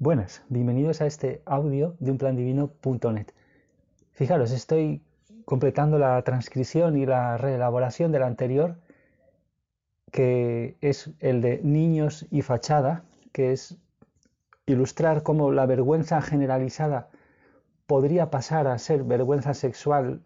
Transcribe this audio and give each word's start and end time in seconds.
Buenas, 0.00 0.44
bienvenidos 0.48 1.00
a 1.00 1.06
este 1.06 1.42
audio 1.44 1.96
de 1.98 2.12
unplandivino.net. 2.12 3.26
Fijaros, 4.12 4.52
estoy 4.52 5.02
completando 5.44 5.98
la 5.98 6.22
transcripción 6.22 6.96
y 6.96 7.04
la 7.04 7.36
reelaboración 7.36 8.12
del 8.12 8.22
anterior, 8.22 8.76
que 10.12 10.76
es 10.82 11.10
el 11.18 11.40
de 11.40 11.60
niños 11.64 12.28
y 12.30 12.42
fachada, 12.42 13.02
que 13.32 13.50
es 13.50 13.76
ilustrar 14.66 15.24
cómo 15.24 15.50
la 15.50 15.66
vergüenza 15.66 16.22
generalizada 16.22 17.08
podría 17.88 18.30
pasar 18.30 18.68
a 18.68 18.78
ser 18.78 19.02
vergüenza 19.02 19.52
sexual 19.52 20.22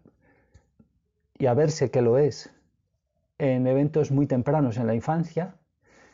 y 1.39 1.47
a 1.47 1.55
verse 1.55 1.89
que 1.89 2.03
lo 2.03 2.19
es 2.19 2.51
en 3.39 3.65
eventos 3.65 4.11
muy 4.11 4.27
tempranos 4.27 4.77
en 4.77 4.85
la 4.85 4.93
infancia, 4.93 5.55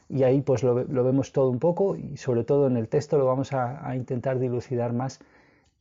y 0.10 0.24
ahí 0.24 0.42
pues 0.42 0.64
lo, 0.64 0.76
vemos 0.76 1.32
todo 1.32 1.50
un 1.50 1.60
poco 1.60 1.96
y 1.96 2.18
sobre 2.18 2.44
todo 2.44 2.68
en 2.68 2.78
el 2.78 2.88
texto 2.88 3.18
lo 3.18 3.26
vamos 3.26 3.54
a, 3.54 3.96
intentar 3.96 4.40
dilucidar 4.40 4.92
más 4.92 5.20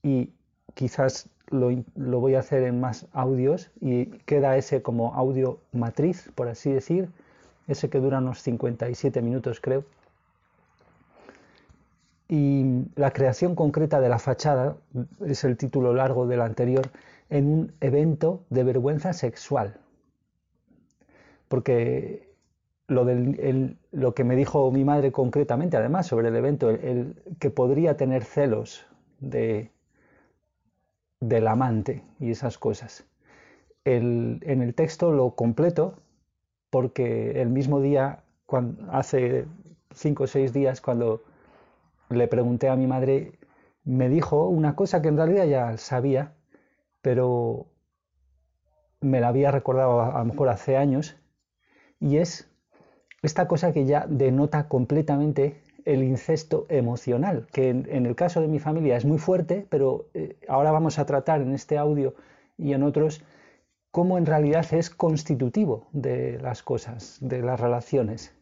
y 0.03 0.31
quizás 0.75 1.29
lo, 1.49 1.71
lo, 1.97 2.21
voy 2.21 2.35
a 2.35 2.41
hacer 2.41 2.63
en 2.65 2.79
más 2.81 3.07
audios 3.13 3.71
y 3.81 4.07
queda 4.27 4.57
ese 4.57 4.83
como 4.83 5.15
audio 5.15 5.59
matriz, 5.73 6.31
por 6.35 6.49
así 6.49 6.71
decir, 6.71 7.09
ese 7.67 7.89
que 7.89 8.01
dura 8.01 8.19
unos 8.19 8.43
57 8.43 9.23
minutos 9.23 9.61
creo. 9.61 9.85
Y 12.29 12.85
la 12.95 13.11
creación 13.13 13.55
concreta 13.55 14.01
de 14.01 14.11
la 14.11 14.19
fachada 14.19 14.77
es 15.25 15.45
el 15.45 15.57
título 15.57 15.95
largo 15.95 16.27
del 16.27 16.43
anterior 16.43 16.91
en 17.31 17.47
un 17.47 17.73
evento 17.81 18.43
de 18.51 18.65
vergüenza 18.65 19.15
sexual. 19.15 19.79
Porque 21.49 22.28
lo, 22.89 23.05
del, 23.05 23.79
lo 23.93 24.15
que 24.15 24.25
me 24.25 24.35
dijo 24.35 24.71
mi 24.73 24.85
madre 24.85 25.13
concretamente, 25.13 25.77
además, 25.77 26.07
sobre 26.07 26.29
el 26.29 26.37
evento, 26.37 26.71
el, 26.71 27.15
que 27.39 27.51
podría 27.51 27.97
tener 27.97 28.25
celos 28.25 28.87
de, 29.21 29.71
del 31.21 31.47
amante 31.47 32.03
y 32.19 32.31
esas 32.31 32.59
cosas. 32.59 33.07
en 33.85 34.41
el 34.43 34.75
texto 34.75 35.13
lo 35.13 35.35
completo 35.35 35.95
porque 36.71 37.41
el 37.41 37.49
mismo 37.51 37.81
día, 37.81 38.25
hace 38.91 39.47
cinco 39.93 40.25
o 40.25 40.27
seis 40.27 40.53
días, 40.53 40.81
cuando 40.81 41.23
le 42.11 42.27
pregunté 42.29 42.69
a 42.69 42.77
mi 42.77 42.87
madre, 42.87 43.33
me 43.85 44.09
dijo 44.09 44.49
una 44.49 44.75
cosa 44.77 45.01
que 45.03 45.09
en 45.09 45.17
realidad 45.17 45.47
ya 45.47 45.77
sabía, 45.77 46.33
pero 47.03 47.67
me 49.01 49.21
la 49.21 49.29
había 49.29 49.51
recordado 49.51 50.01
a, 50.01 50.17
a 50.17 50.19
lo 50.21 50.25
mejor 50.27 50.49
hace 50.49 50.77
años, 50.77 51.17
y 52.01 52.19
es 52.19 52.48
esta 53.23 53.49
cosa 53.49 53.73
que 53.73 53.85
ya 53.85 54.07
denota 54.09 54.69
completamente 54.69 55.61
el 55.85 56.03
incesto 56.03 56.67
emocional, 56.69 57.47
que 57.53 57.71
en, 57.71 58.07
el 58.07 58.15
caso 58.15 58.41
de 58.41 58.49
mi 58.49 58.59
familia 58.59 58.97
es 58.97 59.05
muy 59.05 59.19
fuerte, 59.19 59.67
pero 59.71 60.07
eh, 60.15 60.37
ahora 60.49 60.71
vamos 60.71 60.99
a 60.99 61.07
tratar 61.07 61.41
en 61.41 61.55
este 61.55 61.79
audio 61.79 62.15
y 62.57 62.73
en 62.73 62.83
otros 62.83 63.23
cómo 63.91 64.19
en 64.19 64.27
realidad 64.27 64.67
es 64.75 64.91
constitutivo 64.91 65.89
de 65.93 66.39
las 66.41 66.63
cosas, 66.63 67.19
de 67.21 67.41
las 67.43 67.59
relaciones, 67.59 68.35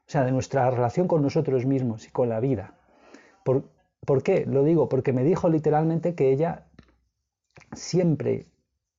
o 0.00 0.10
sea, 0.10 0.24
de 0.24 0.32
nuestra 0.32 0.68
relación 0.70 1.06
con 1.06 1.22
nosotros 1.22 1.64
mismos 1.64 2.06
y 2.06 2.10
con 2.10 2.28
la 2.28 2.40
vida. 2.40 2.74
¿Por, 3.44 3.70
¿por 4.04 4.22
qué? 4.22 4.44
Lo 4.46 4.64
digo 4.64 4.88
porque 4.88 5.12
me 5.12 5.22
dijo 5.22 5.48
literalmente 5.48 6.14
que 6.14 6.32
ella 6.32 6.66
siempre 7.72 8.46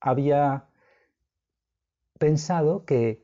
había 0.00 0.64
pensado 2.18 2.84
que 2.84 3.22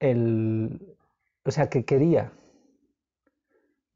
o 0.00 1.50
sea, 1.50 1.68
que 1.68 1.84
quería, 1.84 2.32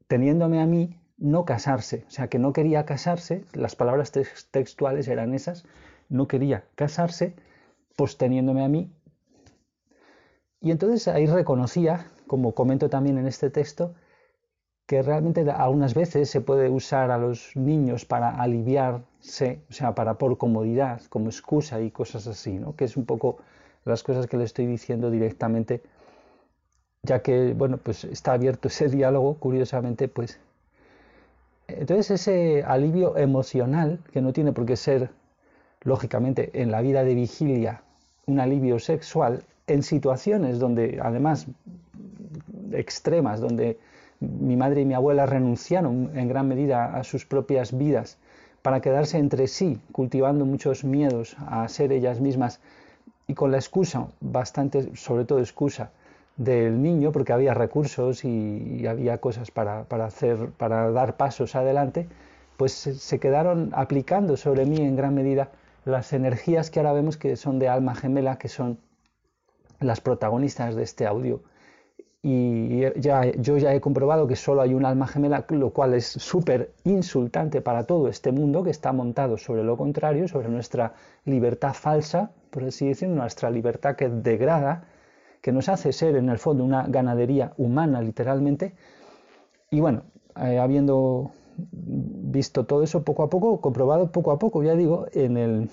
teniéndome 0.07 0.61
a 0.61 0.65
mí, 0.65 0.99
no 1.17 1.45
casarse, 1.45 2.05
o 2.07 2.11
sea, 2.11 2.29
que 2.29 2.39
no 2.39 2.53
quería 2.53 2.85
casarse, 2.85 3.43
las 3.53 3.75
palabras 3.75 4.11
textuales 4.51 5.07
eran 5.07 5.33
esas, 5.33 5.65
no 6.07 6.27
quería 6.27 6.63
casarse, 6.75 7.35
pues 7.95 8.17
teniéndome 8.17 8.63
a 8.63 8.69
mí. 8.69 8.91
Y 10.61 10.71
entonces 10.71 11.07
ahí 11.07 11.25
reconocía, 11.25 12.07
como 12.27 12.53
comento 12.53 12.89
también 12.89 13.17
en 13.17 13.27
este 13.27 13.49
texto, 13.49 13.95
que 14.85 15.03
realmente 15.03 15.41
algunas 15.51 15.93
veces 15.93 16.29
se 16.29 16.41
puede 16.41 16.69
usar 16.69 17.11
a 17.11 17.17
los 17.17 17.55
niños 17.55 18.05
para 18.05 18.41
aliviarse, 18.41 19.61
o 19.69 19.73
sea, 19.73 19.93
para 19.93 20.17
por 20.17 20.37
comodidad, 20.37 21.01
como 21.09 21.27
excusa 21.27 21.79
y 21.81 21.91
cosas 21.91 22.25
así, 22.25 22.53
¿no? 22.57 22.75
Que 22.75 22.85
es 22.85 22.97
un 22.97 23.05
poco 23.05 23.37
las 23.89 24.03
cosas 24.03 24.27
que 24.27 24.37
le 24.37 24.45
estoy 24.45 24.65
diciendo 24.65 25.11
directamente 25.11 25.81
ya 27.03 27.21
que, 27.21 27.53
bueno, 27.53 27.77
pues 27.77 28.03
está 28.03 28.33
abierto 28.33 28.67
ese 28.67 28.89
diálogo, 28.89 29.35
curiosamente, 29.35 30.07
pues. 30.07 30.39
Entonces 31.67 32.11
ese 32.11 32.63
alivio 32.63 33.17
emocional, 33.17 33.99
que 34.11 34.21
no 34.21 34.33
tiene 34.33 34.51
por 34.51 34.65
qué 34.65 34.75
ser, 34.75 35.11
lógicamente, 35.81 36.49
en 36.61 36.71
la 36.71 36.81
vida 36.81 37.03
de 37.03 37.15
vigilia, 37.15 37.83
un 38.25 38.39
alivio 38.39 38.79
sexual, 38.79 39.43
en 39.67 39.83
situaciones 39.83 40.59
donde, 40.59 40.99
además, 41.01 41.47
extremas, 42.71 43.39
donde 43.39 43.77
mi 44.19 44.57
madre 44.57 44.81
y 44.81 44.85
mi 44.85 44.95
abuela 44.95 45.25
renunciaron 45.25 46.11
en 46.15 46.27
gran 46.27 46.47
medida 46.47 46.95
a 46.95 47.03
sus 47.03 47.25
propias 47.25 47.77
vidas 47.77 48.17
para 48.61 48.81
quedarse 48.81 49.17
entre 49.17 49.47
sí, 49.47 49.79
cultivando 49.93 50.45
muchos 50.45 50.83
miedos 50.83 51.37
a 51.39 51.67
ser 51.69 51.93
ellas 51.93 52.19
mismas 52.19 52.59
y 53.29 53.35
con 53.35 53.51
la 53.51 53.57
excusa, 53.57 54.07
bastante, 54.21 54.95
sobre 54.95 55.23
todo 55.23 55.37
excusa, 55.37 55.91
del 56.35 56.81
niño, 56.81 57.11
porque 57.11 57.31
había 57.31 57.53
recursos 57.53 58.25
y, 58.25 58.87
había 58.87 59.19
cosas 59.19 59.51
para, 59.51 59.85
hacer, 60.03 60.49
para 60.57 60.89
dar 60.89 61.15
pasos 61.15 61.55
adelante, 61.55 62.07
pues 62.57 62.71
se, 62.73 63.19
quedaron 63.19 63.69
aplicando 63.75 64.35
sobre 64.35 64.65
mí 64.65 64.77
en 64.77 64.95
gran 64.95 65.13
medida 65.13 65.51
las 65.85 66.11
energías 66.11 66.71
que 66.71 66.79
ahora 66.79 66.93
vemos 66.93 67.17
que 67.17 67.35
son 67.35 67.59
de 67.59 67.69
alma 67.69 67.93
gemela, 67.93 68.39
que 68.39 68.47
son 68.47 68.79
las 69.79 70.01
protagonistas 70.01 70.73
de 70.73 70.81
este 70.81 71.05
audio. 71.05 71.43
Y 72.21 72.81
ya, 72.99 73.31
yo 73.31 73.57
ya 73.57 73.73
he 73.73 73.79
comprobado 73.79 74.27
que 74.27 74.35
solo 74.35 74.61
hay 74.61 74.73
un 74.73 74.85
alma 74.85 75.07
gemela, 75.07 75.45
lo 75.49 75.71
cual 75.71 75.93
es 75.93 76.05
súper 76.05 76.73
insultante 76.83 77.61
para 77.61 77.85
todo 77.85 78.09
este 78.09 78.33
mundo 78.33 78.63
que 78.63 78.71
está 78.71 78.91
montado 78.91 79.37
sobre 79.37 79.63
lo 79.63 79.77
contrario, 79.77 80.27
sobre 80.27 80.49
nuestra 80.49 80.93
libertad 81.23 81.73
falsa, 81.73 82.31
por 82.49 82.65
así 82.65 82.87
decirlo, 82.89 83.15
nuestra 83.15 83.49
libertad 83.49 83.95
que 83.95 84.09
degrada 84.09 84.83
que 85.41 85.51
nos 85.53 85.69
hace 85.69 85.93
ser 85.93 86.15
en 86.17 86.29
el 86.29 86.37
fondo 86.37 86.63
una 86.63 86.85
ganadería 86.87 87.53
humana 87.57 88.01
literalmente. 88.01 88.73
Y 89.71 89.79
bueno, 89.79 90.03
eh, 90.35 90.59
habiendo 90.59 91.31
visto 91.71 92.65
todo 92.65 92.83
eso 92.83 93.03
poco 93.03 93.23
a 93.23 93.29
poco, 93.29 93.61
comprobado 93.61 94.11
poco 94.11 94.31
a 94.31 94.39
poco, 94.39 94.63
ya 94.63 94.75
digo, 94.75 95.07
en 95.13 95.37
el 95.37 95.69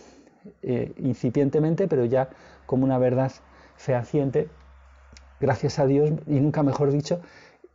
eh, 0.63 0.93
incipientemente, 0.99 1.89
pero 1.89 2.05
ya 2.05 2.29
como 2.67 2.85
una 2.85 2.99
verdad 2.99 3.33
fehaciente, 3.77 4.49
gracias 5.41 5.79
a 5.79 5.87
Dios, 5.87 6.11
y 6.27 6.41
nunca 6.41 6.63
mejor 6.63 6.91
dicho, 6.91 7.21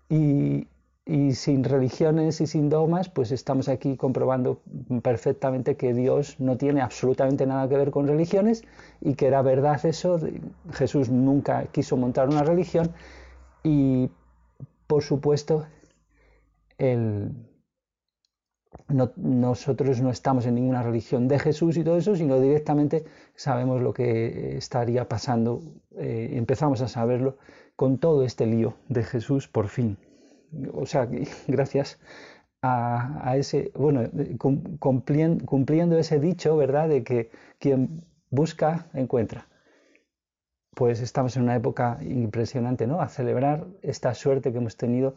y, 0.09 0.67
y 1.05 1.33
sin 1.33 1.63
religiones 1.63 2.41
y 2.41 2.47
sin 2.47 2.69
dogmas, 2.69 3.09
pues 3.09 3.31
estamos 3.31 3.69
aquí 3.69 3.97
comprobando 3.97 4.61
perfectamente 5.01 5.75
que 5.75 5.93
Dios 5.93 6.39
no 6.39 6.57
tiene 6.57 6.81
absolutamente 6.81 7.45
nada 7.45 7.67
que 7.67 7.77
ver 7.77 7.91
con 7.91 8.07
religiones 8.07 8.63
y 9.01 9.15
que 9.15 9.27
era 9.27 9.41
verdad 9.41 9.83
eso. 9.85 10.19
Jesús 10.73 11.09
nunca 11.09 11.65
quiso 11.71 11.97
montar 11.97 12.29
una 12.29 12.43
religión 12.43 12.91
y, 13.63 14.09
por 14.87 15.03
supuesto, 15.03 15.65
nosotros 19.15 20.01
no 20.01 20.09
estamos 20.09 20.45
en 20.45 20.55
ninguna 20.55 20.83
religión 20.83 21.27
de 21.27 21.39
Jesús 21.39 21.77
y 21.77 21.83
todo 21.83 21.97
eso, 21.97 22.15
sino 22.15 22.39
directamente 22.39 23.05
sabemos 23.35 23.81
lo 23.81 23.93
que 23.93 24.57
estaría 24.57 25.07
pasando, 25.07 25.61
eh, 25.97 26.31
empezamos 26.33 26.81
a 26.81 26.87
saberlo 26.87 27.37
con 27.75 27.97
todo 27.97 28.23
este 28.23 28.45
lío 28.45 28.75
de 28.89 29.03
Jesús 29.03 29.47
por 29.47 29.67
fin 29.67 29.97
o 30.73 30.85
sea, 30.85 31.07
gracias 31.47 31.99
a, 32.61 33.35
ese, 33.37 33.71
bueno, 33.75 34.03
cumpliendo, 34.77 35.97
ese 35.97 36.19
dicho, 36.19 36.55
¿verdad?, 36.57 36.89
de 36.89 37.03
que 37.03 37.31
quien 37.59 38.03
busca, 38.29 38.87
encuentra. 38.93 39.47
Pues 40.75 41.01
estamos 41.01 41.35
en 41.35 41.43
una 41.43 41.55
época 41.55 41.97
impresionante, 42.01 42.87
¿no? 42.87 43.01
A 43.01 43.09
celebrar 43.09 43.65
esta 43.81 44.13
suerte 44.13 44.51
que 44.51 44.59
hemos 44.59 44.77
tenido 44.77 45.13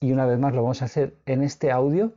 y 0.00 0.12
una 0.12 0.26
vez 0.26 0.38
más 0.38 0.52
lo 0.52 0.62
vamos 0.62 0.82
a 0.82 0.86
hacer 0.86 1.14
en 1.24 1.42
este 1.42 1.70
audio 1.70 2.12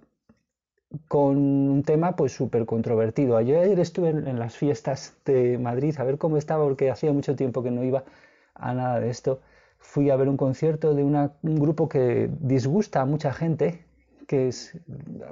con 1.07 1.37
un 1.37 1.83
tema 1.83 2.15
pues 2.15 2.31
súper 2.33 2.65
controvertido. 2.65 3.39
Yo 3.41 3.59
ayer 3.59 3.79
estuve 3.79 4.09
en, 4.09 4.39
las 4.39 4.55
fiestas 4.55 5.15
de 5.25 5.57
Madrid 5.57 5.95
a 5.99 6.03
ver 6.03 6.17
cómo 6.17 6.37
estaba 6.37 6.63
porque 6.63 6.89
hacía 6.89 7.11
mucho 7.13 7.35
tiempo 7.35 7.63
que 7.63 7.71
no 7.71 7.83
iba 7.83 8.03
a 8.55 8.73
nada 8.73 8.99
de 8.99 9.09
esto 9.09 9.39
fui 9.79 10.09
a 10.09 10.15
ver 10.15 10.29
un 10.29 10.37
concierto 10.37 10.93
de 10.93 11.03
un 11.03 11.31
grupo 11.41 11.87
que 11.87 12.29
disgusta 12.39 13.01
a 13.01 13.05
mucha 13.05 13.33
gente, 13.33 13.85
que 14.27 14.49
es, 14.49 14.77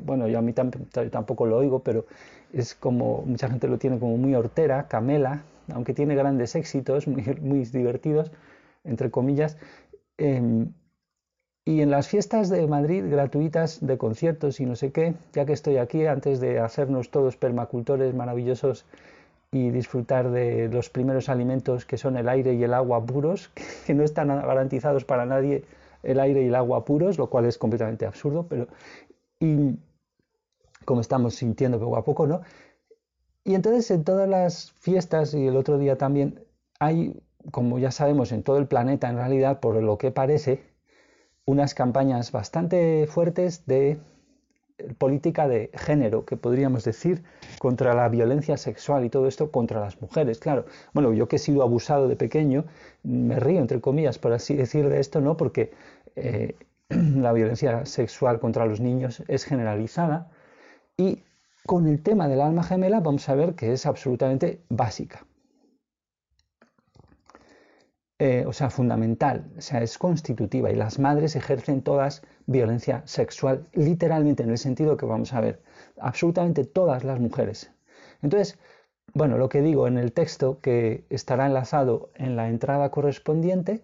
bueno, 0.01 0.27
yo 0.27 0.39
a 0.39 0.41
mí 0.41 0.53
tampoco 0.53 1.45
lo 1.45 1.57
oigo, 1.57 1.79
pero 1.79 2.05
es 2.53 2.75
como, 2.75 3.23
mucha 3.25 3.49
gente 3.49 3.67
lo 3.67 3.77
tiene 3.77 3.99
como 3.99 4.17
muy 4.17 4.33
hortera, 4.33 4.87
Camela, 4.87 5.43
aunque 5.73 5.93
tiene 5.93 6.15
grandes 6.15 6.55
éxitos, 6.55 7.07
muy, 7.07 7.23
muy 7.41 7.65
divertidos, 7.65 8.31
entre 8.83 9.11
comillas. 9.11 9.57
Em, 10.17 10.69
Y 11.67 11.81
en 11.81 11.89
las 11.89 12.07
fiestas 12.07 12.49
de 12.49 12.67
Madrid 12.67 13.03
gratuitas 13.09 13.83
de 13.83 13.97
conciertos 13.97 14.59
y 14.59 14.67
no 14.67 14.75
sé 14.75 14.91
qué, 14.91 15.15
ya 15.33 15.47
que 15.47 15.53
estoy 15.53 15.77
aquí, 15.77 16.05
antes 16.05 16.39
de 16.39 16.59
hacernos 16.59 17.09
todos 17.09 17.37
permacultores 17.37 18.13
maravillosos 18.13 18.85
y 19.51 19.71
disfrutar 19.71 20.29
de 20.29 20.69
los 20.69 20.91
primeros 20.91 21.27
alimentos 21.27 21.85
que 21.85 21.97
son 21.97 22.17
el 22.17 22.29
aire 22.29 22.53
y 22.53 22.63
el 22.63 22.73
agua 22.73 23.03
puros, 23.03 23.49
que 23.87 23.95
no 23.95 24.03
están 24.03 24.27
garantizados 24.27 25.05
para 25.05 25.25
nadie 25.25 25.63
el 26.03 26.19
aire 26.19 26.43
y 26.43 26.47
el 26.49 26.55
agua 26.55 26.85
puros, 26.85 27.17
lo 27.17 27.31
cual 27.31 27.45
es 27.45 27.57
completamente 27.57 28.05
absurdo, 28.05 28.45
pero 28.47 28.67
y 29.39 29.79
como 30.85 31.01
estamos 31.01 31.33
sintiendo 31.33 31.79
poco 31.79 31.97
a 31.97 32.05
poco, 32.05 32.27
¿no? 32.27 32.41
Y 33.43 33.55
entonces 33.55 33.89
en 33.89 34.03
todas 34.03 34.29
las 34.29 34.71
fiestas 34.73 35.33
y 35.33 35.47
el 35.47 35.55
otro 35.55 35.79
día 35.79 35.97
también 35.97 36.43
hay, 36.79 37.19
como 37.49 37.79
ya 37.79 37.89
sabemos, 37.89 38.31
en 38.31 38.43
todo 38.43 38.59
el 38.59 38.67
planeta 38.67 39.09
en 39.09 39.15
realidad, 39.15 39.59
por 39.59 39.81
lo 39.81 39.97
que 39.97 40.11
parece, 40.11 40.74
unas 41.45 41.73
campañas 41.73 42.31
bastante 42.31 43.07
fuertes 43.07 43.65
de 43.65 43.99
política 44.97 45.47
de 45.47 45.69
género, 45.73 46.25
que 46.25 46.37
podríamos 46.37 46.83
decir, 46.83 47.23
contra 47.59 47.93
la 47.93 48.09
violencia 48.09 48.57
sexual 48.57 49.05
y 49.05 49.09
todo 49.09 49.27
esto 49.27 49.51
contra 49.51 49.79
las 49.79 50.01
mujeres. 50.01 50.39
Claro, 50.39 50.65
bueno, 50.93 51.13
yo 51.13 51.27
que 51.27 51.37
he 51.37 51.39
sido 51.39 51.63
abusado 51.63 52.07
de 52.07 52.15
pequeño, 52.15 52.65
me 53.03 53.39
río, 53.39 53.59
entre 53.61 53.79
comillas, 53.79 54.19
por 54.19 54.33
así 54.33 54.55
decir 54.55 54.89
de 54.89 54.99
esto, 54.99 55.21
¿no? 55.21 55.37
Porque 55.37 55.71
eh, 56.15 56.55
la 56.89 57.31
violencia 57.31 57.85
sexual 57.85 58.39
contra 58.39 58.65
los 58.65 58.79
niños 58.79 59.23
es 59.27 59.45
generalizada 59.45 60.29
y 60.97 61.23
con 61.65 61.87
el 61.87 62.03
tema 62.03 62.27
del 62.27 62.41
alma 62.41 62.63
gemela 62.63 62.99
vamos 62.99 63.27
a 63.29 63.35
ver 63.35 63.55
que 63.55 63.73
es 63.73 63.85
absolutamente 63.85 64.61
básica. 64.69 65.25
Eh, 68.17 68.45
o 68.47 68.53
sea, 68.53 68.69
fundamental, 68.69 69.51
o 69.57 69.61
sea, 69.61 69.81
es 69.81 69.97
constitutiva 69.97 70.71
y 70.71 70.75
las 70.75 70.99
madres 70.99 71.35
ejercen 71.35 71.81
todas 71.81 72.21
violencia 72.45 73.01
sexual, 73.05 73.67
literalmente 73.73 74.43
en 74.43 74.51
el 74.51 74.57
sentido 74.57 74.95
que 74.95 75.05
vamos 75.05 75.33
a 75.33 75.41
ver, 75.41 75.61
absolutamente 75.99 76.63
todas 76.63 77.03
las 77.03 77.19
mujeres. 77.19 77.73
Entonces, 78.21 78.57
bueno, 79.13 79.37
lo 79.37 79.49
que 79.49 79.61
digo 79.61 79.87
en 79.87 79.97
el 79.97 80.13
texto 80.13 80.61
que 80.61 81.05
estará 81.09 81.45
enlazado 81.45 82.09
en 82.15 82.37
la 82.37 82.47
entrada 82.47 82.89
correspondiente 82.89 83.83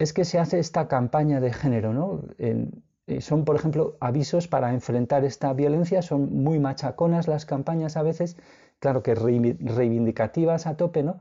es 0.00 0.12
que 0.12 0.24
se 0.24 0.40
hace 0.40 0.58
esta 0.58 0.88
campaña 0.88 1.40
de 1.40 1.52
género, 1.52 1.92
¿no? 1.92 2.22
son, 3.20 3.44
por 3.44 3.56
ejemplo, 3.56 3.96
avisos 4.00 4.48
para 4.48 4.72
enfrentar 4.72 5.24
esta 5.24 5.52
violencia, 5.52 6.02
son 6.02 6.42
muy 6.42 6.58
machaconas 6.58 7.28
las 7.28 7.44
campañas 7.46 7.96
a 7.96 8.02
veces, 8.02 8.36
claro 8.78 9.02
que 9.02 9.14
reivindicativas 9.14 10.66
a 10.66 10.76
tope, 10.76 11.02
¿no? 11.02 11.20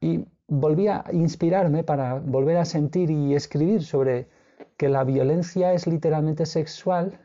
Y 0.00 0.26
volví 0.50 0.88
a 0.88 1.04
inspirarme 1.12 1.84
para 1.84 2.18
volver 2.18 2.56
a 2.56 2.64
sentir 2.64 3.10
y 3.10 3.34
escribir 3.34 3.82
sobre 3.84 4.28
que 4.76 4.88
la 4.88 5.04
violencia 5.04 5.72
es 5.72 5.86
literalmente 5.86 6.44
sexual 6.44 7.20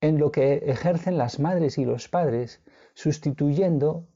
en 0.00 0.18
lo 0.18 0.30
que 0.30 0.54
ejercen 0.66 1.18
las 1.18 1.40
madres 1.40 1.78
y 1.78 1.84
los 1.84 2.08
padres, 2.08 2.62
sustituyendo 2.94 4.06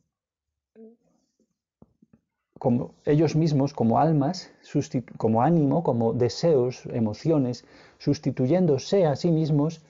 como 2.61 2.95
ellos 3.05 3.35
mismos 3.35 3.75
como 3.75 3.99
almas, 3.99 4.53
como 5.17 5.43
ánimo, 5.43 5.83
como 5.83 6.13
deseos, 6.13 6.87
emociones, 6.93 7.65
sustituyéndose 7.99 9.05
a 9.05 9.17
sí 9.17 9.33
mismos, 9.33 9.85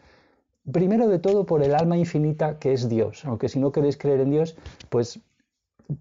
primero 0.73 1.07
de 1.09 1.19
todo 1.19 1.45
por 1.45 1.63
el 1.63 1.75
alma 1.75 1.99
infinita 1.99 2.59
que 2.59 2.73
es 2.73 2.89
Dios, 2.89 3.27
aunque 3.27 3.51
si 3.51 3.61
no 3.61 3.73
queréis 3.73 3.99
creer 3.99 4.21
en 4.21 4.31
Dios, 4.31 4.57
pues 4.89 5.21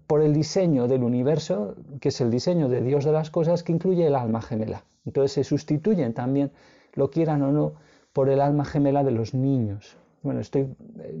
por 0.06 0.22
el 0.22 0.32
diseño 0.32 0.88
del 0.88 1.02
universo, 1.02 1.74
que 2.00 2.08
es 2.08 2.20
el 2.20 2.30
diseño 2.30 2.68
de 2.68 2.82
Dios 2.82 3.04
de 3.04 3.12
las 3.12 3.30
cosas, 3.30 3.62
que 3.62 3.72
incluye 3.72 4.06
el 4.06 4.14
alma 4.14 4.42
gemela. 4.42 4.84
Entonces 5.04 5.32
se 5.32 5.44
sustituyen 5.44 6.14
también, 6.14 6.50
lo 6.94 7.10
quieran 7.10 7.42
o 7.42 7.52
no, 7.52 7.74
por 8.12 8.28
el 8.28 8.40
alma 8.40 8.64
gemela 8.64 9.04
de 9.04 9.10
los 9.10 9.34
niños. 9.34 9.96
Bueno, 10.22 10.40
estoy, 10.40 10.62
eh, 10.62 11.18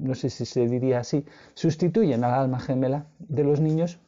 no 0.00 0.14
sé 0.14 0.28
si 0.28 0.44
se 0.44 0.68
diría 0.68 1.00
así, 1.00 1.24
sustituyen 1.54 2.22
al 2.24 2.34
alma 2.34 2.60
gemela 2.60 3.06
de 3.18 3.44
los 3.44 3.60
niños 3.60 3.98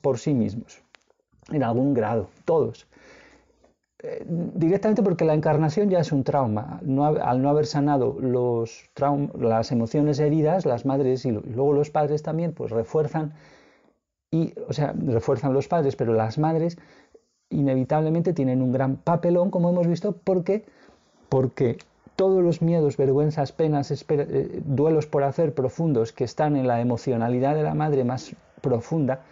por 0.00 0.18
sí 0.18 0.34
mismos, 0.34 0.80
en 1.50 1.62
algún 1.62 1.94
grado, 1.94 2.28
todos. 2.44 2.86
Directamente 4.26 5.02
porque 5.02 5.24
la 5.24 5.34
encarnación 5.34 5.88
ya 5.88 6.00
es 6.00 6.12
un 6.12 6.24
trauma. 6.24 6.80
al 7.22 7.42
no 7.42 7.48
haber 7.48 7.66
sanado 7.66 8.16
las 8.20 9.72
emociones 9.72 10.18
heridas, 10.18 10.66
las 10.66 10.84
madres 10.84 11.24
y, 11.24 11.30
luego 11.32 11.72
los 11.72 11.90
padres 11.90 12.22
también, 12.22 12.52
pues 12.52 12.70
refuerzan, 12.70 13.32
y, 14.30 14.52
o 14.68 14.72
sea, 14.72 14.92
refuerzan 14.92 15.54
los 15.54 15.68
padres, 15.68 15.96
pero 15.96 16.12
las 16.12 16.38
madres 16.38 16.76
inevitablemente 17.50 18.32
tienen 18.32 18.62
un 18.62 18.72
gran 18.72 18.96
papelón, 18.96 19.50
como 19.50 19.70
hemos 19.70 19.86
visto, 19.86 20.12
porque, 20.12 20.64
porque 21.28 21.78
todos 22.16 22.42
los 22.42 22.60
miedos, 22.60 22.96
vergüenzas, 22.96 23.52
penas, 23.52 23.90
eh, 23.90 24.62
duelos 24.64 25.06
por 25.06 25.22
hacer 25.22 25.54
profundos 25.54 26.12
que 26.12 26.24
están 26.24 26.56
en 26.56 26.66
la 26.66 26.80
emocionalidad 26.80 27.54
de 27.54 27.62
la 27.62 27.74
madre 27.74 28.04
más 28.04 28.34
profunda, 28.60 29.22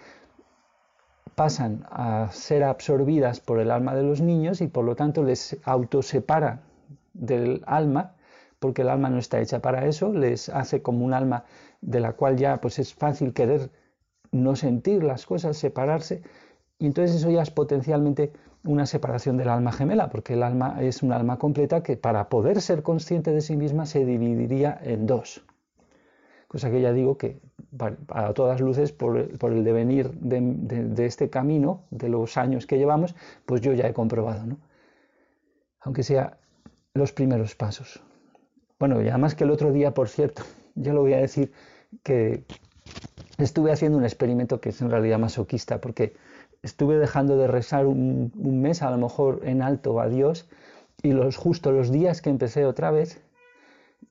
pasan 1.34 1.84
a 1.90 2.28
ser 2.32 2.62
absorbidas 2.62 3.40
por 3.40 3.58
el 3.60 3.70
alma 3.70 3.94
de 3.94 4.02
los 4.02 4.20
niños 4.20 4.60
y 4.60 4.68
por 4.68 4.84
lo 4.84 4.96
tanto 4.96 5.22
les 5.22 5.56
autosepara 5.64 6.60
del 7.14 7.62
alma, 7.66 8.14
porque 8.58 8.82
el 8.82 8.88
alma 8.88 9.10
no 9.10 9.18
está 9.18 9.40
hecha 9.40 9.60
para 9.60 9.86
eso, 9.86 10.12
les 10.12 10.48
hace 10.48 10.82
como 10.82 11.04
un 11.04 11.14
alma 11.14 11.44
de 11.80 12.00
la 12.00 12.12
cual 12.12 12.36
ya 12.36 12.60
pues 12.60 12.78
es 12.78 12.94
fácil 12.94 13.32
querer 13.32 13.70
no 14.30 14.56
sentir 14.56 15.02
las 15.02 15.26
cosas, 15.26 15.56
separarse, 15.56 16.22
y 16.78 16.86
entonces 16.86 17.16
eso 17.16 17.30
ya 17.30 17.42
es 17.42 17.50
potencialmente 17.50 18.32
una 18.64 18.86
separación 18.86 19.36
del 19.36 19.48
alma 19.48 19.72
gemela, 19.72 20.08
porque 20.08 20.34
el 20.34 20.42
alma 20.42 20.76
es 20.80 21.02
un 21.02 21.12
alma 21.12 21.38
completa 21.38 21.82
que 21.82 21.96
para 21.96 22.28
poder 22.28 22.60
ser 22.60 22.82
consciente 22.82 23.32
de 23.32 23.40
sí 23.40 23.56
misma 23.56 23.86
se 23.86 24.04
dividiría 24.04 24.78
en 24.82 25.06
dos. 25.06 25.44
Cosa 26.52 26.70
que 26.70 26.82
ya 26.82 26.92
digo 26.92 27.16
que 27.16 27.40
a 28.08 28.34
todas 28.34 28.60
luces 28.60 28.92
por, 28.92 29.16
el 29.16 29.64
devenir 29.64 30.10
de, 30.10 31.06
este 31.06 31.30
camino, 31.30 31.86
de 31.88 32.10
los 32.10 32.36
años 32.36 32.66
que 32.66 32.76
llevamos, 32.76 33.14
pues 33.46 33.62
yo 33.62 33.72
ya 33.72 33.88
he 33.88 33.94
comprobado, 33.94 34.44
¿no? 34.44 34.58
Aunque 35.80 36.02
sea 36.02 36.36
los 36.92 37.10
primeros 37.10 37.54
pasos. 37.54 38.02
Bueno, 38.78 39.00
y 39.00 39.08
además 39.08 39.34
que 39.34 39.44
el 39.44 39.50
otro 39.50 39.72
día, 39.72 39.94
por 39.94 40.10
cierto, 40.10 40.42
yo 40.74 40.92
lo 40.92 41.00
voy 41.00 41.14
a 41.14 41.20
decir 41.20 41.52
que 42.02 42.44
estuve 43.38 43.72
haciendo 43.72 43.96
un 43.96 44.04
experimento 44.04 44.60
que 44.60 44.68
es 44.68 44.82
en 44.82 44.90
realidad 44.90 45.18
masoquista, 45.18 45.80
porque 45.80 46.14
estuve 46.62 46.98
dejando 46.98 47.38
de 47.38 47.46
rezar 47.46 47.86
un, 47.86 48.30
mes 48.34 48.82
a 48.82 48.90
lo 48.90 48.98
mejor 48.98 49.40
en 49.44 49.62
alto 49.62 49.98
a 50.02 50.08
Dios 50.10 50.50
y 51.02 51.12
los 51.12 51.38
justo 51.38 51.72
los 51.72 51.90
días 51.90 52.20
que 52.20 52.28
empecé 52.28 52.66
otra 52.66 52.90
vez, 52.90 53.22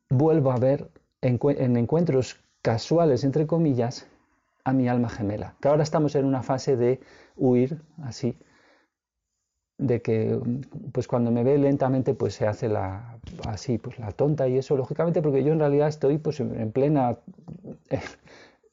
vuelvo 0.09 0.51
a 0.51 0.57
ver 0.57 0.89
en, 1.21 1.77
encuentros 1.77 2.39
casuales, 2.61 3.23
entre 3.23 3.47
comillas, 3.47 4.07
a 4.63 4.73
mi 4.73 4.87
alma 4.87 5.09
gemela. 5.09 5.55
Que 5.61 5.67
ahora 5.67 5.83
estamos 5.83 6.15
en 6.15 6.25
una 6.25 6.43
fase 6.43 6.75
de 6.75 6.99
huir, 7.35 7.81
así, 8.03 8.37
de 9.77 10.01
que 10.01 10.39
pues 10.91 11.07
cuando 11.07 11.31
me 11.31 11.43
ve 11.43 11.57
lentamente 11.57 12.13
pues 12.13 12.35
se 12.35 12.45
hace 12.45 12.69
la 12.69 13.17
así 13.47 13.79
pues 13.79 13.97
la 13.97 14.11
tonta. 14.11 14.47
Y 14.47 14.57
eso 14.57 14.77
lógicamente 14.77 15.21
porque 15.21 15.43
yo 15.43 15.53
en 15.53 15.59
realidad 15.59 15.87
estoy 15.87 16.19
pues 16.19 16.39
en 16.39 16.71
plena 16.71 17.17
eh, 17.89 18.01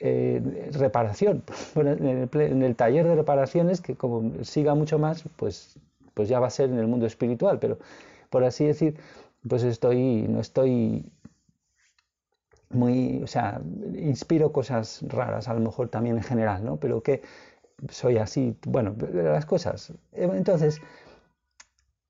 eh, 0.01 0.71
reparación. 0.73 1.43
En 1.77 2.63
el, 2.63 2.77
taller 2.77 3.07
de 3.07 3.15
reparaciones 3.15 3.81
que 3.81 3.95
como 3.95 4.45
siga 4.45 4.75
mucho 4.75 4.99
más 4.99 5.25
pues 5.37 5.79
pues 6.15 6.29
ya 6.29 6.41
va 6.41 6.49
a 6.49 6.51
ser 6.51 6.69
en 6.71 6.79
el 6.79 6.87
mundo 6.87 7.07
espiritual. 7.07 7.59
Pero 7.59 7.79
por 8.29 8.45
así 8.45 8.67
decir 8.67 8.97
pues 9.49 9.63
estoy 9.63 10.27
no 10.29 10.41
estoy 10.41 11.11
muy, 12.71 13.23
o 13.23 13.27
sea, 13.27 13.61
inspiro 13.97 14.53
cosas 14.53 15.05
raras, 15.09 15.49
a 15.49 15.55
lo 15.55 15.61
mejor 15.61 15.89
también 15.89 16.17
en 16.17 16.23
general, 16.23 16.65
¿no? 16.65 16.77
Pero 16.77 17.03
que 17.03 17.23
soy 17.89 18.19
así, 18.19 18.57
bueno, 18.67 18.95
las 19.13 19.47
cosas. 19.47 19.93
Entonces, 20.13 20.81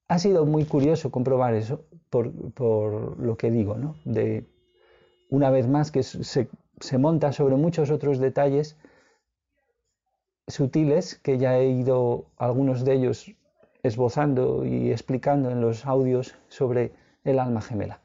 ha 0.09 0.19
sido 0.19 0.47
muy 0.47 0.65
curioso 0.65 1.11
comprobar 1.11 1.55
eso 1.55 1.85
por, 2.11 2.33
por 2.55 3.19
lo 3.21 3.37
que 3.37 3.51
digo, 3.51 3.77
¿no? 3.77 3.97
De, 4.05 4.47
una 5.31 5.51
vez 5.51 5.69
más, 5.69 5.91
que 5.91 6.03
se, 6.03 6.49
se 6.81 6.99
monta 6.99 7.33
sobre 7.33 7.57
muchos 7.57 7.91
otros 7.91 8.19
detalles 8.19 8.77
sutiles 10.47 11.17
que 11.17 11.39
ya 11.39 11.59
he 11.59 11.69
ido, 11.69 12.27
algunos 12.37 12.85
de 12.85 12.95
ellos, 12.95 13.35
esbozando 13.83 14.65
y 14.65 14.91
explicando 14.91 15.51
en 15.51 15.61
los 15.61 15.87
audios 15.87 16.35
sobre 16.49 16.93
el 17.25 17.39
alma 17.39 17.61
gemela, 17.61 18.01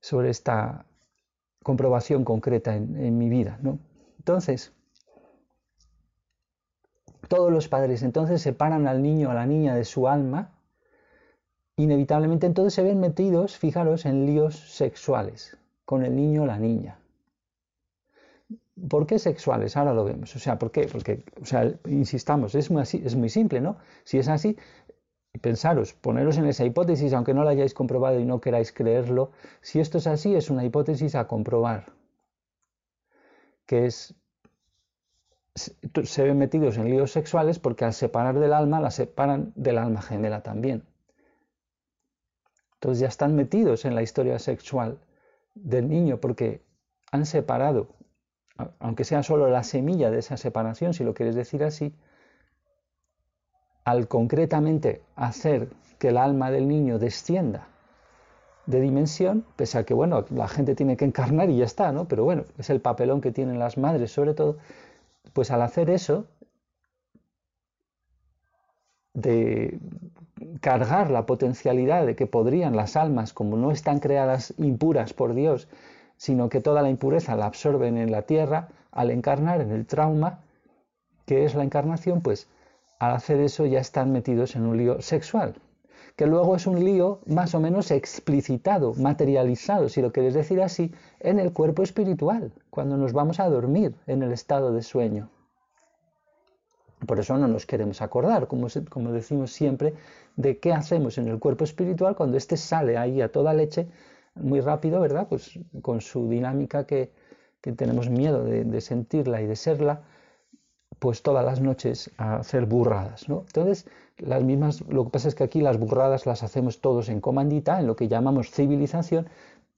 sobre 0.00 0.30
esta 0.30 0.86
comprobación 1.64 2.24
concreta 2.24 2.76
en, 2.76 3.18
mi 3.18 3.28
vida. 3.28 3.58
¿no? 3.62 3.80
Entonces, 4.18 4.72
todos 7.26 7.50
los 7.50 7.66
padres 7.66 8.02
entonces 8.02 8.40
separan 8.42 8.86
al 8.86 9.02
niño 9.02 9.28
o 9.28 9.30
a 9.32 9.34
la 9.34 9.46
niña 9.46 9.74
de 9.74 9.84
su 9.84 10.06
alma, 10.06 10.52
inevitablemente 11.76 12.46
entonces 12.46 12.74
se 12.74 12.84
ven 12.84 13.00
metidos, 13.00 13.56
fijaros, 13.56 14.04
en 14.06 14.26
líos 14.26 14.54
sexuales 14.76 15.56
con 15.84 16.04
el 16.04 16.14
niño 16.14 16.42
o 16.42 16.46
la 16.46 16.58
niña. 16.58 16.98
¿Por 18.88 19.06
qué 19.06 19.18
sexuales? 19.18 19.76
Ahora 19.76 19.94
lo 19.94 20.04
vemos. 20.04 20.34
O 20.36 20.38
sea, 20.38 20.58
¿por 20.58 20.70
qué? 20.70 20.88
Porque, 20.90 21.24
o 21.40 21.46
sea, 21.46 21.72
insistamos, 21.86 22.54
es 22.54 22.70
muy, 22.70 22.82
es 22.82 23.14
muy 23.14 23.28
simple, 23.28 23.60
¿no? 23.60 23.78
Si 24.02 24.18
es 24.18 24.28
así, 24.28 24.56
pensaros, 25.40 25.92
poneros 25.92 26.38
en 26.38 26.46
esa 26.46 26.64
hipótesis, 26.64 27.12
aunque 27.12 27.34
no 27.34 27.44
la 27.44 27.50
hayáis 27.50 27.74
comprobado 27.74 28.18
y 28.20 28.24
no 28.24 28.40
queráis 28.40 28.72
creerlo, 28.72 29.32
si 29.60 29.80
esto 29.80 29.98
es 29.98 30.06
así, 30.06 30.34
es 30.34 30.50
una 30.50 30.64
hipótesis 30.64 31.14
a 31.14 31.26
comprobar, 31.26 31.92
que 33.66 33.86
es 33.86 34.14
se 35.54 36.24
ven 36.24 36.38
metidos 36.38 36.78
en 36.78 36.90
líos 36.90 37.12
sexuales 37.12 37.58
porque 37.58 37.84
al 37.84 37.92
separar 37.92 38.38
del 38.38 38.52
alma 38.52 38.80
la 38.80 38.90
separan 38.90 39.52
del 39.54 39.78
alma 39.78 40.02
gemela 40.02 40.42
también. 40.42 40.84
Entonces 42.74 43.00
ya 43.00 43.08
están 43.08 43.36
metidos 43.36 43.84
en 43.84 43.94
la 43.94 44.02
historia 44.02 44.38
sexual 44.38 44.98
del 45.54 45.88
niño 45.88 46.18
porque 46.18 46.62
han 47.12 47.24
separado, 47.24 47.88
aunque 48.80 49.04
sea 49.04 49.22
solo 49.22 49.48
la 49.48 49.62
semilla 49.62 50.10
de 50.10 50.18
esa 50.18 50.36
separación, 50.36 50.92
si 50.92 51.04
lo 51.04 51.14
quieres 51.14 51.36
decir 51.36 51.62
así, 51.62 51.94
al 53.84 54.08
concretamente 54.08 55.02
hacer 55.16 55.68
que 55.98 56.08
el 56.08 56.16
alma 56.16 56.50
del 56.50 56.68
niño 56.68 56.98
descienda 56.98 57.68
de 58.66 58.80
dimensión, 58.80 59.44
pese 59.56 59.78
a 59.78 59.84
que, 59.84 59.92
bueno, 59.92 60.24
la 60.30 60.48
gente 60.48 60.74
tiene 60.74 60.96
que 60.96 61.04
encarnar 61.04 61.50
y 61.50 61.58
ya 61.58 61.66
está, 61.66 61.92
¿no? 61.92 62.06
Pero 62.06 62.24
bueno, 62.24 62.44
es 62.58 62.70
el 62.70 62.80
papelón 62.80 63.20
que 63.20 63.30
tienen 63.30 63.58
las 63.58 63.76
madres 63.76 64.10
sobre 64.10 64.32
todo, 64.32 64.56
pues 65.34 65.50
al 65.50 65.62
hacer 65.62 65.90
eso, 65.90 66.26
de 69.12 69.78
cargar 70.60 71.10
la 71.10 71.26
potencialidad 71.26 72.06
de 72.06 72.16
que 72.16 72.26
podrían 72.26 72.74
las 72.74 72.96
almas, 72.96 73.32
como 73.32 73.56
no 73.56 73.70
están 73.70 74.00
creadas 74.00 74.54
impuras 74.58 75.12
por 75.12 75.34
Dios, 75.34 75.68
sino 76.16 76.48
que 76.48 76.60
toda 76.60 76.82
la 76.82 76.90
impureza 76.90 77.36
la 77.36 77.46
absorben 77.46 77.96
en 77.98 78.10
la 78.10 78.22
tierra, 78.22 78.68
al 78.92 79.10
encarnar 79.10 79.60
en 79.60 79.72
el 79.72 79.86
trauma, 79.86 80.40
que 81.26 81.44
es 81.44 81.54
la 81.54 81.64
encarnación, 81.64 82.22
pues 82.22 82.48
al 83.04 83.16
hacer 83.16 83.40
eso 83.40 83.66
ya 83.66 83.80
están 83.80 84.12
metidos 84.12 84.56
en 84.56 84.64
un 84.66 84.76
lío 84.76 85.02
sexual, 85.02 85.54
que 86.16 86.26
luego 86.26 86.56
es 86.56 86.66
un 86.66 86.82
lío 86.84 87.20
más 87.26 87.54
o 87.54 87.60
menos 87.60 87.90
explicitado, 87.90 88.94
materializado, 88.94 89.88
si 89.88 90.00
lo 90.00 90.12
quieres 90.12 90.34
decir 90.34 90.62
así, 90.62 90.92
en 91.20 91.38
el 91.38 91.52
cuerpo 91.52 91.82
espiritual, 91.82 92.52
cuando 92.70 92.96
nos 92.96 93.12
vamos 93.12 93.40
a 93.40 93.48
dormir 93.48 93.94
en 94.06 94.22
el 94.22 94.32
estado 94.32 94.72
de 94.72 94.82
sueño. 94.82 95.28
Por 97.06 97.20
eso 97.20 97.36
no 97.36 97.46
nos 97.46 97.66
queremos 97.66 98.00
acordar, 98.00 98.48
como, 98.48 98.68
decimos 99.12 99.52
siempre, 99.52 99.94
de 100.36 100.58
qué 100.58 100.72
hacemos 100.72 101.18
en 101.18 101.28
el 101.28 101.38
cuerpo 101.38 101.64
espiritual 101.64 102.16
cuando 102.16 102.38
éste 102.38 102.56
sale 102.56 102.96
ahí 102.96 103.20
a 103.20 103.30
toda 103.30 103.52
leche, 103.52 103.88
muy 104.34 104.60
rápido, 104.60 105.00
¿verdad? 105.00 105.26
Pues 105.28 105.58
con 105.82 106.00
su 106.00 106.28
dinámica 106.30 106.86
que, 106.86 107.12
tenemos 107.76 108.10
miedo 108.10 108.44
de 108.44 108.80
sentirla 108.82 109.40
y 109.40 109.46
de 109.46 109.56
serla, 109.56 110.02
pues 111.04 111.20
todas 111.20 111.44
las 111.44 111.60
noches 111.60 112.10
a 112.16 112.36
hacer 112.36 112.64
burradas, 112.64 113.28
¿no? 113.28 113.42
Entonces, 113.46 113.84
las 114.16 114.42
mismas, 114.42 114.80
lo 114.88 115.04
que 115.04 115.10
pasa 115.10 115.28
es 115.28 115.34
que 115.34 115.44
aquí 115.44 115.60
las 115.60 115.78
burradas 115.78 116.24
las 116.24 116.42
hacemos 116.42 116.80
todos 116.80 117.10
en 117.10 117.20
comandita, 117.20 117.78
en 117.78 117.86
lo 117.86 117.94
que 117.94 118.08
llamamos 118.08 118.50
civilización, 118.50 119.26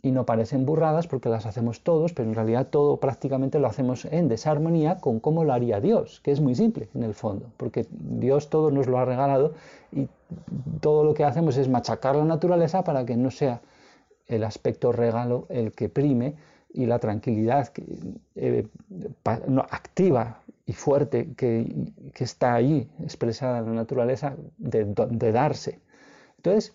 y 0.03 0.13
no 0.13 0.25
parecen 0.25 0.65
burradas 0.65 1.09
porque 1.09 1.29
las 1.29 1.45
hacemos 1.45 1.81
todos, 1.81 2.13
pero 2.13 2.29
en 2.29 2.37
realidad 2.37 2.69
todo 2.69 2.99
prácticamente 2.99 3.59
lo 3.59 3.67
hacemos 3.67 4.05
en 4.05 4.29
desarmonía 4.29 4.99
con 4.99 5.19
cómo 5.19 5.43
lo 5.43 5.53
haría 5.53 5.81
Dios, 5.81 6.21
que 6.21 6.31
es 6.31 6.41
muy 6.41 6.55
simple 6.55 6.91
en 6.95 7.03
el 7.03 7.13
fondo, 7.13 7.47
porque 7.57 7.89
Dios 7.91 8.49
todo 8.49 8.71
nos 8.71 8.87
lo 8.87 8.97
ha 8.97 9.05
regalado 9.05 9.55
y 9.91 10.07
todo 10.81 11.03
lo 11.03 11.13
que 11.13 11.25
hacemos 11.25 11.57
es 11.57 11.69
machacar 11.69 12.15
la 12.15 12.25
naturaleza 12.25 12.85
para 12.85 13.05
que 13.05 13.17
no 13.17 13.33
sea 13.33 13.63
el 14.29 14.45
aspecto 14.45 14.93
regalo 14.93 15.47
el 15.49 15.73
que 15.73 15.89
prime 15.89 16.37
y 16.77 16.87
la 16.87 16.99
tranquilidad 16.99 17.73
eh, 18.35 18.67
activa 19.71 20.43
y 20.67 20.73
fuerte 20.73 21.29
que, 21.37 21.67
está 22.19 22.55
ahí 22.55 22.89
expresada 23.03 23.59
en 23.59 23.67
la 23.67 23.73
naturaleza 23.73 24.37
de, 24.59 25.33
darse. 25.33 25.81
Entonces, 26.37 26.75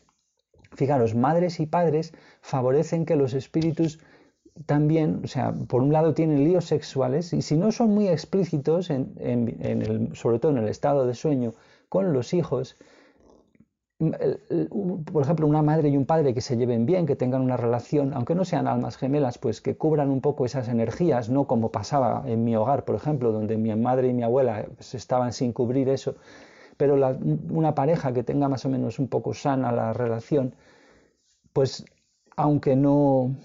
fijaros, 0.73 1.13
madres 1.13 1.59
y 1.59 1.67
padres 1.67 2.13
favorecen 2.41 3.05
que 3.05 3.15
los 3.15 3.33
espíritus 3.33 3.99
también, 4.65 5.21
o 5.23 5.27
sea, 5.27 5.53
por 5.53 5.81
un 5.81 5.93
lado 5.93 6.13
tienen 6.13 6.43
líos 6.43 6.65
sexuales 6.65 7.31
y 7.33 7.41
si 7.41 7.55
no 7.55 7.71
son 7.71 7.89
muy 7.93 8.07
explícitos, 8.07 8.87
sobre 8.87 10.39
todo 10.39 10.51
en 10.51 10.57
el 10.57 10.67
estado 10.67 11.05
de 11.05 11.13
sueño, 11.13 11.53
con 11.89 12.13
los 12.13 12.33
hijos, 12.33 12.77
por 15.11 15.23
ejemplo, 15.23 15.45
una 15.45 15.61
madre 15.61 15.89
y 15.89 15.97
un 15.97 16.05
padre 16.05 16.33
que 16.33 16.41
se 16.41 16.57
lleven 16.57 16.87
bien, 16.87 17.05
que 17.05 17.15
tengan 17.15 17.41
una 17.41 17.55
relación, 17.55 18.13
aunque 18.13 18.33
no 18.33 18.45
sean 18.45 18.67
almas 18.67 18.97
gemelas, 18.97 19.37
pues 19.37 19.61
que 19.61 19.75
cubran 19.77 20.09
un 20.09 20.21
poco 20.21 20.45
esas 20.45 20.69
energías, 20.69 21.29
no 21.29 21.45
como 21.45 21.71
pasaba 21.71 22.23
en 22.25 22.43
mi 22.43 22.55
hogar, 22.55 22.83
por 22.83 22.95
ejemplo, 22.95 23.31
donde 23.31 23.57
mi 23.57 23.75
madre 23.75 24.07
y 24.07 24.13
mi 24.13 24.23
abuela 24.23 24.65
pues, 24.75 24.95
estaban 24.95 25.33
sin 25.33 25.53
cubrir 25.53 25.87
eso, 25.87 26.15
pero 26.77 26.95
una 27.49 27.75
pareja 27.75 28.11
que 28.11 28.23
tenga 28.23 28.49
más 28.49 28.65
o 28.65 28.69
menos 28.69 28.97
un 28.97 29.07
poco 29.07 29.35
sana 29.35 29.71
la 29.71 29.93
relación, 29.93 30.55
pues 31.53 31.85
aunque 32.35 32.75
no 32.75 33.35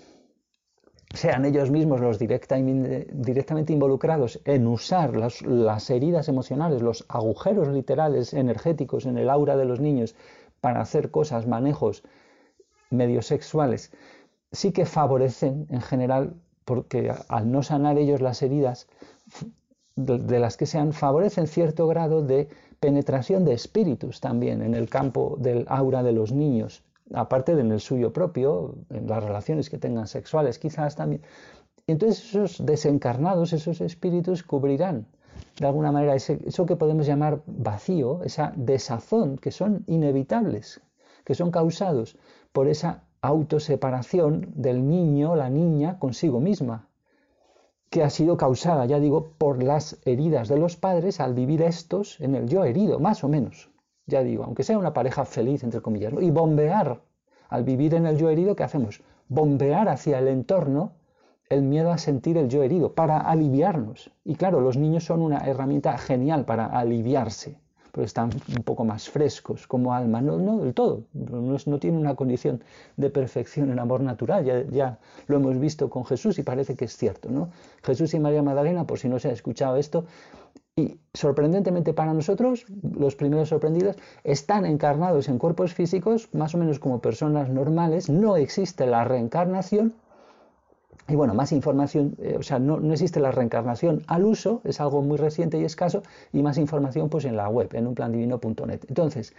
sean 1.12 1.44
ellos 1.44 1.70
mismos 1.70 2.00
los 2.00 2.18
directamente 2.18 3.72
involucrados 3.72 4.40
en 4.44 4.66
usar 4.66 5.16
las 5.16 5.90
heridas 5.90 6.28
emocionales, 6.28 6.82
los 6.82 7.04
agujeros 7.08 7.68
literales 7.68 8.32
energéticos 8.32 9.06
en 9.06 9.18
el 9.18 9.30
aura 9.30 9.56
de 9.56 9.64
los 9.64 9.80
niños 9.80 10.14
para 10.60 10.80
hacer 10.80 11.10
cosas, 11.10 11.46
manejos 11.46 12.02
medios 12.90 13.26
sexuales, 13.26 13.92
sí 14.52 14.72
que 14.72 14.86
favorecen 14.86 15.66
en 15.70 15.80
general, 15.80 16.34
porque 16.64 17.12
al 17.28 17.50
no 17.50 17.62
sanar 17.62 17.98
ellos 17.98 18.20
las 18.20 18.42
heridas 18.42 18.88
de 19.96 20.38
las 20.38 20.56
que 20.56 20.66
sean, 20.66 20.92
favorecen 20.92 21.46
cierto 21.46 21.86
grado 21.86 22.22
de 22.22 22.48
penetración 22.80 23.44
de 23.44 23.54
espíritus 23.54 24.20
también 24.20 24.62
en 24.62 24.74
el 24.74 24.88
campo 24.88 25.36
del 25.38 25.64
aura 25.68 26.02
de 26.02 26.12
los 26.12 26.32
niños, 26.32 26.84
aparte 27.14 27.54
de 27.54 27.62
en 27.62 27.72
el 27.72 27.80
suyo 27.80 28.12
propio, 28.12 28.74
en 28.90 29.06
las 29.06 29.22
relaciones 29.22 29.70
que 29.70 29.78
tengan 29.78 30.06
sexuales 30.06 30.58
quizás 30.58 30.96
también. 30.96 31.22
Entonces 31.86 32.24
esos 32.24 32.66
desencarnados, 32.66 33.52
esos 33.52 33.80
espíritus 33.80 34.42
cubrirán 34.42 35.06
de 35.58 35.66
alguna 35.66 35.92
manera 35.92 36.14
eso 36.14 36.66
que 36.66 36.76
podemos 36.76 37.06
llamar 37.06 37.42
vacío, 37.46 38.22
esa 38.22 38.52
desazón, 38.56 39.38
que 39.38 39.50
son 39.50 39.84
inevitables, 39.86 40.80
que 41.24 41.34
son 41.34 41.50
causados 41.50 42.18
por 42.52 42.68
esa 42.68 43.04
autoseparación 43.22 44.52
del 44.54 44.86
niño, 44.86 45.34
la 45.34 45.48
niña, 45.48 45.98
consigo 45.98 46.40
misma, 46.40 46.88
que 47.90 48.02
ha 48.02 48.10
sido 48.10 48.36
causada, 48.36 48.84
ya 48.86 49.00
digo, 49.00 49.32
por 49.38 49.62
las 49.62 49.98
heridas 50.04 50.48
de 50.48 50.58
los 50.58 50.76
padres 50.76 51.20
al 51.20 51.34
vivir 51.34 51.62
estos 51.62 52.20
en 52.20 52.34
el 52.34 52.48
yo 52.48 52.64
herido, 52.64 52.98
más 52.98 53.24
o 53.24 53.28
menos, 53.28 53.70
ya 54.06 54.22
digo, 54.22 54.44
aunque 54.44 54.62
sea 54.62 54.78
una 54.78 54.92
pareja 54.92 55.24
feliz, 55.24 55.64
entre 55.64 55.80
comillas, 55.80 56.12
y 56.20 56.30
bombear, 56.30 57.00
al 57.48 57.64
vivir 57.64 57.94
en 57.94 58.06
el 58.06 58.18
yo 58.18 58.28
herido, 58.28 58.56
¿qué 58.56 58.64
hacemos? 58.64 59.02
Bombear 59.28 59.88
hacia 59.88 60.18
el 60.18 60.28
entorno 60.28 60.92
el 61.48 61.62
miedo 61.62 61.90
a 61.90 61.98
sentir 61.98 62.36
el 62.36 62.48
yo 62.48 62.62
herido, 62.62 62.92
para 62.92 63.18
aliviarnos. 63.18 64.10
Y 64.24 64.34
claro, 64.34 64.60
los 64.60 64.76
niños 64.76 65.04
son 65.04 65.22
una 65.22 65.38
herramienta 65.46 65.96
genial 65.98 66.44
para 66.44 66.66
aliviarse, 66.66 67.58
porque 67.92 68.06
están 68.06 68.30
un 68.56 68.62
poco 68.64 68.84
más 68.84 69.08
frescos 69.08 69.66
como 69.66 69.94
alma, 69.94 70.20
no, 70.20 70.38
no 70.38 70.58
del 70.58 70.74
todo, 70.74 71.04
no, 71.14 71.56
no 71.64 71.78
tiene 71.78 71.98
una 71.98 72.14
condición 72.14 72.62
de 72.96 73.10
perfección 73.10 73.70
en 73.70 73.78
amor 73.78 74.00
natural, 74.00 74.44
ya, 74.44 74.62
ya, 74.64 74.98
lo 75.28 75.36
hemos 75.36 75.58
visto 75.58 75.88
con 75.88 76.04
Jesús 76.04 76.38
y 76.38 76.42
parece 76.42 76.74
que 76.74 76.86
es 76.86 76.96
cierto. 76.96 77.30
¿no? 77.30 77.50
Jesús 77.82 78.12
y 78.14 78.18
María 78.18 78.42
Magdalena, 78.42 78.86
por 78.86 78.98
si 78.98 79.08
no 79.08 79.18
se 79.18 79.28
ha 79.28 79.32
escuchado 79.32 79.76
esto, 79.76 80.04
y 80.78 80.98
sorprendentemente 81.14 81.94
para 81.94 82.12
nosotros, 82.12 82.66
los 82.98 83.16
primeros 83.16 83.48
sorprendidos, 83.48 83.96
están 84.24 84.66
encarnados 84.66 85.28
en 85.28 85.38
cuerpos 85.38 85.72
físicos, 85.72 86.28
más 86.34 86.54
o 86.54 86.58
menos 86.58 86.78
como 86.78 87.00
personas 87.00 87.48
normales, 87.48 88.10
no 88.10 88.36
existe 88.36 88.84
la 88.84 89.04
reencarnación, 89.04 89.94
y 91.08 91.14
bueno, 91.14 91.34
más 91.34 91.52
información, 91.52 92.16
eh, 92.20 92.36
o 92.38 92.42
sea, 92.42 92.58
no, 92.58 92.78
existe 92.92 93.20
la 93.20 93.30
reencarnación 93.30 94.02
al 94.06 94.24
uso, 94.24 94.60
es 94.64 94.80
algo 94.80 95.02
muy 95.02 95.16
reciente 95.16 95.58
y 95.58 95.64
escaso, 95.64 96.02
y 96.32 96.42
más 96.42 96.58
información 96.58 97.08
pues 97.08 97.24
en 97.24 97.36
la 97.36 97.48
web, 97.48 97.68
en 97.74 97.86
unplandivino.net. 97.86 98.80
Entonces, 98.88 99.34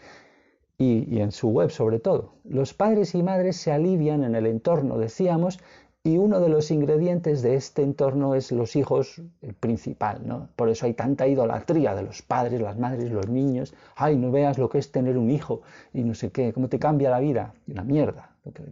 y, 0.78 1.14
y 1.14 1.22
en 1.22 1.32
su 1.32 1.50
web 1.50 1.70
sobre 1.72 2.00
todo, 2.00 2.36
los 2.46 2.74
padres 2.74 3.16
y 3.16 3.24
madres 3.24 3.58
se 3.58 3.72
alivian 3.72 4.24
en 4.24 4.36
el 4.36 4.46
entorno, 4.46 4.98
decíamos, 4.98 5.60
y 6.08 6.18
uno 6.18 6.40
de 6.40 6.48
los 6.48 6.72
ingredientes 6.72 7.42
de 7.42 7.56
este 7.56 7.82
entorno 7.82 8.34
es 8.34 8.54
los 8.54 8.78
hijos, 8.78 9.22
el 9.42 9.54
principal, 9.54 10.22
¿no? 10.26 10.48
Por 10.56 10.70
eso 10.70 10.86
hay 10.86 10.94
tanta 10.94 11.28
idolatría 11.28 11.96
de 11.96 12.04
los 12.04 12.22
padres, 12.22 12.62
las 12.62 12.78
madres, 12.78 13.12
los 13.12 13.28
niños. 13.28 13.76
Ay, 13.94 14.16
no 14.16 14.32
veas 14.32 14.58
lo 14.58 14.70
que 14.70 14.78
es 14.78 14.90
tener 14.90 15.18
un 15.18 15.30
hijo 15.30 15.64
y 15.94 16.06
no 16.06 16.14
sé 16.14 16.32
qué, 16.32 16.54
cómo 16.54 16.70
te 16.70 16.80
cambia 16.80 17.10
la 17.10 17.20
vida. 17.20 17.54
Una 17.68 17.84
mierda. 17.84 18.27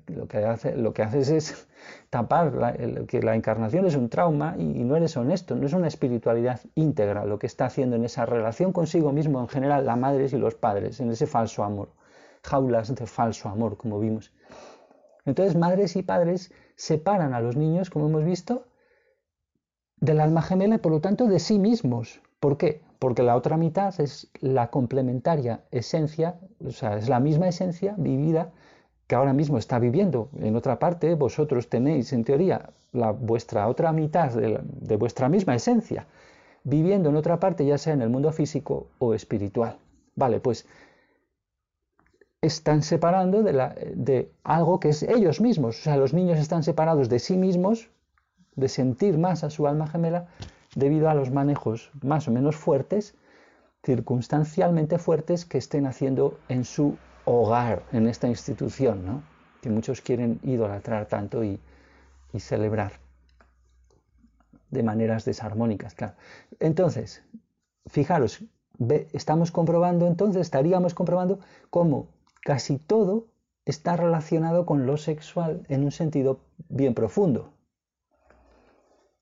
Lo 0.08 0.94
que, 0.94 1.04
haces 1.04 1.30
es 1.30 1.68
tapar 2.10 2.78
que 3.08 3.22
la 3.22 3.36
encarnación 3.36 3.86
es 3.86 3.96
un 3.96 4.10
trauma 4.10 4.56
y, 4.58 4.84
no 4.84 4.96
eres 4.96 5.18
honesto, 5.18 5.56
no 5.56 5.66
es 5.66 5.74
una 5.74 5.88
espiritualidad 5.88 6.62
íntegra 6.76 7.26
lo 7.26 7.40
que 7.40 7.48
está 7.48 7.66
haciendo 7.66 7.96
en 7.96 8.06
esa 8.06 8.26
relación 8.26 8.72
consigo 8.72 9.12
mismo, 9.12 9.40
en 9.42 9.48
general, 9.48 9.86
las 9.86 9.98
madres 9.98 10.34
y 10.34 10.38
los 10.38 10.56
padres, 10.56 11.00
en 11.00 11.12
ese 11.12 11.28
falso 11.28 11.64
amor. 11.64 11.90
Jaulas 12.44 12.94
de 12.94 13.06
falso 13.06 13.50
amor, 13.50 13.78
como 13.78 14.00
vimos. 14.00 14.34
Entonces, 15.26 15.56
madres 15.56 15.96
y 15.96 16.04
padres 16.04 16.54
separan 16.76 17.34
a 17.34 17.42
los 17.42 17.56
niños, 17.56 17.90
como 17.90 18.08
hemos 18.08 18.24
visto, 18.24 18.68
del 19.98 20.20
alma 20.20 20.42
gemela 20.42 20.76
y 20.76 20.80
por 20.80 20.92
lo 20.92 21.02
tanto 21.02 21.26
de 21.26 21.40
sí 21.40 21.58
mismos. 21.58 22.22
¿Por 22.40 22.58
qué? 22.58 22.86
porque 23.00 23.24
la 23.24 23.36
otra 23.36 23.58
mitad 23.58 23.94
es 24.00 24.32
la 24.40 24.70
complementaria 24.70 25.64
esencia, 25.72 26.40
o 26.66 26.72
sea, 26.72 26.98
es 26.98 27.10
la 27.10 27.20
misma 27.20 27.48
esencia 27.48 27.94
vivida 27.98 28.52
que 29.08 29.16
ahora 29.16 29.34
mismo 29.34 29.58
está 29.58 29.80
viviendo. 29.80 30.30
En 30.40 30.56
otra 30.56 30.80
parte, 30.80 31.14
vosotros 31.16 31.70
tenéis, 31.70 32.12
en 32.14 32.24
teoría, 32.24 32.70
la, 32.92 33.12
vuestra 33.12 33.68
otra 33.68 33.92
mitad 33.92 34.32
de, 34.32 34.96
vuestra 34.98 35.30
misma 35.30 35.56
esencia, 35.56 36.08
viviendo 36.64 37.10
en 37.10 37.16
otra 37.16 37.40
parte, 37.40 37.66
ya 37.66 37.78
sea 37.78 37.94
en 37.94 38.02
el 38.02 38.10
mundo 38.10 38.32
físico 38.32 38.88
o 38.98 39.14
espiritual. 39.14 39.78
Vale, 40.16 40.40
pues 40.40 40.66
están 42.42 42.84
separando 42.84 43.44
de, 43.44 43.54
de, 43.96 44.32
algo 44.44 44.80
que 44.80 44.90
es 44.90 45.04
ellos 45.04 45.42
mismos. 45.42 45.80
O 45.80 45.84
sea, 45.84 45.98
los 45.98 46.14
niños 46.14 46.40
están 46.40 46.64
separados 46.64 47.10
de 47.10 47.20
sí 47.20 47.38
mismos, 47.38 47.90
de 48.56 48.70
sentir 48.70 49.18
más 49.18 49.44
a 49.44 49.50
su 49.50 49.68
alma 49.68 49.88
gemela, 49.88 50.28
debido 50.76 51.10
a 51.10 51.14
los 51.14 51.32
manejos 51.32 51.92
más 52.02 52.28
o 52.28 52.32
menos 52.32 52.56
fuertes, 52.56 53.16
circunstancialmente 53.84 54.98
fuertes, 54.98 55.46
que 55.46 55.58
estén 55.58 55.86
haciendo 55.86 56.38
en 56.50 56.66
su 56.66 56.98
hogar 57.26 57.84
en 57.92 58.08
esta 58.08 58.28
institución, 58.28 59.06
¿no? 59.06 59.36
que 59.66 59.72
muchos 59.72 60.02
quieren 60.02 60.40
idolatrar 60.44 61.08
tanto 61.08 61.44
y, 61.44 61.60
celebrar 62.38 63.00
de 64.70 64.84
maneras 64.84 65.24
desarmónicas. 65.24 65.96
Claro. 65.96 66.16
Entonces, 66.60 67.24
fijaros, 67.88 68.44
estamos 69.14 69.52
comprobando 69.52 70.06
entonces, 70.06 70.42
estaríamos 70.42 70.94
comprobando 70.94 71.40
cómo 71.70 72.10
casi 72.44 72.78
todo 72.78 73.28
está 73.64 73.96
relacionado 73.96 74.66
con 74.66 74.86
lo 74.86 74.98
sexual 74.98 75.66
en 75.70 75.86
un 75.86 75.92
sentido 75.92 76.42
bien 76.68 76.94
profundo. 76.94 77.54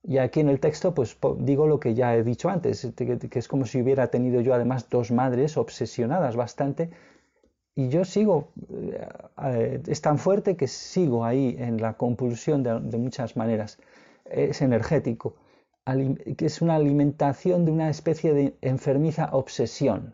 Y 0.01 0.17
aquí 0.17 0.41
en 0.41 0.49
el 0.49 0.59
texto, 0.59 0.93
pues 0.93 1.17
digo 1.37 1.67
lo 1.67 1.79
que 1.79 1.93
ya 1.93 2.15
he 2.17 2.23
dicho 2.23 2.49
antes, 2.49 2.91
que 2.97 3.39
es 3.39 3.47
como 3.47 3.65
si 3.65 3.81
hubiera 3.81 4.07
tenido 4.07 4.41
yo 4.41 4.53
además 4.53 4.89
dos 4.89 5.11
madres 5.11 5.55
obsesionadas 5.55 6.35
bastante 6.35 6.89
y 7.75 7.89
yo 7.89 8.05
sigo, 8.05 8.49
eh, 9.43 9.81
es 9.87 10.01
tan 10.01 10.19
fuerte 10.19 10.55
que 10.55 10.67
sigo 10.67 11.25
ahí 11.25 11.55
en 11.57 11.81
la 11.81 11.93
compulsión 11.93 12.61
de, 12.61 12.97
muchas 12.97 13.35
maneras. 13.35 13.79
Es 14.25 14.61
energético, 14.61 15.35
que 16.37 16.45
es 16.45 16.61
una 16.61 16.75
alimentación 16.75 17.65
de 17.65 17.71
una 17.71 17.89
especie 17.89 18.33
de 18.33 18.55
enfermiza 18.61 19.29
obsesión. 19.31 20.13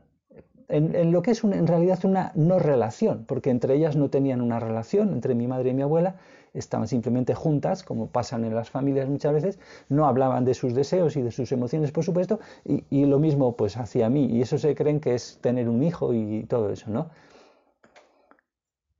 En, 0.70 1.12
lo 1.12 1.22
que 1.22 1.32
es 1.32 1.44
en 1.44 1.68
realidad 1.68 2.00
una 2.06 2.32
no 2.36 2.60
relación, 2.60 3.26
porque 3.28 3.50
entre 3.50 3.76
ellas 3.76 3.96
no 3.96 4.10
tenían 4.10 4.40
una 4.40 4.60
relación, 4.60 5.12
entre 5.12 5.36
mi 5.36 5.48
madre 5.48 5.72
y 5.72 5.74
mi 5.74 5.82
abuela, 5.82 6.16
estaban 6.54 6.88
simplemente 6.88 7.34
juntas, 7.34 7.84
como 7.84 8.08
pasan 8.08 8.46
en 8.46 8.56
las 8.56 8.70
familias 8.70 9.10
muchas 9.10 9.34
veces, 9.34 9.60
no 9.90 10.06
hablaban 10.06 10.46
de 10.46 10.54
sus 10.54 10.74
deseos 10.74 11.18
y 11.18 11.24
de 11.24 11.32
sus 11.32 11.52
emociones, 11.52 11.92
por 11.92 12.04
supuesto, 12.04 12.40
y, 12.64 12.84
y 12.90 13.06
lo 13.06 13.20
mismo 13.20 13.56
pues 13.56 13.78
hacia 13.78 14.10
mí, 14.10 14.28
y 14.28 14.42
eso 14.42 14.58
se 14.58 14.76
creen 14.76 15.00
que 15.00 15.16
es 15.16 15.40
tener 15.42 15.68
un 15.68 15.84
hijo 15.84 16.14
y 16.14 16.44
todo 16.44 16.70
eso, 16.70 16.90
¿no? 16.90 17.10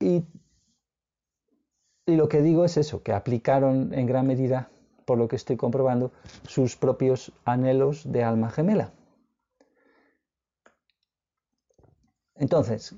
Y, 0.00 0.24
lo 2.06 2.28
que 2.28 2.40
digo 2.42 2.64
es 2.64 2.76
eso, 2.76 3.02
que 3.02 3.12
aplicaron 3.12 3.94
en 3.94 4.06
gran 4.06 4.26
medida, 4.26 4.70
por 5.04 5.18
lo 5.18 5.28
que 5.28 5.36
estoy 5.36 5.56
comprobando, 5.56 6.10
sus 6.48 6.76
propios 6.76 7.32
anhelos 7.44 8.10
de 8.10 8.24
alma 8.24 8.50
gemela. 8.50 8.92
Entonces, 12.34 12.96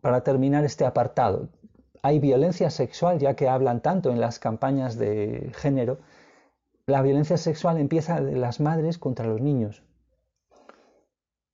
para 0.00 0.24
terminar 0.24 0.64
este 0.64 0.84
apartado, 0.84 1.48
hay 2.02 2.18
violencia 2.18 2.70
sexual, 2.70 3.18
ya 3.18 3.34
que 3.34 3.48
hablan 3.48 3.80
tanto 3.80 4.10
en 4.10 4.20
las 4.20 4.38
campañas 4.38 4.98
de 4.98 5.52
género, 5.54 5.98
la 6.86 7.02
violencia 7.02 7.36
sexual 7.36 7.78
empieza 7.78 8.20
de 8.20 8.36
las 8.36 8.60
madres 8.60 8.98
contra 8.98 9.26
los 9.26 9.40
niños. 9.40 9.82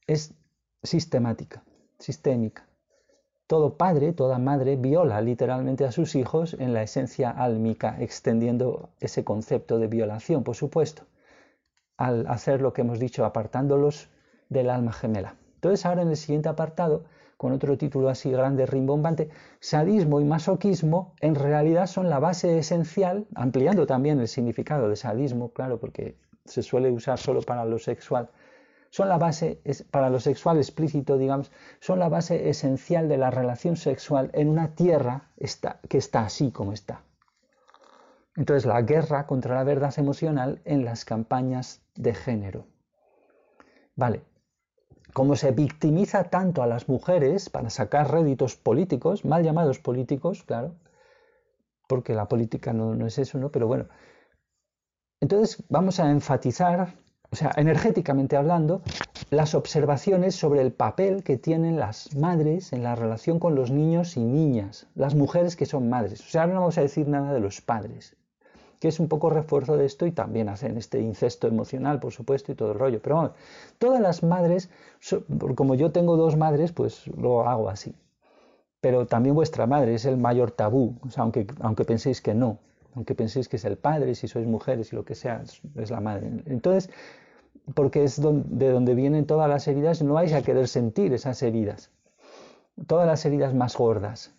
Es 0.07 0.35
sistemática, 0.83 1.63
sistémica. 1.99 2.67
Todo 3.47 3.77
padre, 3.77 4.13
toda 4.15 4.39
madre 4.39 4.77
viola 4.77 5.21
literalmente 5.21 5.85
a 5.85 5.93
sus 5.93 6.15
hijos 6.15 6.57
en 6.59 6.73
la 6.73 6.83
esencia 6.83 7.31
álmica, 7.31 7.97
extendiendo 8.01 8.89
ese 9.01 9.23
concepto 9.23 9.79
de 9.79 9.87
violación, 9.87 10.45
por 10.45 10.57
supuesto, 10.57 11.03
al 11.99 12.27
hacer 12.27 12.63
lo 12.63 12.73
que 12.73 12.81
hemos 12.81 12.99
dicho, 12.99 13.25
apartándolos 13.25 14.09
del 14.49 14.71
alma 14.71 14.93
gemela. 14.93 15.37
Entonces 15.57 15.85
ahora 15.85 16.03
en 16.03 16.09
el 16.09 16.17
siguiente 16.17 16.49
apartado, 16.49 17.05
con 17.37 17.53
otro 17.53 17.77
título 17.77 18.09
así 18.09 18.31
grande, 18.31 18.65
rimbombante, 18.65 19.29
sadismo 19.61 20.21
y 20.21 20.25
masoquismo 20.25 21.15
en 21.21 21.35
realidad 21.35 21.87
son 21.87 22.09
la 22.09 22.21
base 22.21 22.59
esencial, 22.59 23.27
ampliando 23.35 23.87
también 23.87 24.21
el 24.21 24.29
significado 24.29 24.89
de 24.89 24.97
sadismo, 24.97 25.53
claro, 25.53 25.79
porque 25.79 26.17
se 26.47 26.63
suele 26.63 26.91
usar 26.91 27.19
solo 27.19 27.43
para 27.43 27.67
lo 27.67 27.79
sexual, 27.79 28.31
son 28.95 29.09
la 29.09 29.19
base, 29.19 29.61
para 29.91 30.09
lo 30.09 30.21
sexual 30.21 30.57
explícito, 30.59 31.19
digamos, 31.19 31.51
son 31.81 31.99
la 31.99 32.09
base 32.09 32.49
esencial 32.49 33.09
de 33.09 33.19
la 33.19 33.29
relación 33.29 33.77
sexual 33.77 34.31
en 34.35 34.49
una 34.49 34.77
tierra 34.77 35.33
que 35.89 35.99
está 35.99 36.21
así 36.21 36.53
como 36.53 36.73
está. 36.73 37.03
Entonces, 38.37 38.67
la 38.67 38.83
guerra 38.83 39.27
contra 39.27 39.57
la 39.57 39.65
verdad 39.65 39.93
emocional 39.97 40.63
en 40.65 40.85
las 40.85 41.05
campañas 41.05 41.83
de 41.97 42.15
género. 42.15 42.69
Vale, 43.97 44.23
como 45.13 45.35
se 45.35 45.51
victimiza 45.51 46.31
tanto 46.31 46.63
a 46.63 46.69
las 46.69 46.89
mujeres 46.89 47.51
para 47.51 47.71
sacar 47.71 48.13
réditos 48.13 48.55
políticos, 48.55 49.25
mal 49.25 49.43
llamados 49.43 49.81
políticos, 49.81 50.45
claro, 50.45 50.77
porque 51.89 52.15
la 52.15 52.29
política 52.29 52.73
no, 52.73 52.95
no 52.95 53.09
es 53.09 53.19
eso, 53.19 53.39
¿no? 53.39 53.51
Pero 53.51 53.67
bueno, 53.67 53.89
entonces 55.19 55.65
vamos 55.69 55.99
a 55.99 56.09
enfatizar 56.13 57.03
o 57.35 57.37
sea, 57.37 57.51
energéticamente 57.57 58.37
hablando, 58.37 58.81
las 59.31 59.57
observaciones 59.57 60.37
sobre 60.37 60.61
el 60.61 60.71
papel 60.71 61.25
que 61.25 61.37
tienen 61.37 61.81
las 61.81 62.15
madres 62.15 62.73
en 62.73 62.85
la 62.85 62.95
relación 62.95 63.41
con 63.41 63.57
los 63.57 63.73
niños 63.73 64.17
y 64.17 64.21
niñas, 64.21 64.87
las 64.95 65.17
mujeres 65.17 65.57
que 65.57 65.67
son 65.67 65.89
madres. 65.89 66.21
O 66.21 66.29
sea, 66.29 66.43
ahora 66.43 66.55
no 66.55 66.61
vamos 66.61 66.79
a 66.79 66.83
decir 66.83 67.09
nada 67.09 67.33
de 67.33 67.41
los 67.41 67.61
padres, 67.61 68.15
que 68.79 68.87
es 68.87 69.01
un 69.01 69.09
poco 69.09 69.31
refuerzo 69.31 69.77
de 69.77 69.85
esto 69.85 70.07
y 70.07 70.13
también 70.13 70.49
hacen 70.49 70.79
este 70.79 71.01
incesto 71.01 71.49
emocional, 71.49 71.99
por 71.99 72.13
supuesto, 72.13 72.53
y 72.53 72.55
todo 72.55 72.71
el 72.71 72.79
rollo. 72.79 73.03
Pero 73.03 73.17
bueno, 73.17 73.33
todas 73.81 74.01
las 74.01 74.23
madres, 74.23 74.71
como 75.57 75.75
yo 75.75 75.91
tengo 75.91 76.17
dos 76.17 76.37
madres, 76.37 76.71
pues 76.71 77.09
lo 77.09 77.49
hago 77.49 77.69
así. 77.69 77.97
Pero 78.81 79.09
también 79.09 79.35
vuestra 79.35 79.67
madre 79.67 79.95
es 79.95 80.05
el 80.05 80.19
mayor 80.19 80.53
tabú, 80.53 80.95
aunque, 81.17 81.49
aunque 81.59 81.85
penséis 81.85 82.21
que 82.21 82.33
no, 82.33 82.61
aunque 82.95 83.17
penséis 83.17 83.49
que 83.49 83.57
es 83.57 83.65
el 83.65 83.77
padre, 83.77 84.15
si 84.15 84.29
sois 84.29 84.47
mujeres 84.47 84.93
y 84.93 84.97
lo 84.97 85.05
que 85.05 85.17
sea, 85.17 85.43
es 85.75 85.91
la 85.91 85.99
madre. 86.01 86.31
Entonces, 86.47 86.91
porque 87.73 88.05
es 88.05 88.21
de 88.21 88.71
donde 88.71 88.95
vienen 88.95 89.27
todas 89.27 89.49
las 89.49 89.67
heridas, 89.69 90.03
no 90.03 90.15
vais 90.15 90.33
a 90.33 90.43
querer 90.43 90.69
sentir 90.69 91.13
esas 91.15 91.43
heridas. 91.43 91.91
Todas 92.87 93.07
las 93.07 93.25
heridas 93.25 93.55
más 93.55 93.77
gordas, 93.77 94.35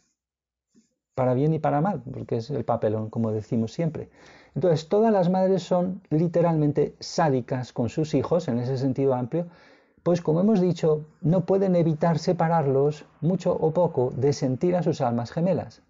para 1.15 1.33
bien 1.33 1.53
y 1.53 1.59
para 1.59 1.81
mal, 1.81 2.03
porque 2.11 2.37
es 2.37 2.49
el 2.49 2.65
papelón, 2.65 3.09
como 3.09 3.31
decimos 3.31 3.71
siempre. 3.71 4.09
Entonces, 4.53 4.89
todas 4.89 5.11
las 5.11 5.29
madres 5.29 5.63
son 5.63 6.01
literalmente 6.09 6.95
sádicas 6.99 7.73
con 7.73 7.89
sus 7.89 8.13
hijos, 8.13 8.47
en 8.47 8.59
ese 8.59 8.77
sentido 8.77 9.15
amplio, 9.15 9.47
pues 10.03 10.21
como 10.21 10.41
hemos 10.41 10.61
dicho, 10.61 11.05
no 11.21 11.45
pueden 11.45 11.75
evitar 11.75 12.19
separarlos, 12.19 13.05
mucho 13.21 13.53
o 13.53 13.71
poco, 13.73 14.13
de 14.15 14.33
sentir 14.33 14.75
a 14.75 14.83
sus 14.83 15.01
almas 15.01 15.31
gemelas. 15.31 15.81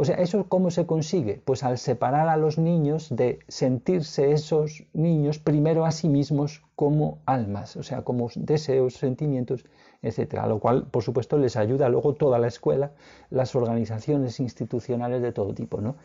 O 0.00 0.04
sea, 0.04 0.14
¿eso 0.14 0.44
cómo 0.48 0.70
se 0.70 0.86
consigue? 0.86 1.42
Pues 1.44 1.64
al 1.64 1.76
separar 1.76 2.28
a 2.28 2.36
los 2.36 2.56
niños 2.56 3.08
de 3.10 3.40
sentirse 3.48 4.30
esos 4.30 4.84
niños 4.92 5.40
primero 5.40 5.84
a 5.84 5.90
sí 5.90 6.08
mismos 6.08 6.62
como 6.76 7.18
almas, 7.26 7.76
o 7.76 7.82
sea, 7.82 8.02
como 8.02 8.30
deseos, 8.36 8.94
sentimientos, 8.94 9.64
etcétera. 10.00 10.46
Lo 10.46 10.60
cual, 10.60 10.86
por 10.86 11.02
supuesto, 11.02 11.36
les 11.36 11.56
ayuda 11.56 11.88
luego 11.88 12.14
toda 12.14 12.38
la 12.38 12.46
escuela, 12.46 12.92
las 13.30 13.56
organizaciones 13.56 14.38
institucionales 14.38 15.20
de 15.20 15.32
todo 15.32 15.52
tipo, 15.52 15.80
¿no? 15.80 15.96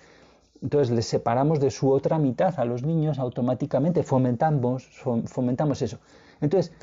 Entonces 0.64 0.90
les 0.90 1.06
separamos 1.06 1.60
de 1.60 1.70
su 1.70 1.92
otra 1.92 2.18
mitad 2.18 2.60
a 2.60 2.66
los 2.66 2.82
niños 2.82 3.20
automáticamente, 3.20 4.02
fomentamos, 4.02 4.88
fomentamos 5.28 5.84
eso. 5.84 6.00
Entonces, 6.42 6.74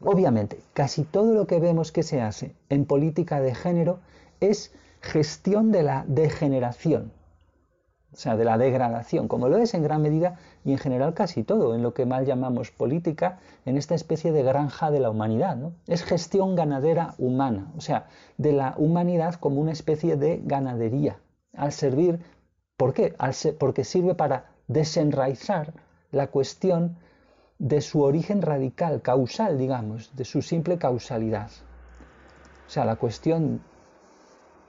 obviamente, 0.00 0.58
casi 0.72 1.02
todo 1.02 1.34
lo 1.34 1.46
que 1.46 1.60
vemos 1.60 1.92
que 1.92 2.02
se 2.02 2.22
hace 2.22 2.54
en 2.70 2.86
política 2.86 3.42
de 3.42 3.54
género 3.54 3.98
es 4.40 4.72
gestión 5.04 5.70
de 5.70 5.82
la 5.82 6.04
degeneración, 6.08 7.12
o 8.12 8.16
sea, 8.16 8.36
de 8.36 8.44
la 8.44 8.58
degradación, 8.58 9.28
como 9.28 9.48
lo 9.48 9.58
es 9.58 9.74
en 9.74 9.82
gran 9.82 10.00
medida 10.00 10.38
y 10.64 10.72
en 10.72 10.78
general 10.78 11.14
casi 11.14 11.42
todo, 11.42 11.74
en 11.74 11.82
lo 11.82 11.94
que 11.94 12.06
mal 12.06 12.24
llamamos 12.24 12.70
política, 12.70 13.38
en 13.66 13.76
esta 13.76 13.94
especie 13.94 14.32
de 14.32 14.42
granja 14.42 14.90
de 14.90 15.00
la 15.00 15.10
humanidad. 15.10 15.56
¿no? 15.56 15.72
Es 15.86 16.04
gestión 16.04 16.54
ganadera 16.54 17.14
humana, 17.18 17.72
o 17.76 17.80
sea, 17.80 18.06
de 18.38 18.52
la 18.52 18.74
humanidad 18.78 19.34
como 19.34 19.60
una 19.60 19.72
especie 19.72 20.16
de 20.16 20.40
ganadería, 20.44 21.18
al 21.56 21.72
servir, 21.72 22.20
¿por 22.76 22.94
qué? 22.94 23.14
porque 23.58 23.84
sirve 23.84 24.14
para 24.14 24.46
desenraizar 24.68 25.74
la 26.12 26.28
cuestión 26.28 26.96
de 27.58 27.80
su 27.80 28.02
origen 28.02 28.42
radical, 28.42 29.02
causal, 29.02 29.58
digamos, 29.58 30.14
de 30.16 30.24
su 30.24 30.40
simple 30.40 30.78
causalidad. 30.78 31.50
O 32.66 32.70
sea, 32.70 32.84
la 32.84 32.96
cuestión 32.96 33.60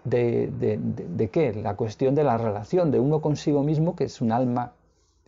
de, 0.05 1.29
qué? 1.31 1.53
La 1.53 1.75
cuestión 1.75 2.15
de 2.15 2.23
la 2.23 2.37
relación 2.37 2.91
de 2.91 2.99
uno 2.99 3.21
consigo 3.21 3.63
mismo, 3.63 3.95
que 3.95 4.05
es 4.05 4.21
un 4.21 4.31
alma 4.31 4.71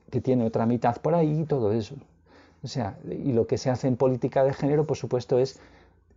que 0.10 0.22
tiene 0.22 0.46
otra 0.46 0.66
mitad 0.66 0.98
por 0.98 1.16
ahí 1.16 1.42
y 1.42 1.44
todo 1.46 1.74
eso. 1.74 1.96
O 2.64 2.68
sea, 2.68 2.98
y 3.10 3.34
lo 3.34 3.46
que 3.48 3.58
se 3.58 3.70
hace 3.70 3.88
en 3.88 3.98
política 3.98 4.44
de 4.44 4.54
género, 4.54 4.86
por 4.86 4.98
supuesto, 4.98 5.38
es 5.40 5.60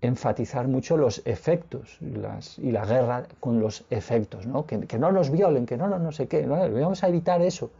enfatizar 0.03 0.69
mucho 0.69 0.97
los 0.97 1.21
efectos 1.27 1.99
y, 2.01 2.71
la 2.71 2.87
guerra 2.87 3.25
con 3.39 3.61
los 3.61 3.85
efectos, 3.91 4.47
¿no? 4.47 4.65
Que, 4.65 4.99
no 4.99 5.13
nos 5.13 5.31
violen, 5.31 5.67
que 5.67 5.77
no, 5.77 5.89
no, 5.89 5.99
no 5.99 6.13
sé 6.13 6.27
qué, 6.27 6.47
¿no? 6.47 6.57
vamos 6.57 7.05
a 7.05 7.09
evitar 7.09 7.43
eso 7.43 7.71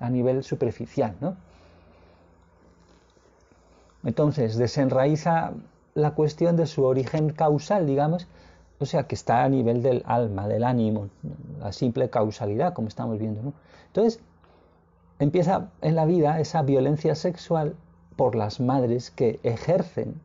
a 0.00 0.10
nivel 0.10 0.44
superficial. 0.44 1.14
¿no? 1.20 1.36
Entonces, 4.04 4.56
desenraiza 4.56 5.52
la 5.94 6.12
cuestión 6.12 6.56
de 6.56 6.66
su 6.66 6.84
origen 6.84 7.30
causal, 7.30 7.86
digamos, 7.86 8.26
o 8.78 8.86
sea, 8.86 9.04
que 9.04 9.14
está 9.14 9.44
a 9.44 9.48
nivel 9.48 9.82
del 9.82 10.02
alma, 10.06 10.48
del 10.48 10.64
ánimo, 10.64 11.08
la 11.60 11.72
simple 11.72 12.10
causalidad, 12.10 12.72
como 12.72 12.88
estamos 12.88 13.18
viendo. 13.18 13.42
¿no? 13.42 13.52
Entonces, 13.86 14.20
empieza 15.18 15.68
en 15.80 15.94
la 15.94 16.04
vida 16.04 16.40
esa 16.40 16.62
violencia 16.62 17.14
sexual 17.14 17.74
por 18.16 18.34
las 18.34 18.60
madres 18.60 19.10
que 19.10 19.40
ejercen 19.42 20.20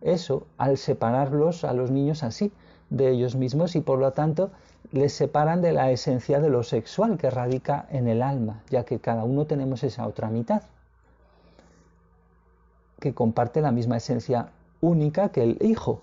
eso 0.00 0.46
al 0.56 0.78
separarlos 0.78 1.64
a 1.64 1.72
los 1.72 1.90
niños 1.90 2.22
así 2.22 2.52
de 2.88 3.10
ellos 3.10 3.36
mismos 3.36 3.76
y 3.76 3.80
por 3.80 3.98
lo 3.98 4.12
tanto 4.12 4.50
les 4.92 5.12
separan 5.12 5.62
de 5.62 5.72
la 5.72 5.90
esencia 5.90 6.40
de 6.40 6.48
lo 6.48 6.62
sexual 6.62 7.18
que 7.18 7.30
radica 7.30 7.86
en 7.90 8.08
el 8.08 8.22
alma, 8.22 8.62
ya 8.70 8.84
que 8.84 8.98
cada 8.98 9.24
uno 9.24 9.44
tenemos 9.46 9.84
esa 9.84 10.06
otra 10.06 10.28
mitad 10.30 10.62
que 12.98 13.14
comparte 13.14 13.60
la 13.60 13.72
misma 13.72 13.96
esencia 13.96 14.50
única 14.80 15.30
que 15.30 15.42
el 15.42 15.58
hijo. 15.60 16.02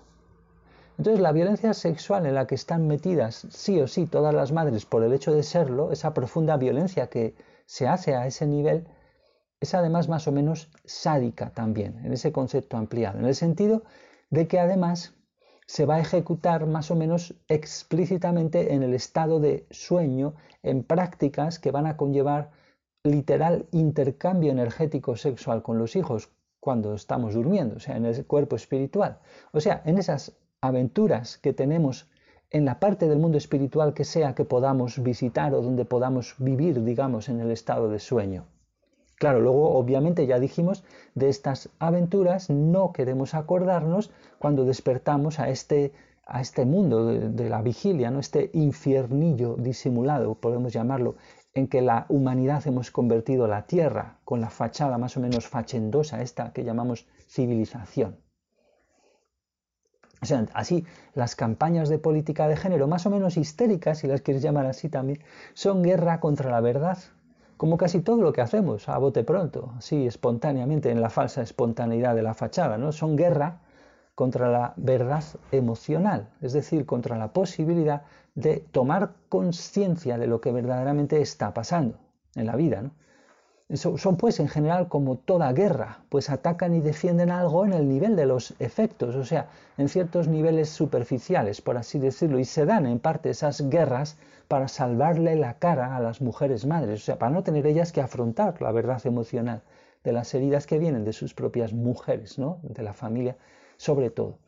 Entonces 0.98 1.20
la 1.20 1.30
violencia 1.30 1.74
sexual 1.74 2.26
en 2.26 2.34
la 2.34 2.48
que 2.48 2.56
están 2.56 2.88
metidas 2.88 3.46
sí 3.50 3.80
o 3.80 3.86
sí 3.86 4.06
todas 4.06 4.34
las 4.34 4.50
madres 4.50 4.84
por 4.84 5.04
el 5.04 5.12
hecho 5.12 5.32
de 5.32 5.44
serlo, 5.44 5.92
esa 5.92 6.12
profunda 6.12 6.56
violencia 6.56 7.08
que 7.08 7.36
se 7.66 7.86
hace 7.86 8.16
a 8.16 8.26
ese 8.26 8.48
nivel, 8.48 8.88
es 9.60 9.74
además 9.74 10.08
más 10.08 10.26
o 10.26 10.32
menos 10.32 10.70
sádica 10.84 11.50
también, 11.50 12.04
en 12.04 12.12
ese 12.12 12.32
concepto 12.32 12.76
ampliado, 12.76 13.20
en 13.20 13.26
el 13.26 13.36
sentido 13.36 13.84
de 14.30 14.48
que 14.48 14.58
además 14.58 15.14
se 15.66 15.86
va 15.86 15.96
a 15.96 16.00
ejecutar 16.00 16.66
más 16.66 16.90
o 16.90 16.96
menos 16.96 17.34
explícitamente 17.46 18.74
en 18.74 18.82
el 18.82 18.92
estado 18.92 19.38
de 19.38 19.66
sueño, 19.70 20.34
en 20.64 20.82
prácticas 20.82 21.60
que 21.60 21.70
van 21.70 21.86
a 21.86 21.96
conllevar 21.96 22.50
literal 23.04 23.68
intercambio 23.70 24.50
energético 24.50 25.14
sexual 25.16 25.62
con 25.62 25.78
los 25.78 25.94
hijos 25.94 26.30
cuando 26.58 26.94
estamos 26.94 27.34
durmiendo, 27.34 27.76
o 27.76 27.80
sea, 27.80 27.96
en 27.96 28.04
el 28.06 28.26
cuerpo 28.26 28.56
espiritual. 28.56 29.20
O 29.52 29.60
sea, 29.60 29.82
en 29.84 29.98
esas 29.98 30.36
aventuras 30.60 31.38
que 31.38 31.52
tenemos 31.52 32.08
en 32.50 32.64
la 32.64 32.80
parte 32.80 33.08
del 33.08 33.18
mundo 33.18 33.38
espiritual 33.38 33.94
que 33.94 34.04
sea 34.04 34.34
que 34.34 34.44
podamos 34.44 35.02
visitar 35.02 35.54
o 35.54 35.62
donde 35.62 35.84
podamos 35.84 36.34
vivir, 36.38 36.82
digamos, 36.82 37.28
en 37.28 37.40
el 37.40 37.50
estado 37.50 37.90
de 37.90 37.98
sueño. 37.98 38.46
Claro, 39.16 39.40
luego 39.40 39.76
obviamente 39.76 40.26
ya 40.26 40.38
dijimos, 40.38 40.84
de 41.14 41.28
estas 41.28 41.70
aventuras 41.78 42.50
no 42.50 42.92
queremos 42.92 43.34
acordarnos 43.34 44.10
cuando 44.38 44.64
despertamos 44.64 45.40
a 45.40 45.48
este, 45.48 45.92
a 46.24 46.40
este 46.40 46.64
mundo 46.64 47.06
de, 47.06 47.48
la 47.48 47.60
vigilia, 47.60 48.10
¿no? 48.10 48.20
este 48.20 48.50
infiernillo 48.52 49.56
disimulado, 49.56 50.36
podemos 50.36 50.72
llamarlo, 50.72 51.16
en 51.52 51.66
que 51.66 51.82
la 51.82 52.06
humanidad 52.08 52.66
hemos 52.66 52.90
convertido 52.92 53.48
la 53.48 53.66
tierra 53.66 54.18
con 54.24 54.40
la 54.40 54.50
fachada 54.50 54.98
más 54.98 55.16
o 55.16 55.20
menos 55.20 55.48
fachendosa, 55.48 56.22
esta 56.22 56.52
que 56.52 56.62
llamamos 56.62 57.06
civilización. 57.26 58.27
O 60.20 60.26
sea, 60.26 60.46
así, 60.52 60.84
las 61.14 61.36
campañas 61.36 61.88
de 61.88 61.98
política 61.98 62.48
de 62.48 62.56
género, 62.56 62.88
más 62.88 63.06
o 63.06 63.10
menos 63.10 63.36
histéricas, 63.36 63.98
si 63.98 64.06
las 64.08 64.20
quieres 64.20 64.42
llamar 64.42 64.66
así 64.66 64.88
también, 64.88 65.20
son 65.54 65.82
guerra 65.82 66.20
contra 66.20 66.50
la 66.50 66.60
verdad, 66.60 66.98
como 67.56 67.76
casi 67.76 68.00
todo 68.00 68.22
lo 68.22 68.32
que 68.32 68.40
hacemos 68.40 68.88
a 68.88 68.98
bote 68.98 69.24
pronto, 69.24 69.72
así 69.76 70.06
espontáneamente, 70.06 70.90
en 70.90 71.00
la 71.00 71.10
falsa 71.10 71.42
espontaneidad 71.42 72.14
de 72.14 72.22
la 72.22 72.34
fachada, 72.34 72.78
¿no? 72.78 72.92
Son 72.92 73.16
guerra 73.16 73.60
contra 74.14 74.50
la 74.50 74.74
verdad 74.76 75.22
emocional, 75.52 76.28
es 76.40 76.52
decir, 76.52 76.86
contra 76.86 77.16
la 77.16 77.32
posibilidad 77.32 78.02
de 78.34 78.64
tomar 78.72 79.12
conciencia 79.28 80.18
de 80.18 80.26
lo 80.26 80.40
que 80.40 80.52
verdaderamente 80.52 81.20
está 81.20 81.54
pasando 81.54 81.98
en 82.34 82.46
la 82.46 82.56
vida, 82.56 82.82
¿no? 82.82 82.90
Son 83.74 84.16
pues 84.16 84.40
en 84.40 84.48
general 84.48 84.88
como 84.88 85.16
toda 85.16 85.52
guerra, 85.52 85.98
pues 86.08 86.30
atacan 86.30 86.74
y 86.74 86.80
defienden 86.80 87.30
algo 87.30 87.66
en 87.66 87.74
el 87.74 87.86
nivel 87.86 88.16
de 88.16 88.24
los 88.24 88.54
efectos, 88.60 89.14
o 89.14 89.24
sea, 89.24 89.48
en 89.76 89.90
ciertos 89.90 90.26
niveles 90.26 90.70
superficiales, 90.70 91.60
por 91.60 91.76
así 91.76 91.98
decirlo, 91.98 92.38
y 92.38 92.46
se 92.46 92.64
dan 92.64 92.86
en 92.86 92.98
parte 92.98 93.28
esas 93.28 93.68
guerras 93.68 94.16
para 94.48 94.68
salvarle 94.68 95.36
la 95.36 95.58
cara 95.58 95.96
a 95.96 96.00
las 96.00 96.22
mujeres 96.22 96.64
madres, 96.64 97.02
o 97.02 97.04
sea, 97.04 97.18
para 97.18 97.30
no 97.30 97.42
tener 97.42 97.66
ellas 97.66 97.92
que 97.92 98.00
afrontar 98.00 98.60
la 98.62 98.72
verdad 98.72 99.02
emocional 99.04 99.60
de 100.02 100.12
las 100.12 100.32
heridas 100.32 100.66
que 100.66 100.78
vienen 100.78 101.04
de 101.04 101.12
sus 101.12 101.34
propias 101.34 101.74
mujeres, 101.74 102.38
¿no? 102.38 102.60
de 102.62 102.82
la 102.82 102.94
familia, 102.94 103.36
sobre 103.76 104.08
todo. 104.08 104.38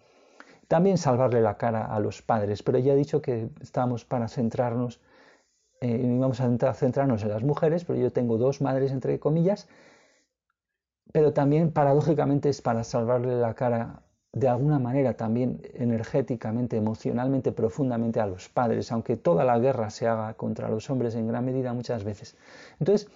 También 0.66 0.96
salvarle 0.96 1.42
la 1.42 1.58
cara 1.58 1.84
a 1.84 2.00
los 2.00 2.22
padres, 2.22 2.62
pero 2.62 2.78
ya 2.78 2.94
he 2.94 2.96
dicho 2.96 3.20
que 3.20 3.50
estamos 3.60 4.06
para 4.06 4.28
centrarnos 4.28 5.00
eh, 5.80 6.16
vamos 6.20 6.40
a 6.40 6.74
centrarnos 6.74 7.22
en 7.22 7.28
las 7.30 7.42
mujeres, 7.42 7.84
pero 7.84 7.98
yo 7.98 8.12
tengo 8.12 8.38
dos 8.38 8.60
madres, 8.60 8.92
entre 8.92 9.18
comillas, 9.18 9.68
pero 11.12 11.32
también 11.32 11.72
paradójicamente 11.72 12.48
es 12.48 12.62
para 12.62 12.84
salvarle 12.84 13.40
la 13.40 13.54
cara 13.54 14.02
de 14.32 14.48
alguna 14.48 14.78
manera 14.78 15.14
también 15.16 15.60
energéticamente, 15.74 16.76
emocionalmente, 16.76 17.50
profundamente 17.50 18.20
a 18.20 18.26
los 18.26 18.48
padres, 18.48 18.92
aunque 18.92 19.16
toda 19.16 19.44
la 19.44 19.58
guerra 19.58 19.90
se 19.90 20.06
haga 20.06 20.34
contra 20.34 20.68
los 20.68 20.88
hombres 20.90 21.14
en 21.16 21.26
gran 21.26 21.44
medida 21.44 21.72
muchas 21.72 22.04
veces. 22.04 22.36
Entonces, 22.78 23.08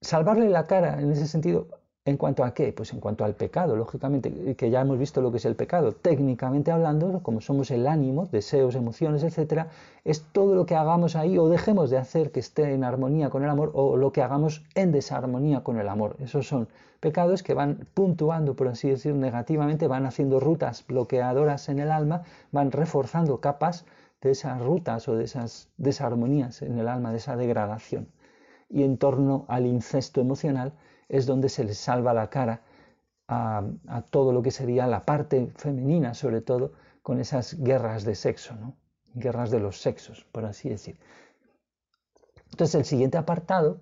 salvarle 0.00 0.48
la 0.48 0.64
cara 0.64 1.00
en 1.00 1.10
ese 1.10 1.26
sentido 1.26 1.68
¿En 2.06 2.16
cuanto 2.16 2.44
a 2.44 2.54
qué? 2.54 2.72
Pues 2.72 2.92
en 2.92 3.00
cuanto 3.00 3.24
al 3.24 3.34
pecado, 3.34 3.74
lógicamente, 3.74 4.54
que 4.54 4.70
ya 4.70 4.80
hemos 4.80 4.96
visto 4.96 5.20
lo 5.20 5.32
que 5.32 5.38
es 5.38 5.44
el 5.44 5.56
pecado. 5.56 5.90
Técnicamente 5.90 6.70
hablando, 6.70 7.18
como 7.20 7.40
somos 7.40 7.72
el 7.72 7.84
ánimo, 7.88 8.26
deseos, 8.26 8.76
emociones, 8.76 9.24
etcétera, 9.24 9.70
es 10.04 10.22
todo 10.22 10.54
lo 10.54 10.66
que 10.66 10.76
hagamos 10.76 11.16
ahí 11.16 11.36
o 11.36 11.48
dejemos 11.48 11.90
de 11.90 11.98
hacer 11.98 12.30
que 12.30 12.38
esté 12.38 12.72
en 12.74 12.84
armonía 12.84 13.28
con 13.28 13.42
el 13.42 13.50
amor 13.50 13.72
o 13.74 13.96
lo 13.96 14.12
que 14.12 14.22
hagamos 14.22 14.62
en 14.76 14.92
desarmonía 14.92 15.64
con 15.64 15.80
el 15.80 15.88
amor. 15.88 16.14
Esos 16.20 16.46
son 16.46 16.68
pecados 17.00 17.42
que 17.42 17.54
van 17.54 17.88
puntuando, 17.92 18.54
por 18.54 18.68
así 18.68 18.88
decir, 18.88 19.12
negativamente, 19.16 19.88
van 19.88 20.06
haciendo 20.06 20.38
rutas 20.38 20.86
bloqueadoras 20.86 21.68
en 21.68 21.80
el 21.80 21.90
alma, 21.90 22.22
van 22.52 22.70
reforzando 22.70 23.40
capas 23.40 23.84
de 24.20 24.30
esas 24.30 24.62
rutas 24.62 25.08
o 25.08 25.16
de 25.16 25.24
esas 25.24 25.70
desarmonías 25.76 26.62
en 26.62 26.78
el 26.78 26.86
alma, 26.86 27.10
de 27.10 27.16
esa 27.16 27.34
degradación. 27.34 28.06
Y 28.70 28.84
en 28.84 28.96
torno 28.96 29.44
al 29.48 29.66
incesto 29.66 30.20
emocional, 30.20 30.72
es 31.08 31.26
donde 31.26 31.48
se 31.48 31.64
les 31.64 31.78
salva 31.78 32.14
la 32.14 32.30
cara 32.30 32.62
a, 33.28 33.64
todo 34.10 34.32
lo 34.32 34.42
que 34.42 34.50
sería 34.50 34.86
la 34.86 35.04
parte 35.04 35.50
femenina, 35.56 36.14
sobre 36.14 36.40
todo 36.40 36.72
con 37.02 37.20
esas 37.20 37.60
guerras 37.60 38.04
de 38.04 38.14
sexo, 38.14 38.54
¿no? 38.54 38.76
guerras 39.14 39.50
de 39.50 39.60
los 39.60 39.80
sexos, 39.80 40.26
por 40.30 40.44
así 40.44 40.68
decir. 40.68 40.98
Entonces, 42.50 42.74
el 42.74 42.84
siguiente 42.84 43.18
apartado, 43.18 43.80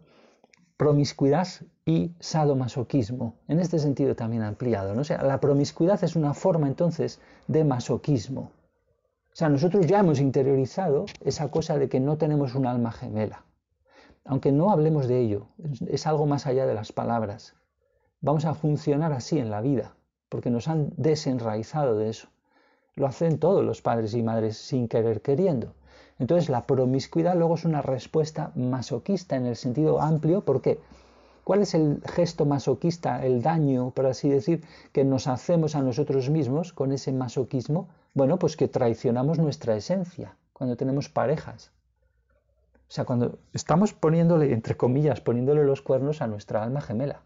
promiscuidad 0.77 1.49
y 1.85 2.15
sadomasoquismo, 2.21 3.37
en 3.49 3.61
este 3.61 3.79
sentido 3.79 4.15
también 4.15 4.43
ampliado. 4.43 4.95
¿no? 4.95 5.05
Sea, 5.05 5.23
la 5.23 5.41
promiscuidad 5.41 6.03
es 6.05 6.17
una 6.17 6.35
forma 6.35 6.69
entonces 6.69 7.21
de 7.49 7.65
masoquismo. 7.65 8.53
O 9.33 9.37
sea, 9.37 9.49
nosotros 9.49 9.87
ya 9.87 9.99
hemos 9.99 10.21
interiorizado 10.21 11.07
esa 11.21 11.51
cosa 11.51 11.79
de 11.79 11.89
que 11.89 12.01
no 12.01 12.17
tenemos 12.17 12.55
un 12.55 12.67
alma 12.67 12.93
gemela 12.93 13.45
aunque 14.25 14.53
no 14.53 14.71
hablemos 14.71 15.07
de 15.07 15.21
ello, 15.21 15.47
es 15.89 16.07
algo 16.07 16.27
más 16.27 16.47
allá 16.47 16.67
de 16.67 16.75
las 16.75 16.93
palabras. 16.93 17.55
Vamos 18.21 18.47
a 18.47 18.55
funcionar 18.55 19.13
así 19.13 19.39
en 19.39 19.51
la 19.51 19.61
vida, 19.61 19.95
porque 20.31 20.51
nos 20.51 20.69
han 20.69 20.93
desenraizado 20.97 21.99
de 21.99 22.09
eso. 22.09 22.29
Lo 22.95 23.07
hacen 23.07 23.39
todos 23.39 23.65
los 23.65 23.83
padres 23.83 24.15
y 24.15 24.23
madres 24.23 24.57
sin 24.57 24.89
querer 24.89 25.21
queriendo. 25.21 25.75
Entonces 26.19 26.49
la 26.49 26.67
promiscuidad 26.67 27.37
luego 27.37 27.57
es 27.57 27.65
una 27.65 27.83
respuesta 27.83 28.51
masoquista 28.55 29.37
en 29.37 29.47
el 29.47 29.57
sentido 29.57 30.01
amplio, 30.01 30.41
¿por 30.41 30.63
qué? 30.63 30.79
¿Cuál 31.45 31.61
es 31.61 31.75
el 31.75 32.01
gesto 32.07 32.47
masoquista, 32.47 33.27
el 33.27 33.43
daño, 33.43 33.91
por 33.91 34.07
así 34.07 34.31
decir, 34.31 34.65
que 34.93 35.05
nos 35.05 35.27
hacemos 35.27 35.75
a 35.75 35.83
nosotros 35.83 36.31
mismos 36.31 36.73
con 36.73 36.93
ese 36.93 37.13
masoquismo? 37.13 37.89
Bueno, 38.15 38.39
pues 38.39 38.57
que 38.57 38.69
traicionamos 38.69 39.39
nuestra 39.39 39.77
esencia 39.77 40.37
cuando 40.55 40.77
tenemos 40.77 41.11
parejas. 41.11 41.74
O 42.95 42.97
sea, 42.97 43.05
cuando 43.05 43.41
estamos 43.53 43.93
poniéndole, 43.93 44.53
entre 44.53 44.77
comillas, 44.77 45.21
poniéndole 45.21 45.65
los 45.65 45.83
cuernos 45.83 46.23
a 46.23 46.29
nuestra 46.29 46.63
alma 46.63 46.81
gemela, 46.81 47.25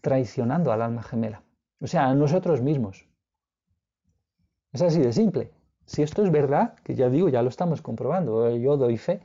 traicionando 0.00 0.72
al 0.72 0.82
alma 0.82 1.04
gemela, 1.04 1.44
o 1.80 1.86
sea, 1.86 2.08
a 2.08 2.14
nosotros 2.16 2.60
mismos. 2.60 3.06
Es 4.72 4.82
así 4.82 4.98
de 4.98 5.12
simple. 5.12 5.52
Si 5.86 6.02
esto 6.02 6.24
es 6.24 6.32
verdad, 6.32 6.74
que 6.82 6.96
ya 6.96 7.08
digo, 7.08 7.28
ya 7.28 7.40
lo 7.40 7.50
estamos 7.50 7.82
comprobando, 7.82 8.48
eh, 8.48 8.60
yo 8.60 8.76
doy 8.76 8.96
fe, 8.96 9.20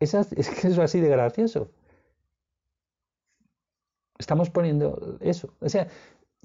es, 0.00 0.12
es 0.32 0.50
que 0.50 0.68
es 0.68 0.78
así 0.78 1.00
de 1.00 1.08
gracioso. 1.08 1.70
Estamos 4.18 4.50
poniendo 4.50 5.16
eso. 5.20 5.54
O 5.60 5.68
sea, 5.70 5.88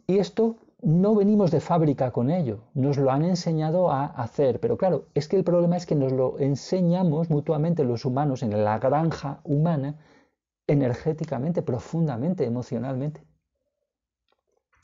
y 0.08 0.20
esto 0.20 0.56
no 0.82 1.16
venimos 1.16 1.52
de 1.52 1.60
fábrica 1.60 2.12
con 2.12 2.30
ello, 2.32 2.64
nos 2.74 2.98
lo 2.98 3.12
han 3.12 3.24
enseñado 3.24 3.92
a 3.92 4.06
hacer, 4.06 4.60
pero 4.60 4.78
claro, 4.78 5.06
es 5.14 5.28
que 5.28 5.38
el 5.38 5.44
problema 5.44 5.78
es 5.78 5.86
que 5.86 5.96
nos 5.96 6.12
lo 6.12 6.40
enseñamos 6.40 7.30
mutuamente 7.30 7.84
los 7.84 8.06
humanos 8.06 8.42
en 8.42 8.64
la 8.64 8.80
granja 8.80 9.42
humana 9.44 9.96
energéticamente, 10.68 11.62
profundamente, 11.62 12.46
emocionalmente. 12.46 13.24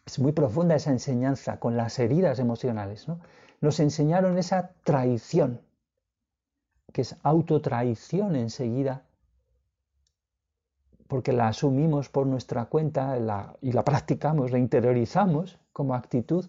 Es 0.05 0.19
muy 0.19 0.31
profunda 0.31 0.75
esa 0.75 0.91
enseñanza 0.91 1.60
con 1.60 1.75
las 1.75 1.97
heridas 1.99 2.39
emocionales. 2.39 3.07
¿no? 3.07 3.19
Nos 3.60 3.79
enseñaron 3.79 4.38
esa 4.38 4.71
traición, 4.83 5.62
que 6.93 7.01
es 7.01 7.15
autotraición 7.23 8.36
enseguida, 8.36 9.06
porque 11.07 11.33
la 11.33 11.47
asumimos 11.47 12.09
por 12.09 12.27
nuestra 12.27 12.65
cuenta 12.65 13.17
y 13.61 13.71
la 13.71 13.83
practicamos, 13.83 14.51
la 14.51 14.59
interiorizamos 14.59 15.59
como 15.73 15.95
actitud, 15.95 16.45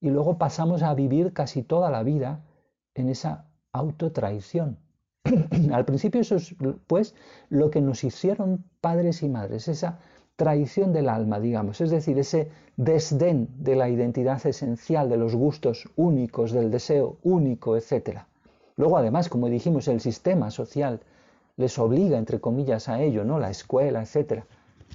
y 0.00 0.10
luego 0.10 0.36
pasamos 0.36 0.82
a 0.82 0.94
vivir 0.94 1.32
casi 1.32 1.62
toda 1.62 1.90
la 1.90 2.02
vida 2.02 2.44
en 2.94 3.08
esa 3.08 3.46
autotraición. 3.72 4.78
Al 5.72 5.84
principio 5.84 6.20
eso 6.20 6.36
es 6.36 6.54
pues 6.86 7.14
lo 7.48 7.70
que 7.70 7.80
nos 7.80 8.02
hicieron 8.02 8.64
padres 8.80 9.22
y 9.22 9.28
madres, 9.28 9.68
esa 9.68 10.00
traición 10.36 10.92
del 10.92 11.08
alma, 11.08 11.38
digamos, 11.38 11.80
es 11.80 11.90
decir, 11.90 12.18
ese 12.18 12.50
desdén 12.76 13.48
de 13.58 13.76
la 13.76 13.88
identidad 13.88 14.44
esencial, 14.44 15.08
de 15.08 15.18
los 15.18 15.36
gustos 15.36 15.88
únicos, 15.94 16.52
del 16.52 16.70
deseo 16.70 17.18
único, 17.22 17.76
etc. 17.76 18.22
Luego, 18.76 18.96
además, 18.96 19.28
como 19.28 19.48
dijimos, 19.48 19.86
el 19.88 20.00
sistema 20.00 20.50
social 20.50 21.00
les 21.56 21.78
obliga, 21.78 22.18
entre 22.18 22.40
comillas, 22.40 22.88
a 22.88 23.00
ello, 23.00 23.24
¿no? 23.24 23.38
La 23.38 23.50
escuela, 23.50 24.02
etc. 24.02 24.44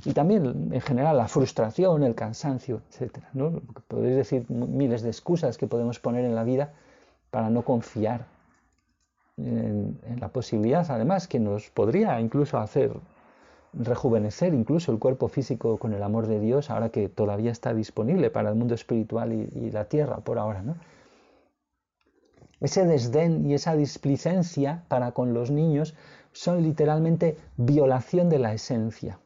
Y 0.06 0.14
también, 0.14 0.70
en 0.72 0.82
general, 0.82 1.18
la 1.18 1.28
frustración, 1.28 2.04
el 2.04 2.16
cansancio, 2.16 2.82
etc. 2.92 3.20
¿no? 3.34 3.62
Podéis 3.88 4.16
decir 4.16 4.50
miles 4.50 5.02
de 5.02 5.10
excusas 5.10 5.58
que 5.58 5.68
podemos 5.68 6.00
poner 6.00 6.26
en 6.26 6.36
la 6.36 6.44
vida 6.44 6.74
para 7.32 7.50
no 7.50 7.64
confiar 7.64 8.26
en, 9.38 10.00
en 10.08 10.20
la 10.20 10.30
posibilidad, 10.30 10.86
además, 10.90 11.28
que 11.28 11.40
nos 11.40 11.70
podría 11.70 12.20
incluso 12.20 12.58
hacer 12.58 12.92
rejuvenecer 13.74 14.54
incluso 14.54 14.92
el 14.92 15.00
cuerpo 15.00 15.28
físico 15.28 15.78
con 15.78 15.94
el 15.94 16.04
amor 16.04 16.28
de 16.28 16.40
Dios, 16.40 16.70
ahora 16.70 16.90
que 16.90 17.10
todavía 17.10 17.52
está 17.52 17.74
disponible 17.74 18.30
para 18.30 18.50
el 18.50 18.56
mundo 18.56 18.76
espiritual 18.76 19.34
y, 19.34 19.72
la 19.72 19.86
tierra 19.86 20.18
por 20.18 20.40
ahora, 20.40 20.62
¿no? 20.62 20.76
Ese 22.60 22.86
desdén 22.86 23.46
y 23.46 23.54
esa 23.54 23.76
displicencia 23.76 24.84
para 24.88 25.12
con 25.12 25.34
los 25.34 25.52
niños 25.52 25.94
son 26.38 26.62
literalmente 26.62 27.38
violación 27.58 28.30
de 28.30 28.38
la 28.38 28.54
esencia. 28.54 29.20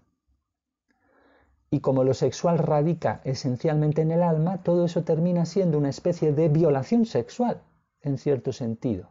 Y 1.70 1.82
como 1.82 2.06
lo 2.06 2.14
sexual 2.14 2.58
radica 2.58 3.20
esencialmente 3.26 4.02
en 4.02 4.12
el 4.12 4.24
alma, 4.24 4.64
todo 4.64 4.86
eso 4.86 5.04
termina 5.04 5.46
siendo 5.46 5.78
una 5.78 5.90
especie 5.90 6.32
de 6.32 6.48
violación 6.48 7.06
sexual, 7.06 7.62
en 8.02 8.18
cierto 8.18 8.54
sentido. 8.54 9.10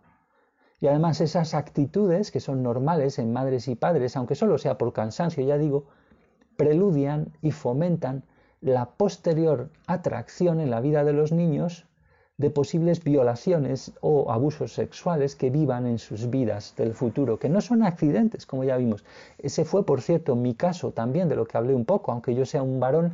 Y 0.80 0.86
además 0.86 1.20
esas 1.20 1.52
actitudes 1.52 2.30
que 2.30 2.40
son 2.40 2.62
normales 2.62 3.18
en 3.18 3.34
madres 3.34 3.68
y 3.68 3.74
padres, 3.74 4.16
aunque 4.16 4.34
solo 4.34 4.56
sea 4.56 4.78
por 4.78 4.94
cansancio, 4.94 5.44
ya 5.44 5.58
digo, 5.58 5.84
preludian 6.56 7.34
y 7.42 7.50
fomentan 7.50 8.24
la 8.62 8.92
posterior 8.92 9.70
atracción 9.86 10.60
en 10.60 10.70
la 10.70 10.80
vida 10.80 11.04
de 11.04 11.12
los 11.12 11.32
niños 11.32 11.86
de 12.40 12.48
posibles 12.48 13.04
violaciones 13.04 13.92
o 14.00 14.32
abusos 14.32 14.72
sexuales 14.72 15.36
que 15.36 15.50
vivan 15.50 15.86
en 15.86 15.98
sus 15.98 16.30
vidas 16.30 16.74
del 16.74 16.94
futuro, 16.94 17.38
que 17.38 17.50
no 17.50 17.60
son 17.60 17.82
accidentes, 17.82 18.46
como 18.46 18.64
ya 18.64 18.78
vimos. 18.78 19.04
Ese 19.36 19.66
fue, 19.66 19.84
por 19.84 20.00
cierto, 20.00 20.34
mi 20.36 20.54
caso 20.54 20.90
también, 20.90 21.28
de 21.28 21.36
lo 21.36 21.44
que 21.44 21.58
hablé 21.58 21.74
un 21.74 21.84
poco, 21.84 22.12
aunque 22.12 22.34
yo 22.34 22.46
sea 22.46 22.62
un 22.62 22.80
varón 22.80 23.12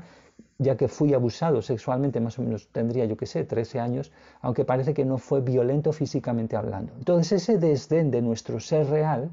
ya 0.59 0.77
que 0.77 0.87
fui 0.87 1.13
abusado 1.13 1.61
sexualmente, 1.61 2.21
más 2.21 2.39
o 2.39 2.43
menos 2.43 2.69
tendría 2.69 3.05
yo 3.05 3.17
que 3.17 3.27
sé, 3.27 3.43
13 3.43 3.81
años, 3.81 4.13
aunque 4.43 4.65
parece 4.65 4.95
que 4.95 5.05
no 5.05 5.19
fue 5.19 5.41
violento 5.41 5.93
físicamente 5.93 6.55
hablando. 6.55 6.93
Entonces 6.97 7.43
ese 7.43 7.59
desdén 7.59 8.13
de 8.13 8.23
nuestro 8.23 8.61
ser 8.61 8.87
real, 8.89 9.31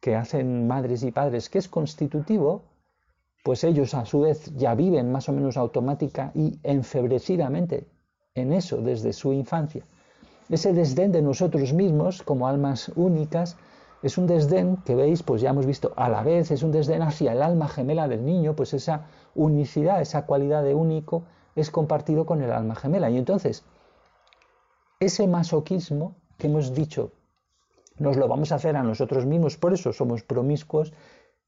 que 0.00 0.16
hacen 0.16 0.66
madres 0.66 1.04
y 1.04 1.12
padres, 1.12 1.48
que 1.48 1.58
es 1.58 1.68
constitutivo, 1.68 2.64
pues 3.44 3.62
ellos 3.62 3.94
a 3.94 4.04
su 4.04 4.22
vez 4.22 4.52
ya 4.56 4.74
viven 4.74 5.12
más 5.12 5.28
o 5.28 5.32
menos 5.32 5.56
automática 5.56 6.32
y 6.34 6.58
enfebrecidamente 6.64 7.86
en 8.38 8.52
eso 8.52 8.78
desde 8.78 9.12
su 9.12 9.32
infancia. 9.32 9.84
Ese 10.48 10.72
desdén 10.72 11.12
de 11.12 11.20
nosotros 11.20 11.72
mismos 11.72 12.22
como 12.22 12.48
almas 12.48 12.90
únicas 12.96 13.56
es 14.02 14.16
un 14.16 14.26
desdén 14.26 14.76
que 14.78 14.94
veis, 14.94 15.22
pues 15.22 15.42
ya 15.42 15.50
hemos 15.50 15.66
visto 15.66 15.92
a 15.96 16.08
la 16.08 16.22
vez, 16.22 16.50
es 16.50 16.62
un 16.62 16.72
desdén 16.72 17.02
hacia 17.02 17.32
el 17.32 17.42
alma 17.42 17.68
gemela 17.68 18.08
del 18.08 18.24
niño, 18.24 18.54
pues 18.54 18.72
esa 18.72 19.06
unicidad, 19.34 20.00
esa 20.00 20.24
cualidad 20.24 20.62
de 20.62 20.74
único 20.74 21.24
es 21.56 21.70
compartido 21.70 22.24
con 22.24 22.40
el 22.40 22.52
alma 22.52 22.76
gemela. 22.76 23.10
Y 23.10 23.18
entonces, 23.18 23.64
ese 25.00 25.26
masoquismo 25.26 26.14
que 26.38 26.46
hemos 26.46 26.74
dicho, 26.74 27.12
nos 27.98 28.16
lo 28.16 28.28
vamos 28.28 28.52
a 28.52 28.54
hacer 28.54 28.76
a 28.76 28.82
nosotros 28.82 29.26
mismos, 29.26 29.56
por 29.56 29.74
eso 29.74 29.92
somos 29.92 30.22
promiscuos, 30.22 30.92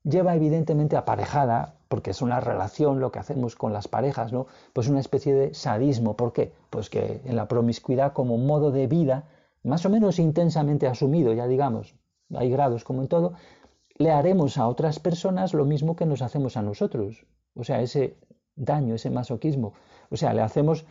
lleva 0.05 0.35
evidentemente 0.35 0.97
aparejada, 0.97 1.75
porque 1.89 2.11
es 2.11 2.23
una 2.23 2.41
relación 2.41 3.01
lo 3.01 3.11
que 3.11 3.19
hacemos 3.19 3.57
con 3.57 3.73
las 3.73 3.89
parejas, 3.89 4.33
¿no? 4.33 4.47
Pues 4.73 4.89
una 4.89 5.01
especie 5.01 5.35
de 5.35 5.55
sadismo. 5.55 6.17
¿Por 6.17 6.33
qué? 6.33 6.53
Pues 6.71 6.89
que 6.89 7.21
en 7.25 7.37
la 7.37 7.49
promiscuidad 7.49 8.13
como 8.13 8.39
modo 8.39 8.71
de 8.71 8.87
vida, 8.87 9.25
más 9.63 9.85
o 9.85 9.91
menos 9.91 10.19
intensamente 10.19 10.87
asumido, 10.87 11.33
ya 11.33 11.47
digamos, 11.47 11.95
hay 12.35 12.51
grados 12.51 12.85
como 12.85 13.03
en 13.03 13.09
todo, 13.09 13.35
le 13.97 14.11
haremos 14.11 14.57
a 14.57 14.67
otras 14.69 14.99
personas 14.99 15.53
lo 15.53 15.65
mismo 15.65 15.97
que 15.97 16.07
nos 16.07 16.23
hacemos 16.23 16.57
a 16.57 16.63
nosotros. 16.63 17.27
O 17.55 17.65
sea, 17.65 17.83
ese 17.83 18.17
daño, 18.57 18.95
ese 18.95 19.11
masoquismo. 19.11 19.75
O 20.11 20.17
sea, 20.17 20.33
le 20.33 20.43
hacemos 20.43 20.87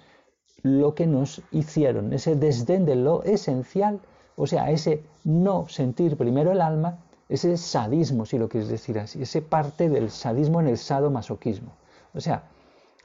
lo 0.61 0.93
que 0.93 1.07
nos 1.07 1.41
hicieron, 1.51 2.13
ese 2.13 2.35
desdén 2.35 2.85
de 2.85 2.95
lo 2.95 3.23
esencial, 3.23 4.01
o 4.35 4.45
sea, 4.45 4.71
ese 4.71 5.03
no 5.23 5.67
sentir 5.69 6.17
primero 6.17 6.51
el 6.51 6.61
alma, 6.61 6.99
ese 7.29 7.55
sadismo, 7.57 8.25
si 8.25 8.39
lo 8.39 8.49
quieres 8.49 8.69
decir 8.69 8.97
así, 8.97 9.21
ese 9.21 9.43
parte 9.43 9.87
del 9.87 10.09
sadismo 10.09 10.59
en 10.59 10.67
el 10.67 10.77
sadomasoquismo. 10.77 11.71
O 12.15 12.19
sea, 12.19 12.43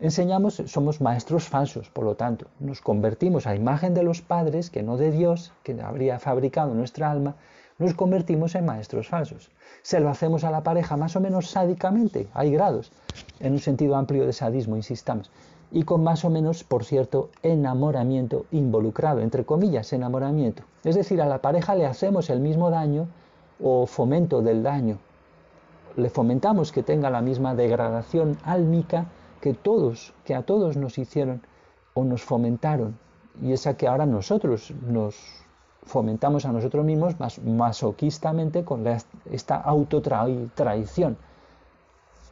enseñamos, 0.00 0.62
somos 0.66 1.02
maestros 1.02 1.46
falsos, 1.46 1.90
por 1.90 2.04
lo 2.04 2.14
tanto, 2.14 2.46
nos 2.58 2.80
convertimos 2.80 3.46
a 3.46 3.54
imagen 3.54 3.92
de 3.92 4.02
los 4.02 4.22
padres, 4.22 4.70
que 4.70 4.82
no 4.82 4.96
de 4.96 5.10
Dios, 5.10 5.52
que 5.62 5.78
habría 5.80 6.18
fabricado 6.18 6.74
nuestra 6.74 7.10
alma, 7.10 7.36
nos 7.78 7.92
convertimos 7.92 8.54
en 8.54 8.64
maestros 8.64 9.08
falsos. 9.08 9.50
Se 9.82 10.00
lo 10.00 10.08
hacemos 10.08 10.42
a 10.44 10.50
la 10.50 10.62
pareja 10.62 10.96
más 10.96 11.16
o 11.16 11.20
menos 11.20 11.50
sádicamente, 11.50 12.28
hay 12.32 12.50
grados, 12.50 12.92
en 13.40 13.52
un 13.52 13.58
sentido 13.58 13.94
amplio 13.94 14.24
de 14.24 14.32
sadismo, 14.32 14.76
insistamos, 14.76 15.30
y 15.70 15.82
con 15.82 16.02
más 16.02 16.24
o 16.24 16.30
menos, 16.30 16.64
por 16.64 16.84
cierto, 16.84 17.30
enamoramiento 17.42 18.46
involucrado, 18.52 19.20
entre 19.20 19.44
comillas, 19.44 19.92
enamoramiento. 19.92 20.62
Es 20.82 20.94
decir, 20.94 21.20
a 21.20 21.26
la 21.26 21.42
pareja 21.42 21.74
le 21.74 21.84
hacemos 21.84 22.30
el 22.30 22.40
mismo 22.40 22.70
daño 22.70 23.08
o 23.60 23.86
fomento 23.86 24.42
del 24.42 24.62
daño. 24.62 24.98
Le 25.96 26.10
fomentamos 26.10 26.72
que 26.72 26.82
tenga 26.82 27.10
la 27.10 27.22
misma 27.22 27.54
degradación 27.54 28.36
álmica 28.44 29.06
que 29.40 29.54
todos, 29.54 30.14
que 30.24 30.34
a 30.34 30.42
todos 30.42 30.76
nos 30.76 30.98
hicieron 30.98 31.42
o 31.94 32.04
nos 32.04 32.22
fomentaron, 32.22 32.98
y 33.40 33.52
esa 33.52 33.76
que 33.76 33.86
ahora 33.86 34.06
nosotros 34.06 34.72
nos 34.86 35.44
fomentamos 35.84 36.44
a 36.46 36.52
nosotros 36.52 36.84
mismos 36.84 37.18
más 37.20 37.38
masoquistamente 37.40 38.64
con 38.64 38.86
esta 39.30 39.56
autotraición 39.56 41.16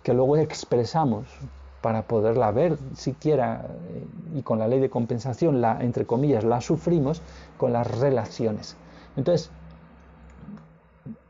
que 0.02 0.14
luego 0.14 0.36
expresamos 0.36 1.26
para 1.80 2.02
poderla 2.02 2.50
ver 2.50 2.78
siquiera 2.94 3.66
eh, 3.90 4.06
y 4.36 4.42
con 4.42 4.58
la 4.58 4.68
ley 4.68 4.80
de 4.80 4.88
compensación 4.88 5.60
la 5.60 5.82
entre 5.82 6.06
comillas 6.06 6.44
la 6.44 6.60
sufrimos 6.60 7.20
con 7.58 7.72
las 7.72 7.86
relaciones 8.00 8.76
entonces 9.16 9.50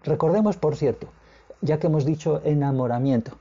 recordemos 0.05 0.57
por 0.57 0.77
cierto 0.77 1.09
ya 1.61 1.79
que 1.79 1.87
hemos 1.87 2.05
dicho 2.05 2.40
enamoramiento 2.45 3.38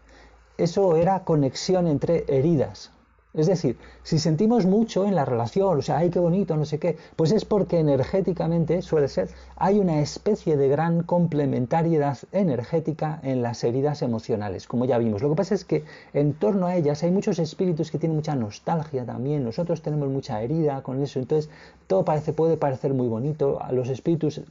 eso 0.61 0.95
era 0.95 1.23
conexión 1.23 1.87
entre 1.87 2.25
heridas. 2.27 2.91
Es 3.33 3.47
decir, 3.47 3.77
si 4.03 4.19
sentimos 4.19 4.65
mucho 4.65 5.05
en 5.05 5.15
la 5.15 5.23
relación, 5.23 5.79
o 5.79 5.81
sea, 5.81 5.97
ay, 5.99 6.09
qué 6.09 6.19
bonito, 6.19 6.57
no 6.57 6.65
sé 6.65 6.79
qué, 6.79 6.97
pues 7.15 7.31
es 7.31 7.45
porque 7.45 7.79
energéticamente 7.79 8.81
suele 8.81 9.07
ser, 9.07 9.29
hay 9.55 9.79
una 9.79 10.01
especie 10.01 10.57
de 10.57 10.67
gran 10.67 11.03
complementariedad 11.03 12.17
energética 12.33 13.21
en 13.23 13.41
las 13.41 13.63
heridas 13.63 14.01
emocionales, 14.01 14.67
como 14.67 14.83
ya 14.83 14.97
vimos. 14.97 15.21
Lo 15.21 15.29
que 15.29 15.35
pasa 15.35 15.55
es 15.55 15.63
que 15.63 15.85
en 16.13 16.33
torno 16.33 16.67
a 16.67 16.75
ellas 16.75 17.03
hay 17.03 17.11
muchos 17.11 17.39
espíritus 17.39 17.89
que 17.89 17.99
tienen 17.99 18.17
mucha 18.17 18.35
nostalgia 18.35 19.05
también, 19.05 19.45
nosotros 19.45 19.81
tenemos 19.81 20.09
mucha 20.09 20.41
herida 20.41 20.83
con 20.83 21.01
eso, 21.01 21.19
entonces 21.19 21.49
todo 21.87 22.03
parece, 22.03 22.33
puede 22.33 22.57
parecer 22.57 22.93
muy 22.93 23.07
bonito, 23.07 23.59
los 23.71 23.87
espíritus 23.87 24.41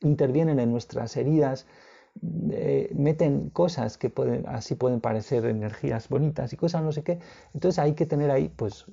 intervienen 0.00 0.58
en 0.58 0.70
nuestras 0.70 1.16
heridas, 1.16 1.66
eh, 2.50 2.90
meten 2.94 3.50
cosas 3.50 3.98
que 3.98 4.10
pueden, 4.10 4.46
así 4.48 4.74
pueden 4.74 5.00
parecer 5.00 5.44
energías 5.46 6.08
bonitas 6.08 6.52
y 6.52 6.56
cosas 6.56 6.82
no 6.82 6.92
sé 6.92 7.02
qué. 7.02 7.20
Entonces 7.54 7.78
hay 7.78 7.94
que 7.94 8.06
tener 8.06 8.30
ahí, 8.30 8.48
pues, 8.48 8.86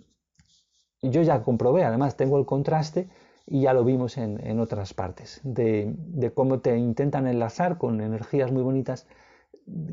yo 1.02 1.22
ya 1.22 1.44
comprobé, 1.44 1.84
además 1.84 2.18
tengo 2.18 2.38
el 2.40 2.46
contraste 2.46 3.10
y 3.46 3.62
ya 3.62 3.74
lo 3.74 3.84
vimos 3.84 4.18
en, 4.18 4.60
otras 4.60 4.94
partes, 4.94 5.42
de, 5.44 5.94
de, 5.96 6.34
cómo 6.34 6.62
te 6.62 6.78
intentan 6.78 7.28
enlazar 7.28 7.78
con 7.78 8.02
energías 8.02 8.52
muy 8.52 8.64
bonitas 8.64 9.08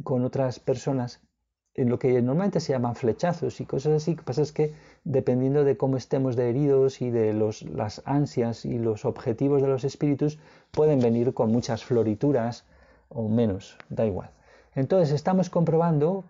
con 0.04 0.24
otras 0.24 0.58
personas 0.58 1.20
en 1.74 1.88
lo 1.88 1.98
que 1.98 2.12
normalmente 2.20 2.60
se 2.60 2.72
llaman 2.72 2.94
flechazos 2.94 3.60
y 3.60 3.66
cosas 3.66 3.94
así. 3.94 4.12
Lo 4.12 4.18
que 4.18 4.24
pasa 4.24 4.42
es 4.42 4.52
que 4.52 4.74
dependiendo 5.04 5.64
de 5.64 5.76
cómo 5.76 5.96
estemos 5.96 6.36
de 6.36 6.50
heridos 6.50 7.00
y 7.00 7.10
de 7.10 7.32
los, 7.32 7.62
las 7.62 8.02
ansias 8.04 8.64
y 8.64 8.78
los 8.78 9.04
objetivos 9.04 9.62
de 9.62 9.68
los 9.68 9.84
espíritus, 9.84 10.38
pueden 10.70 11.00
venir 11.00 11.32
con 11.34 11.50
muchas 11.50 11.84
florituras 11.84 12.64
o 13.08 13.28
menos, 13.28 13.78
da 13.88 14.06
igual. 14.06 14.30
Entonces 14.74 15.12
estamos 15.14 15.50
comprobando 15.50 16.24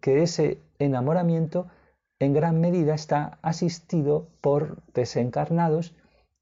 que 0.00 0.22
ese 0.22 0.58
enamoramiento 0.78 1.68
en 2.18 2.32
gran 2.32 2.60
medida 2.60 2.94
está 2.94 3.38
asistido 3.42 4.28
por 4.40 4.82
desencarnados 4.94 5.94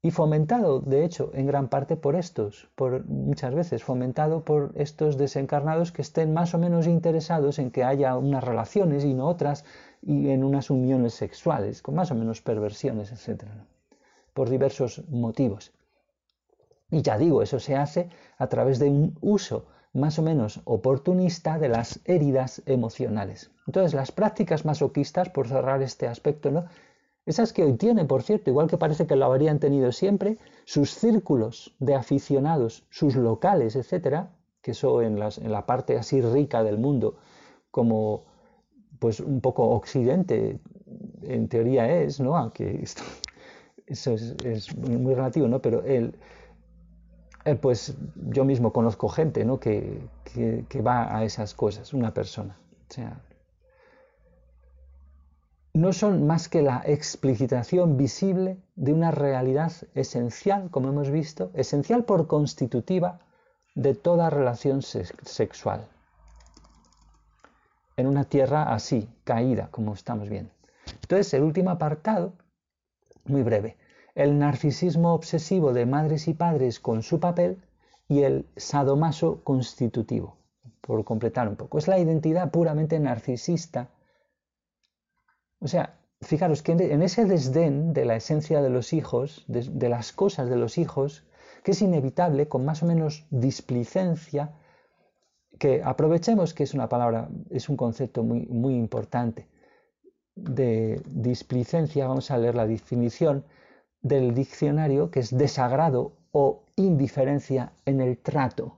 y 0.03 0.09
fomentado, 0.09 0.79
de 0.79 1.05
hecho, 1.05 1.31
en 1.35 1.45
gran 1.45 1.67
parte 1.67 1.95
por 1.95 2.15
estos, 2.15 2.69
por 2.75 3.05
muchas 3.05 3.53
veces 3.53 3.83
fomentado 3.83 4.43
por 4.43 4.71
estos 4.75 5.15
desencarnados 5.17 5.91
que 5.91 6.01
estén 6.01 6.33
más 6.33 6.55
o 6.55 6.57
menos 6.57 6.87
interesados 6.87 7.59
en 7.59 7.69
que 7.69 7.83
haya 7.83 8.17
unas 8.17 8.43
relaciones 8.43 9.03
y 9.05 9.13
no 9.13 9.27
otras, 9.27 9.63
y 10.01 10.29
en 10.29 10.43
unas 10.43 10.71
uniones 10.71 11.13
sexuales, 11.13 11.83
con 11.83 11.93
más 11.93 12.09
o 12.09 12.15
menos 12.15 12.41
perversiones, 12.41 13.11
etc. 13.11 13.43
Por 14.33 14.49
diversos 14.49 15.07
motivos. 15.09 15.71
Y 16.89 17.03
ya 17.03 17.19
digo, 17.19 17.43
eso 17.43 17.59
se 17.59 17.75
hace 17.75 18.09
a 18.39 18.47
través 18.47 18.79
de 18.79 18.89
un 18.89 19.15
uso 19.21 19.67
más 19.93 20.17
o 20.17 20.23
menos 20.23 20.61
oportunista 20.63 21.59
de 21.59 21.69
las 21.69 21.99
heridas 22.05 22.63
emocionales. 22.65 23.51
Entonces, 23.67 23.93
las 23.93 24.11
prácticas 24.11 24.65
masoquistas, 24.65 25.29
por 25.29 25.47
cerrar 25.47 25.83
este 25.83 26.07
aspecto, 26.07 26.49
¿no? 26.49 26.65
Esas 27.25 27.53
que 27.53 27.63
hoy 27.63 27.73
tienen, 27.73 28.07
por 28.07 28.23
cierto, 28.23 28.49
igual 28.49 28.67
que 28.67 28.77
parece 28.77 29.05
que 29.07 29.15
lo 29.15 29.25
habrían 29.25 29.59
tenido 29.59 29.91
siempre, 29.91 30.37
sus 30.65 30.91
círculos 30.91 31.75
de 31.79 31.95
aficionados, 31.95 32.85
sus 32.89 33.15
locales, 33.15 33.75
etcétera, 33.75 34.31
que 34.61 34.71
eso 34.71 35.01
en, 35.01 35.21
en 35.21 35.51
la 35.51 35.65
parte 35.65 35.97
así 35.97 36.21
rica 36.21 36.63
del 36.63 36.77
mundo, 36.77 37.17
como 37.69 38.25
pues 38.99 39.19
un 39.19 39.41
poco 39.41 39.69
occidente, 39.69 40.59
en 41.23 41.47
teoría 41.47 42.01
es, 42.01 42.19
¿no? 42.19 42.37
Aunque 42.37 42.81
esto, 42.83 43.01
eso 43.87 44.13
es, 44.13 44.75
muy 44.77 45.15
relativo, 45.15 45.47
¿no? 45.47 45.59
Pero 45.59 45.83
él, 45.83 46.15
pues 47.61 47.95
yo 48.29 48.45
mismo 48.45 48.71
conozco 48.71 49.09
gente, 49.09 49.43
¿no? 49.43 49.59
Que, 49.59 50.01
que, 50.69 50.81
va 50.81 51.17
a 51.17 51.23
esas 51.23 51.55
cosas, 51.55 51.93
una 51.93 52.13
persona. 52.13 52.55
O 52.89 52.93
sea, 52.93 53.19
no 55.73 55.93
son 55.93 56.27
más 56.27 56.49
que 56.49 56.61
la 56.61 56.81
explicitación 56.85 57.97
visible 57.97 58.57
de 58.75 58.93
una 58.93 59.11
realidad 59.11 59.71
esencial, 59.93 60.69
como 60.69 60.89
hemos 60.89 61.09
visto, 61.09 61.51
esencial 61.53 62.03
por 62.03 62.27
constitutiva 62.27 63.19
de 63.75 63.95
toda 63.95 64.29
relación 64.29 64.81
sexual 64.81 65.87
en 68.01 68.07
una 68.07 68.23
tierra 68.23 68.73
así, 68.73 69.09
caída, 69.23 69.69
como 69.71 69.93
estamos 69.93 70.29
viendo. 70.29 70.51
Entonces, 71.01 71.33
el 71.33 71.43
último 71.43 71.69
apartado, 71.69 72.33
muy 73.25 73.43
breve, 73.43 73.77
el 74.15 74.37
narcisismo 74.37 75.13
obsesivo 75.13 75.73
de 75.73 75.85
madres 75.85 76.27
y 76.27 76.33
padres 76.33 76.79
con 76.79 77.03
su 77.03 77.19
papel 77.19 77.61
y 78.09 78.23
el 78.23 78.45
sadomaso 78.57 79.41
constitutivo, 79.43 80.37
por 80.81 81.03
completar 81.05 81.47
un 81.47 81.55
poco. 81.55 81.77
Es 81.77 81.87
la 81.87 81.99
identidad 81.99 82.51
puramente 82.51 82.99
narcisista. 82.99 83.89
O 85.61 85.67
sea, 85.67 85.99
fijaros 86.21 86.63
que 86.63 86.73
en 86.73 87.01
ese 87.01 87.25
desdén 87.25 87.93
de 87.93 88.05
la 88.05 88.15
esencia 88.15 88.61
de 88.61 88.69
los 88.69 88.93
hijos, 88.93 89.45
de, 89.47 89.61
de 89.61 89.89
las 89.89 90.11
cosas 90.11 90.49
de 90.49 90.57
los 90.57 90.77
hijos, 90.77 91.23
que 91.63 91.71
es 91.71 91.81
inevitable, 91.81 92.47
con 92.47 92.65
más 92.65 92.83
o 92.83 92.87
menos 92.87 93.25
displicencia, 93.29 94.53
que 95.59 95.81
aprovechemos 95.83 96.53
que 96.55 96.63
es 96.63 96.73
una 96.73 96.89
palabra, 96.89 97.29
es 97.51 97.69
un 97.69 97.77
concepto 97.77 98.23
muy, 98.23 98.47
muy 98.47 98.75
importante 98.75 99.47
de 100.35 101.01
displicencia, 101.05 102.07
vamos 102.07 102.31
a 102.31 102.37
leer 102.37 102.55
la 102.55 102.65
definición 102.65 103.45
del 104.01 104.33
diccionario, 104.33 105.11
que 105.11 105.19
es 105.19 105.37
desagrado 105.37 106.13
o 106.31 106.63
indiferencia 106.75 107.73
en 107.85 108.01
el 108.01 108.17
trato. 108.17 108.77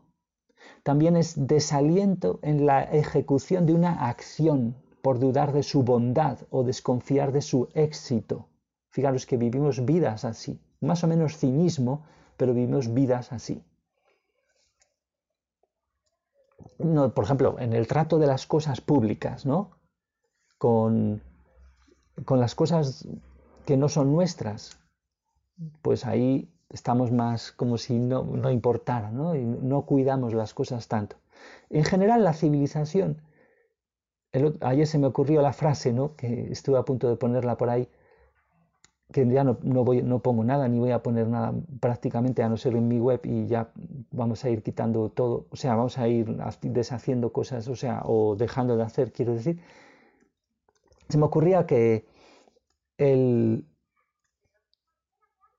También 0.83 1.15
es 1.15 1.47
desaliento 1.47 2.39
en 2.41 2.65
la 2.65 2.83
ejecución 2.83 3.65
de 3.65 3.73
una 3.73 4.09
acción 4.09 4.75
por 5.03 5.19
dudar 5.19 5.53
de 5.53 5.61
su 5.61 5.83
bondad 5.83 6.39
o 6.49 6.63
desconfiar 6.63 7.31
de 7.31 7.41
su 7.41 7.69
éxito. 7.75 8.47
Fijaros 8.89 9.27
que 9.27 9.37
vivimos 9.37 9.85
vidas 9.85 10.25
así, 10.25 10.59
más 10.81 11.03
o 11.03 11.07
menos 11.07 11.37
cinismo, 11.37 11.93
pero 12.37 12.55
vivimos 12.55 12.91
vidas 12.91 13.31
así 13.31 13.63
por 16.77 17.23
ejemplo, 17.23 17.55
en 17.59 17.73
el 17.73 17.87
trato 17.87 18.19
de 18.19 18.27
las 18.27 18.45
cosas 18.45 18.81
públicas, 18.81 19.45
¿no? 19.45 19.71
Con, 20.57 21.21
con 22.25 22.39
las 22.39 22.55
cosas 22.55 23.07
que 23.65 23.77
no 23.77 23.89
son 23.89 24.11
nuestras, 24.11 24.79
pues 25.81 26.05
ahí 26.05 26.51
estamos 26.69 27.11
más 27.11 27.51
como 27.51 27.77
si 27.77 27.99
no, 27.99 28.23
no 28.23 28.49
importara, 28.51 29.11
¿no? 29.11 29.35
Y 29.35 29.43
no 29.43 29.83
cuidamos 29.83 30.33
las 30.33 30.53
cosas 30.53 30.87
tanto. 30.87 31.17
En 31.69 31.83
general, 31.83 32.23
la 32.23 32.33
civilización, 32.33 33.21
ayer 34.61 34.87
se 34.87 34.97
me 34.97 35.07
ocurrió 35.07 35.41
la 35.41 35.53
frase, 35.53 35.93
¿no? 35.93 36.15
Que 36.15 36.51
estuve 36.51 36.77
a 36.77 36.83
punto 36.83 37.07
de 37.09 37.15
ponerla 37.15 37.57
por 37.57 37.69
ahí, 37.69 37.87
que 39.11 39.27
ya 39.27 39.43
no, 39.43 39.55
voy, 39.61 40.01
no 40.01 40.19
pongo 40.19 40.43
nada 40.43 40.67
ni 40.67 40.79
voy 40.79 40.91
a 40.91 41.03
poner 41.03 41.27
nada 41.27 41.53
prácticamente 41.79 42.41
a 42.41 42.49
no 42.49 42.57
ser 42.57 42.75
en 42.75 42.87
mi 42.87 42.99
web 42.99 43.21
y 43.23 43.45
ya 43.47 43.71
vamos 44.11 44.43
a 44.43 44.49
ir 44.49 44.63
quitando 44.63 45.09
todo, 45.09 45.45
o 45.51 45.55
sea, 45.55 45.75
vamos 45.75 45.97
a 45.99 46.07
ir 46.07 46.25
deshaciendo 46.61 47.31
cosas, 47.31 47.67
o 47.67 47.75
sea, 47.75 48.01
o 48.05 48.35
dejando 48.35 48.75
de 48.75 48.83
hacer, 48.83 49.11
quiero 49.11 49.33
decir. 49.33 49.61
Se 51.09 51.17
me 51.17 51.25
ocurría 51.25 51.67
que 51.67 52.05
el, 52.97 53.65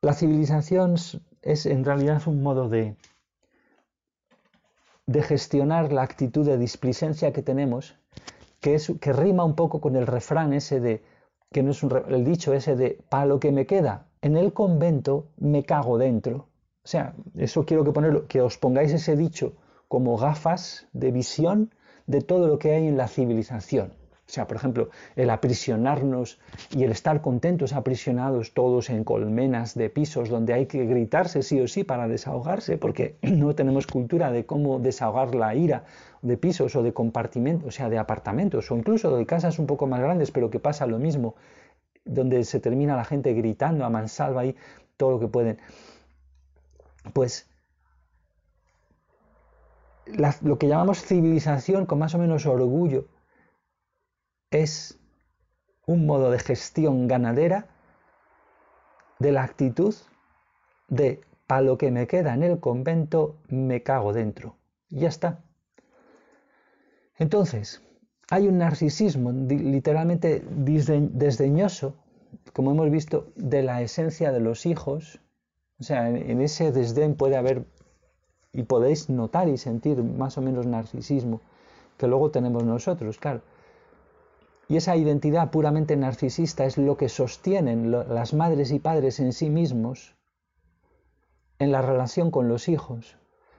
la 0.03 0.15
civilización 0.15 0.97
es 1.43 1.67
en 1.67 1.85
realidad 1.85 2.23
un 2.27 2.43
modo 2.43 2.69
de, 2.69 2.97
de 5.07 5.23
gestionar 5.23 5.93
la 5.93 6.03
actitud 6.03 6.45
de 6.45 6.59
displicencia 6.59 7.33
que 7.33 7.43
tenemos, 7.43 7.97
que, 8.65 9.13
rima 9.13 9.45
un 9.45 9.55
poco 9.55 9.81
con 9.81 9.95
el 9.95 10.07
refrán 10.07 10.55
ese 10.55 10.81
de 10.81 11.03
que 11.53 11.63
no 11.63 11.73
es 11.73 11.83
el 11.83 12.25
dicho 12.25 12.55
ese 12.55 12.75
de 12.77 12.99
para 13.11 13.27
lo 13.27 13.39
que 13.39 13.53
me 13.53 13.67
queda 13.67 14.07
en 14.23 14.39
el 14.39 14.55
convento 14.55 15.29
me 15.37 15.65
cago 15.65 15.99
dentro. 15.99 16.49
O 16.83 16.89
sea, 16.89 17.15
eso 17.37 17.67
quiero 17.67 17.85
que 17.85 17.93
ponerlo, 17.93 18.27
que 18.27 18.41
os 18.41 18.57
pongáis 18.57 18.91
ese 18.93 19.17
dicho 19.17 19.53
como 19.87 20.17
gafas 20.17 20.89
de 20.95 21.13
visión 21.13 21.75
de 22.07 22.23
todo 22.23 22.49
lo 22.49 22.59
que 22.59 22.73
hay 22.73 22.87
en 22.87 22.97
la 22.97 23.07
civilización. 23.07 23.93
O 24.27 24.33
sea, 24.35 24.47
por 24.47 24.57
ejemplo, 24.57 24.89
el 25.17 25.29
aprisionarnos 25.29 26.39
y 26.71 26.85
el 26.85 26.93
estar 26.93 27.21
contentos 27.21 27.75
aprisionados 27.75 28.55
todos 28.55 28.89
en 28.89 29.05
colmenas 29.05 29.75
de 29.75 29.91
pisos 29.91 30.31
donde 30.31 30.55
hay 30.55 30.67
que 30.67 30.87
gritarse 30.87 31.43
sí 31.43 31.61
o 31.61 31.69
sí 31.69 31.85
para 31.85 32.09
desahogarse, 32.09 32.79
porque 32.79 33.17
no 33.23 33.55
tenemos 33.55 33.87
cultura 33.87 34.33
de 34.33 34.47
cómo 34.47 34.79
desahogar 34.79 35.35
la 35.35 35.55
ira 35.55 35.85
de 36.23 36.39
pisos 36.39 36.75
o 36.75 36.83
de 36.83 36.95
compartimentos, 36.95 37.69
o 37.69 37.71
sea, 37.71 37.91
de 37.91 37.99
apartamentos 37.99 38.71
o 38.71 38.77
incluso 38.77 39.15
de 39.15 39.27
casas 39.27 39.59
un 39.59 39.67
poco 39.67 39.87
más 39.87 40.01
grandes, 40.01 40.31
pero 40.31 40.49
que 40.49 40.59
pasa 40.59 40.87
lo 40.87 40.99
mismo, 40.99 41.35
donde 42.07 42.45
se 42.45 42.61
termina 42.61 42.97
la 42.97 43.05
gente 43.05 43.35
gritando 43.35 43.85
a 43.85 43.91
mansalva 43.91 44.41
ahí 44.41 44.57
todo 44.97 45.13
lo 45.13 45.21
que 45.21 45.29
pueden. 45.29 45.59
Pues 47.13 47.47
lo 50.41 50.59
que 50.59 50.69
llamamos 50.69 51.03
civilización 51.03 51.85
con 51.85 51.99
más 51.99 52.15
o 52.15 52.19
menos 52.19 52.47
orgullo 52.47 53.07
es 54.55 55.01
un 55.87 56.07
modo 56.07 56.31
de 56.31 56.39
gestión 56.39 57.09
ganadera 57.09 57.67
de 59.19 59.33
la 59.33 59.43
actitud 59.43 59.95
de 60.89 61.21
para 61.47 61.63
lo 61.63 61.77
que 61.77 61.91
me 61.91 62.07
queda 62.07 62.35
en 62.35 62.43
el 62.43 62.61
convento 62.61 63.37
me 63.49 63.83
cago 63.83 64.13
dentro. 64.13 64.57
Ya 64.89 65.09
está. 65.09 65.43
Entonces, 67.19 67.83
hay 68.31 68.47
un 68.47 68.59
narcisismo 68.59 69.33
literalmente 69.33 70.43
desdeñoso, 70.49 71.97
como 72.53 72.71
hemos 72.71 72.91
visto, 72.91 73.33
de 73.37 73.63
la 73.63 73.83
esencia 73.83 74.33
de 74.33 74.41
los 74.41 74.67
hijos. 74.67 75.21
O 75.81 75.83
sea, 75.83 76.09
en 76.09 76.41
ese 76.41 76.71
desdén 76.71 77.17
puede 77.17 77.37
haber, 77.37 77.67
y 78.53 78.63
podéis 78.63 79.11
notar 79.11 79.49
y 79.49 79.59
sentir 79.59 80.03
más 80.03 80.39
o 80.39 80.43
menos 80.43 80.65
narcisismo, 80.65 81.41
que 81.99 82.07
luego 82.07 82.31
tenemos 82.31 82.65
nosotros, 82.65 83.19
claro. 83.19 83.43
Y 84.69 84.77
esa 84.77 84.97
identidad 84.97 85.51
puramente 85.51 85.97
narcisista 85.97 86.65
es 86.65 86.79
lo 86.79 86.97
que 86.97 87.09
sostienen 87.09 87.91
las 87.91 88.33
madres 88.33 88.71
y 88.73 88.79
padres 88.79 89.21
en 89.21 89.33
sí 89.33 89.51
mismos 89.51 90.17
en 91.59 91.71
la 91.73 91.83
relación 91.83 92.31
con 92.31 92.49
los 92.49 92.69
hijos. 92.69 93.17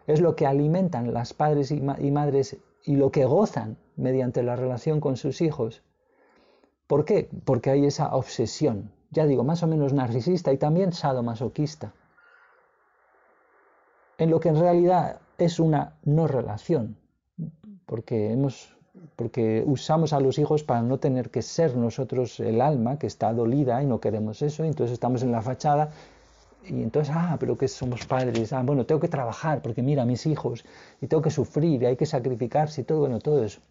Es 0.07 0.21
lo 0.21 0.35
que 0.35 0.45
alimentan 0.45 1.13
las 1.13 1.33
padres 1.33 1.71
y, 1.71 1.81
madres 1.81 2.57
y 2.83 2.95
lo 2.95 3.11
que 3.11 3.25
gozan 3.25 3.77
mediante 3.95 4.43
la 4.43 4.55
relación 4.55 4.99
con 4.99 5.17
sus 5.17 5.41
hijos. 5.41 5.83
¿Por 6.87 7.05
qué? 7.05 7.29
Porque 7.45 7.71
hay 7.71 7.85
esa 7.85 8.15
obsesión, 8.15 8.91
ya 9.09 9.25
digo, 9.25 9.43
más 9.43 9.63
o 9.63 9.67
menos 9.67 9.93
narcisista 9.93 10.53
y 10.53 10.57
también 10.57 10.91
sadomasoquista, 10.91 11.93
en 14.17 14.29
lo 14.29 14.39
que 14.39 14.49
en 14.49 14.59
realidad 14.59 15.19
es 15.37 15.59
una 15.59 15.97
no 16.03 16.27
relación, 16.27 16.97
porque 17.85 18.31
hemos 18.31 18.74
porque 19.15 19.63
usamos 19.65 20.13
a 20.13 20.19
los 20.19 20.39
hijos 20.39 20.63
para 20.63 20.81
no 20.81 20.99
tener 20.99 21.29
que 21.29 21.41
ser 21.41 21.75
nosotros 21.75 22.39
el 22.39 22.61
alma 22.61 22.99
que 22.99 23.07
está 23.07 23.33
dolida 23.33 23.81
y 23.81 23.85
no 23.85 23.99
queremos 23.99 24.41
eso, 24.41 24.63
y 24.63 24.67
entonces 24.67 24.93
estamos 24.93 25.23
en 25.23 25.31
la 25.31 25.41
fachada 25.41 25.91
y 26.67 26.81
entonces, 26.81 27.13
ah, 27.15 27.37
pero 27.39 27.57
que 27.57 27.67
somos 27.67 28.05
padres, 28.05 28.51
ah, 28.53 28.63
bueno, 28.63 28.85
tengo 28.85 28.99
que 28.99 29.07
trabajar 29.07 29.61
porque 29.61 29.81
mira, 29.83 30.05
mis 30.05 30.25
hijos, 30.25 30.65
y 31.01 31.07
tengo 31.07 31.21
que 31.21 31.29
sufrir, 31.29 31.83
y 31.83 31.85
hay 31.85 31.95
que 31.95 32.05
sacrificarse 32.05 32.81
y 32.81 32.83
todo, 32.83 32.99
bueno, 33.01 33.19
todo 33.19 33.43
eso. 33.43 33.61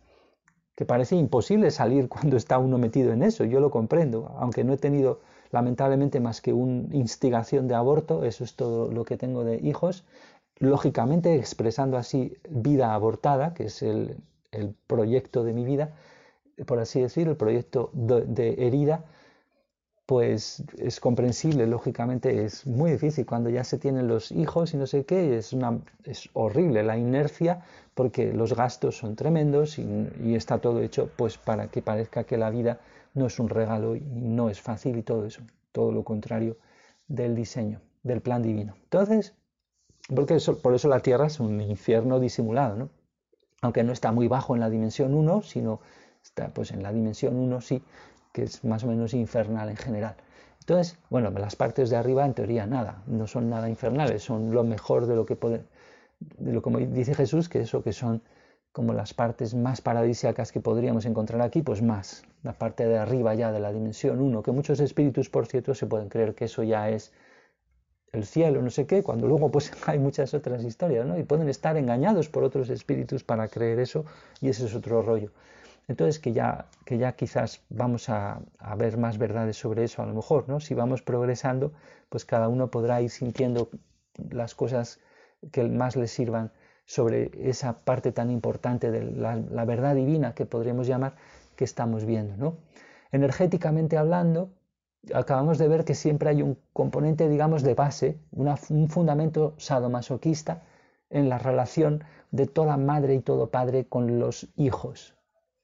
que 0.76 0.84
parece 0.84 1.16
imposible 1.16 1.70
salir 1.70 2.08
cuando 2.14 2.36
está 2.36 2.58
uno 2.58 2.78
metido 2.78 3.12
en 3.12 3.22
eso, 3.22 3.44
yo 3.44 3.60
lo 3.60 3.70
comprendo, 3.70 4.32
aunque 4.38 4.64
no 4.64 4.72
he 4.74 4.76
tenido 4.78 5.20
lamentablemente 5.50 6.20
más 6.20 6.40
que 6.40 6.52
una 6.52 6.94
instigación 6.94 7.68
de 7.68 7.74
aborto, 7.74 8.24
eso 8.24 8.44
es 8.44 8.54
todo 8.56 8.90
lo 8.90 9.04
que 9.04 9.16
tengo 9.16 9.44
de 9.44 9.56
hijos, 9.56 10.04
lógicamente 10.58 11.36
expresando 11.36 11.96
así 11.96 12.36
vida 12.48 12.94
abortada, 12.94 13.54
que 13.54 13.64
es 13.66 13.82
el, 13.82 14.16
proyecto 14.86 15.44
de 15.44 15.52
mi 15.52 15.64
vida, 15.64 15.94
por 16.66 16.78
así 16.78 17.00
decir, 17.00 17.28
el 17.28 17.36
proyecto 17.36 17.90
de 17.94 18.55
herida, 18.59 19.05
pues 20.07 20.62
es 20.78 21.00
comprensible, 21.00 21.66
lógicamente 21.66 22.44
es 22.44 22.66
muy 22.66 22.90
difícil 22.92 23.24
cuando 23.24 23.48
ya 23.48 23.64
se 23.64 23.78
tienen 23.78 24.07
los 24.07 24.32
hijos 24.32 24.74
y 24.74 24.76
no 24.76 24.86
sé 24.86 25.05
qué, 25.05 25.38
es, 25.38 25.52
una, 25.52 25.80
horrible 26.34 26.82
la 26.82 26.98
inercia 26.98 27.62
porque 27.94 28.32
los 28.32 28.55
gastos 28.55 28.98
son 28.98 29.16
tremendos 29.16 29.78
y, 29.78 30.34
está 30.34 30.59
todo 30.59 30.82
hecho 30.82 31.11
pues 31.16 31.38
para 31.38 31.68
que 31.68 31.80
parezca 31.80 32.24
que 32.24 32.36
la 32.36 32.50
vida 32.50 32.80
no 33.14 33.26
es 33.26 33.38
un 33.38 33.48
regalo 33.48 33.96
y 33.96 34.00
no 34.00 34.50
es 34.50 34.61
fácil 34.61 34.98
y 34.98 35.02
todo 35.02 35.24
eso, 35.24 35.40
todo 35.72 35.90
lo 35.90 36.05
contrario 36.05 36.59
del 37.09 37.34
diseño, 37.34 37.80
del 38.02 38.20
plan 38.20 38.42
divino. 38.42 38.74
Entonces, 38.84 39.34
porque 40.14 40.38
por 40.62 40.74
eso 40.74 40.88
la 40.88 41.00
Tierra 41.00 41.26
es 41.26 41.40
un 41.40 41.61
infierno 41.62 42.20
disimulado, 42.20 42.76
¿no? 42.76 42.90
Aunque 43.64 43.82
no 43.82 43.92
está 43.92 44.12
muy 44.12 44.28
bajo 44.28 44.54
en 44.54 44.60
la 44.60 44.68
dimensión 44.68 45.14
1, 45.14 45.40
sino 45.40 45.80
está 46.22 46.48
pues 46.48 46.70
en 46.70 46.82
la 46.82 46.92
dimensión 46.92 47.34
1 47.36 47.62
sí, 47.62 47.82
que 48.30 48.42
es 48.42 48.62
más 48.62 48.84
o 48.84 48.88
menos 48.88 49.14
infernal 49.14 49.70
en 49.70 49.76
general. 49.78 50.16
Entonces, 50.60 50.98
bueno, 51.08 51.30
las 51.30 51.56
partes 51.56 51.88
de 51.88 51.96
arriba 51.96 52.26
en 52.26 52.34
teoría 52.34 52.66
nada, 52.66 53.02
no 53.06 53.26
son 53.26 53.48
nada 53.48 53.70
infernales, 53.70 54.22
son 54.22 54.52
lo 54.52 54.64
mejor 54.64 55.06
de 55.06 55.16
lo 55.16 55.24
que 55.24 55.34
puede, 55.34 55.64
de 56.20 56.52
lo 56.52 56.60
como 56.60 56.78
dice 56.78 57.14
Jesús, 57.14 57.48
que 57.48 57.60
eso 57.60 57.82
que 57.82 57.94
son 57.94 58.20
como 58.70 58.92
las 58.92 59.14
partes 59.14 59.54
más 59.54 59.80
paradisíacas 59.80 60.52
que 60.52 60.60
podríamos 60.60 61.06
encontrar 61.06 61.40
aquí, 61.40 61.62
pues 61.62 61.80
más, 61.80 62.22
la 62.42 62.52
parte 62.52 62.86
de 62.86 62.98
arriba 62.98 63.34
ya 63.34 63.50
de 63.50 63.60
la 63.60 63.72
dimensión 63.72 64.20
1, 64.20 64.42
que 64.42 64.52
muchos 64.52 64.78
espíritus, 64.80 65.30
por 65.30 65.46
cierto, 65.46 65.74
se 65.74 65.86
pueden 65.86 66.10
creer 66.10 66.34
que 66.34 66.44
eso 66.44 66.62
ya 66.64 66.90
es 66.90 67.12
el 68.14 68.26
cielo, 68.26 68.62
no 68.62 68.70
sé 68.70 68.86
qué, 68.86 69.02
cuando 69.02 69.26
luego 69.26 69.50
pues 69.50 69.72
hay 69.86 69.98
muchas 69.98 70.34
otras 70.34 70.64
historias, 70.64 71.06
¿no? 71.06 71.18
Y 71.18 71.24
pueden 71.24 71.48
estar 71.48 71.76
engañados 71.76 72.28
por 72.28 72.44
otros 72.44 72.70
espíritus 72.70 73.24
para 73.24 73.48
creer 73.48 73.78
eso, 73.78 74.04
y 74.40 74.48
ese 74.48 74.66
es 74.66 74.74
otro 74.74 75.02
rollo. 75.02 75.30
Entonces, 75.86 76.18
que 76.18 76.32
ya, 76.32 76.66
que 76.84 76.96
ya 76.96 77.12
quizás 77.12 77.60
vamos 77.68 78.08
a, 78.08 78.40
ver 78.76 78.96
más 78.96 79.18
verdades 79.18 79.56
sobre 79.56 79.84
eso 79.84 80.02
a 80.02 80.06
lo 80.06 80.14
mejor, 80.14 80.48
¿no? 80.48 80.60
Si 80.60 80.74
vamos 80.74 81.02
progresando, 81.02 81.72
pues 82.08 82.24
cada 82.24 82.48
uno 82.48 82.70
podrá 82.70 83.02
ir 83.02 83.10
sintiendo 83.10 83.68
las 84.30 84.54
cosas 84.54 85.00
que 85.52 85.62
más 85.64 85.96
le 85.96 86.06
sirvan 86.06 86.52
sobre 86.86 87.30
esa 87.48 87.80
parte 87.80 88.12
tan 88.12 88.30
importante 88.30 88.90
de 88.90 89.02
la, 89.04 89.64
verdad 89.64 89.94
divina 89.94 90.34
que 90.34 90.46
podríamos 90.46 90.86
llamar 90.86 91.16
que 91.56 91.64
estamos 91.64 92.04
viendo, 92.04 92.36
¿no? 92.36 92.56
Energéticamente 93.12 93.96
hablando, 93.96 94.50
acabamos 95.12 95.59
de 95.59 95.68
ver 95.68 95.84
que 95.84 95.94
siempre 95.94 96.30
hay 96.30 96.42
un 96.42 96.59
componente, 96.72 97.28
digamos, 97.28 97.62
de 97.62 97.74
base, 97.74 98.18
un 98.32 98.88
fundamento 98.88 99.55
sadomasoquista 99.59 100.62
en 101.11 101.28
la 101.28 101.38
relación 101.38 102.05
de 102.30 102.46
toda 102.46 102.76
madre 102.76 103.14
y 103.14 103.20
todo 103.20 103.50
padre 103.50 103.86
con 103.86 104.18
los 104.18 104.48
hijos, 104.57 105.14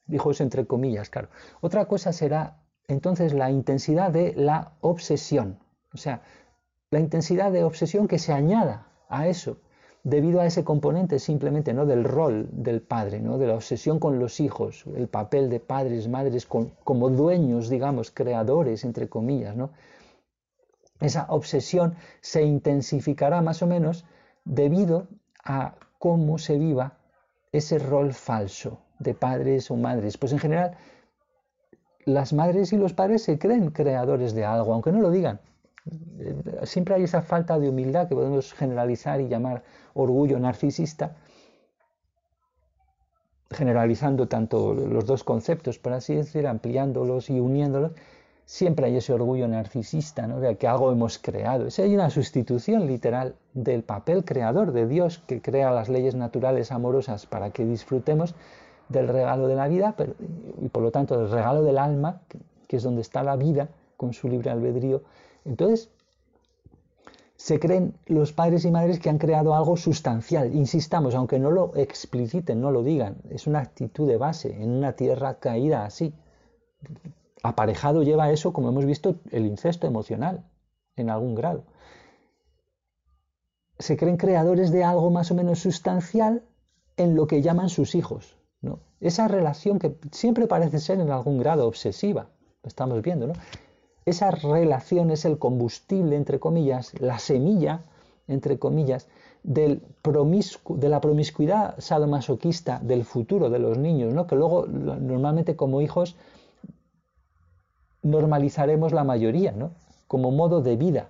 dijo 0.06 0.30
eso 0.30 0.42
entre 0.42 0.66
comillas, 0.66 1.10
claro. 1.10 1.28
Otra 1.60 1.86
cosa 1.86 2.12
será 2.12 2.60
entonces 2.88 3.32
la 3.32 3.50
intensidad 3.50 4.10
de 4.10 4.34
la 4.36 4.72
obsesión, 4.80 5.58
o 5.92 5.96
sea, 5.96 6.22
la 6.90 7.00
intensidad 7.00 7.52
de 7.52 7.64
obsesión 7.64 8.08
que 8.08 8.18
se 8.18 8.32
añada 8.32 8.86
a 9.08 9.28
eso, 9.28 9.58
debido 10.02 10.40
a 10.40 10.46
ese 10.46 10.64
componente 10.64 11.18
simplemente 11.18 11.74
¿no? 11.74 11.86
del 11.86 12.04
rol 12.04 12.48
del 12.52 12.80
padre, 12.80 13.20
¿no? 13.20 13.38
de 13.38 13.46
la 13.46 13.54
obsesión 13.54 13.98
con 13.98 14.18
los 14.18 14.40
hijos, 14.40 14.84
el 14.96 15.08
papel 15.08 15.50
de 15.50 15.60
padres, 15.60 16.08
madres 16.08 16.46
como 16.46 17.10
dueños, 17.10 17.68
digamos, 17.68 18.10
creadores, 18.10 18.84
entre 18.84 19.08
comillas. 19.08 19.56
¿no? 19.56 19.70
Esa 21.00 21.26
obsesión 21.28 21.94
se 22.20 22.42
intensificará 22.42 23.42
más 23.42 23.62
o 23.62 23.66
menos 23.66 24.04
debido 24.44 25.08
a 25.44 25.74
cómo 25.98 26.38
se 26.38 26.58
viva 26.58 26.98
ese 27.52 27.78
rol 27.78 28.12
falso 28.12 28.78
de 28.98 29.14
padres 29.14 29.70
o 29.70 29.76
madres? 29.76 30.16
Pues 30.16 30.32
en 30.32 30.38
general, 30.38 30.76
las 32.04 32.32
madres 32.32 32.72
y 32.72 32.76
los 32.76 32.92
padres 32.92 33.22
se 33.22 33.38
creen 33.38 33.70
creadores 33.70 34.34
de 34.34 34.44
algo, 34.44 34.72
aunque 34.72 34.92
no 34.92 35.00
lo 35.00 35.10
digan. 35.10 35.40
Eh, 35.86 36.60
siempre 36.64 36.94
hay 36.94 37.04
esa 37.04 37.22
falta 37.22 37.58
de 37.58 37.68
humildad 37.68 38.08
que 38.08 38.14
podemos 38.14 38.52
generalizar 38.52 39.20
y 39.20 39.28
llamar 39.28 39.62
orgullo 39.94 40.38
narcisista, 40.38 41.16
generalizando 43.50 44.28
tanto 44.28 44.74
los 44.74 45.06
dos 45.06 45.24
conceptos, 45.24 45.78
por 45.78 45.92
así 45.92 46.14
decir, 46.14 46.46
ampliándolos 46.46 47.30
y 47.30 47.40
uniéndolos, 47.40 47.92
siempre 48.44 48.86
hay 48.86 48.96
ese 48.96 49.12
orgullo 49.12 49.46
narcisista, 49.46 50.26
de 50.26 50.56
que 50.56 50.66
algo 50.66 50.90
hemos 50.90 51.18
creado. 51.18 51.66
Es 51.66 51.78
una 51.78 52.10
sustitución 52.10 52.86
literal 52.86 53.36
del 53.54 53.82
papel 53.82 54.24
creador 54.24 54.72
de 54.72 54.86
Dios 54.86 55.22
que 55.26 55.40
crea 55.40 55.70
las 55.70 55.88
leyes 55.88 56.14
naturales 56.14 56.72
amorosas 56.72 57.26
para 57.26 57.50
que 57.50 57.64
disfrutemos 57.64 58.34
del 58.88 59.06
regalo 59.06 59.46
de 59.46 59.54
la 59.54 59.68
vida 59.68 59.94
y 60.60 60.68
por 60.68 60.82
lo 60.82 60.90
tanto 60.90 61.16
del 61.16 61.30
regalo 61.30 61.62
del 61.62 61.78
alma, 61.78 62.22
que 62.66 62.76
es 62.76 62.82
donde 62.82 63.02
está 63.02 63.22
la 63.22 63.36
vida 63.36 63.68
con 63.96 64.12
su 64.12 64.28
libre 64.28 64.50
albedrío. 64.50 65.02
Entonces, 65.50 65.90
se 67.34 67.58
creen 67.58 67.98
los 68.06 68.32
padres 68.32 68.64
y 68.64 68.70
madres 68.70 69.00
que 69.00 69.10
han 69.10 69.18
creado 69.18 69.54
algo 69.54 69.76
sustancial. 69.76 70.54
Insistamos, 70.54 71.14
aunque 71.16 71.40
no 71.40 71.50
lo 71.50 71.72
expliciten, 71.74 72.60
no 72.60 72.70
lo 72.70 72.84
digan, 72.84 73.16
es 73.30 73.48
una 73.48 73.58
actitud 73.58 74.06
de 74.06 74.16
base 74.16 74.62
en 74.62 74.70
una 74.70 74.92
tierra 74.92 75.40
caída 75.40 75.84
así. 75.84 76.14
Aparejado 77.42 78.04
lleva 78.04 78.30
eso, 78.30 78.52
como 78.52 78.68
hemos 78.68 78.86
visto, 78.86 79.16
el 79.32 79.44
incesto 79.44 79.88
emocional, 79.88 80.44
en 80.96 81.10
algún 81.10 81.34
grado. 81.34 81.64
Se 83.78 83.96
creen 83.96 84.18
creadores 84.18 84.70
de 84.70 84.84
algo 84.84 85.10
más 85.10 85.32
o 85.32 85.34
menos 85.34 85.58
sustancial 85.58 86.44
en 86.96 87.16
lo 87.16 87.26
que 87.26 87.42
llaman 87.42 87.70
sus 87.70 87.96
hijos. 87.96 88.36
Esa 89.00 89.26
relación 89.26 89.78
que 89.78 89.98
siempre 90.12 90.46
parece 90.46 90.78
ser 90.78 91.00
en 91.00 91.10
algún 91.10 91.38
grado 91.38 91.66
obsesiva, 91.66 92.28
lo 92.62 92.68
estamos 92.68 93.00
viendo, 93.02 93.26
¿no? 93.26 93.32
Esa 94.10 94.32
relación 94.32 95.12
es 95.12 95.24
el 95.24 95.38
combustible, 95.38 96.16
entre 96.16 96.40
comillas, 96.40 97.00
la 97.00 97.20
semilla, 97.20 97.82
entre 98.26 98.58
comillas, 98.58 99.06
del 99.44 99.82
de 100.02 100.88
la 100.88 101.00
promiscuidad 101.00 101.76
sadomasoquista 101.78 102.80
del 102.82 103.04
futuro 103.04 103.50
de 103.50 103.60
los 103.60 103.78
niños, 103.78 104.12
¿no? 104.12 104.26
que 104.26 104.34
luego 104.34 104.66
normalmente 104.66 105.54
como 105.54 105.80
hijos 105.80 106.16
normalizaremos 108.02 108.92
la 108.92 109.04
mayoría, 109.04 109.52
¿no? 109.52 109.70
como 110.08 110.32
modo 110.32 110.60
de 110.60 110.74
vida. 110.74 111.06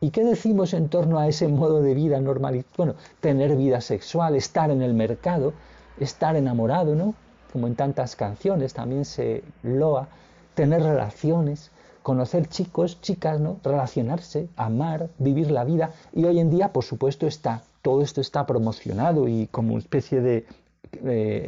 ¿Y 0.00 0.10
qué 0.10 0.22
decimos 0.22 0.72
en 0.72 0.88
torno 0.88 1.18
a 1.18 1.26
ese 1.26 1.48
modo 1.48 1.82
de 1.82 1.94
vida 1.94 2.20
normal? 2.20 2.64
Bueno, 2.76 2.94
tener 3.18 3.56
vida 3.56 3.80
sexual, 3.80 4.36
estar 4.36 4.70
en 4.70 4.82
el 4.82 4.94
mercado, 4.94 5.52
estar 5.98 6.36
enamorado, 6.36 6.94
¿no? 6.94 7.14
Como 7.52 7.66
en 7.66 7.74
tantas 7.74 8.14
canciones 8.14 8.72
también 8.72 9.04
se 9.04 9.42
loa, 9.64 10.06
tener 10.54 10.82
relaciones, 10.82 11.72
conocer 12.06 12.46
chicos, 12.46 13.00
chicas, 13.00 13.40
¿no? 13.40 13.58
Relacionarse, 13.64 14.48
amar, 14.54 15.10
vivir 15.18 15.50
la 15.50 15.64
vida. 15.64 15.90
Y 16.12 16.24
hoy 16.24 16.38
en 16.38 16.50
día, 16.50 16.72
por 16.72 16.84
supuesto, 16.84 17.26
está, 17.26 17.64
todo 17.82 18.00
esto 18.00 18.20
está 18.20 18.46
promocionado 18.46 19.26
y 19.26 19.48
como 19.48 19.70
una 19.70 19.80
especie 19.80 20.20
de 20.20 20.46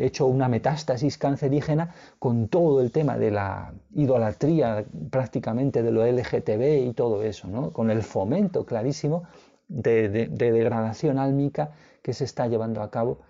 hecho 0.04 0.26
una 0.26 0.48
metástasis 0.48 1.16
cancerígena 1.16 1.94
con 2.18 2.48
todo 2.48 2.80
el 2.80 2.90
tema 2.90 3.16
de 3.16 3.30
la 3.30 3.72
idolatría 3.94 4.84
prácticamente 5.10 5.84
de 5.84 5.92
lo 5.92 6.04
LGTB 6.04 6.88
y 6.88 6.92
todo 6.92 7.22
eso, 7.22 7.46
¿no? 7.46 7.72
con 7.72 7.92
el 7.92 8.02
fomento 8.02 8.66
clarísimo 8.66 9.22
de, 9.68 10.08
de 10.08 10.50
degradación 10.50 11.20
álmica 11.20 11.70
que 12.02 12.12
se 12.12 12.24
está 12.24 12.48
llevando 12.48 12.82
a 12.82 12.90
cabo 12.90 13.20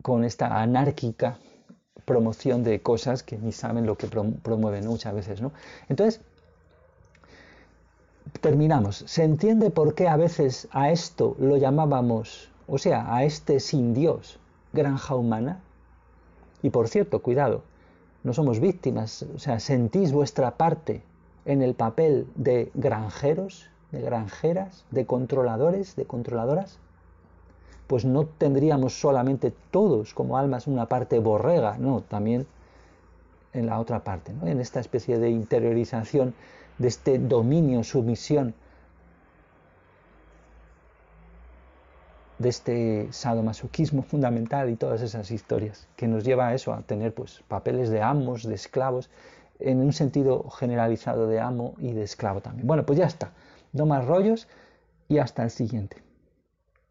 con 0.00 0.24
esta 0.24 0.62
anárquica 0.62 1.36
promoción 2.12 2.62
de 2.62 2.82
cosas 2.82 3.22
que 3.22 3.38
ni 3.38 3.52
saben 3.52 3.86
lo 3.86 3.96
que 3.96 4.06
promueven 4.06 4.86
muchas 4.86 5.14
veces. 5.14 5.40
¿no? 5.40 5.50
Entonces, 5.88 6.20
terminamos. 8.42 9.04
¿Se 9.06 9.24
entiende 9.24 9.70
por 9.70 9.94
qué 9.94 10.08
a 10.08 10.18
veces 10.18 10.68
a 10.72 10.90
esto 10.90 11.36
lo 11.38 11.56
llamábamos, 11.56 12.50
o 12.66 12.76
sea, 12.76 13.14
a 13.14 13.24
este 13.24 13.60
sin 13.60 13.94
Dios, 13.94 14.38
granja 14.74 15.14
humana? 15.14 15.60
Y 16.62 16.68
por 16.68 16.88
cierto, 16.88 17.22
cuidado, 17.22 17.62
no 18.24 18.34
somos 18.34 18.60
víctimas, 18.60 19.24
o 19.34 19.38
sea, 19.38 19.58
sentís 19.58 20.12
vuestra 20.12 20.58
parte 20.58 21.02
en 21.46 21.62
el 21.62 21.74
papel 21.74 22.26
de 22.34 22.70
granjeros, 22.74 23.70
de 23.90 24.02
granjeras, 24.02 24.84
de 24.90 25.06
controladores, 25.06 25.96
de 25.96 26.04
controladoras 26.04 26.78
pues 27.86 28.04
no 28.04 28.24
tendríamos 28.24 28.98
solamente 28.98 29.52
todos 29.70 30.14
como 30.14 30.38
almas 30.38 30.66
una 30.66 30.86
parte 30.86 31.18
borrega, 31.18 31.76
no, 31.78 32.02
también 32.02 32.46
en 33.52 33.66
la 33.66 33.78
otra 33.78 34.02
parte, 34.02 34.32
en 34.44 34.60
esta 34.60 34.80
especie 34.80 35.18
de 35.18 35.30
interiorización 35.30 36.34
de 36.78 36.88
este 36.88 37.18
dominio, 37.18 37.84
sumisión 37.84 38.54
de 42.38 42.48
este 42.48 43.08
sadomasoquismo 43.12 44.02
fundamental 44.02 44.68
y 44.68 44.76
todas 44.76 45.00
esas 45.00 45.30
historias 45.30 45.86
que 45.96 46.08
nos 46.08 46.24
lleva 46.24 46.48
a 46.48 46.54
eso, 46.54 46.72
a 46.72 46.82
tener 46.82 47.14
pues 47.14 47.42
papeles 47.46 47.88
de 47.90 48.02
amos, 48.02 48.42
de 48.42 48.54
esclavos, 48.54 49.10
en 49.60 49.78
un 49.78 49.92
sentido 49.92 50.50
generalizado 50.50 51.28
de 51.28 51.40
amo 51.40 51.74
y 51.78 51.92
de 51.92 52.02
esclavo 52.02 52.40
también. 52.40 52.66
Bueno, 52.66 52.84
pues 52.84 52.98
ya 52.98 53.06
está. 53.06 53.30
No 53.72 53.86
más 53.86 54.04
rollos 54.04 54.48
y 55.08 55.18
hasta 55.18 55.44
el 55.44 55.50
siguiente. 55.50 55.98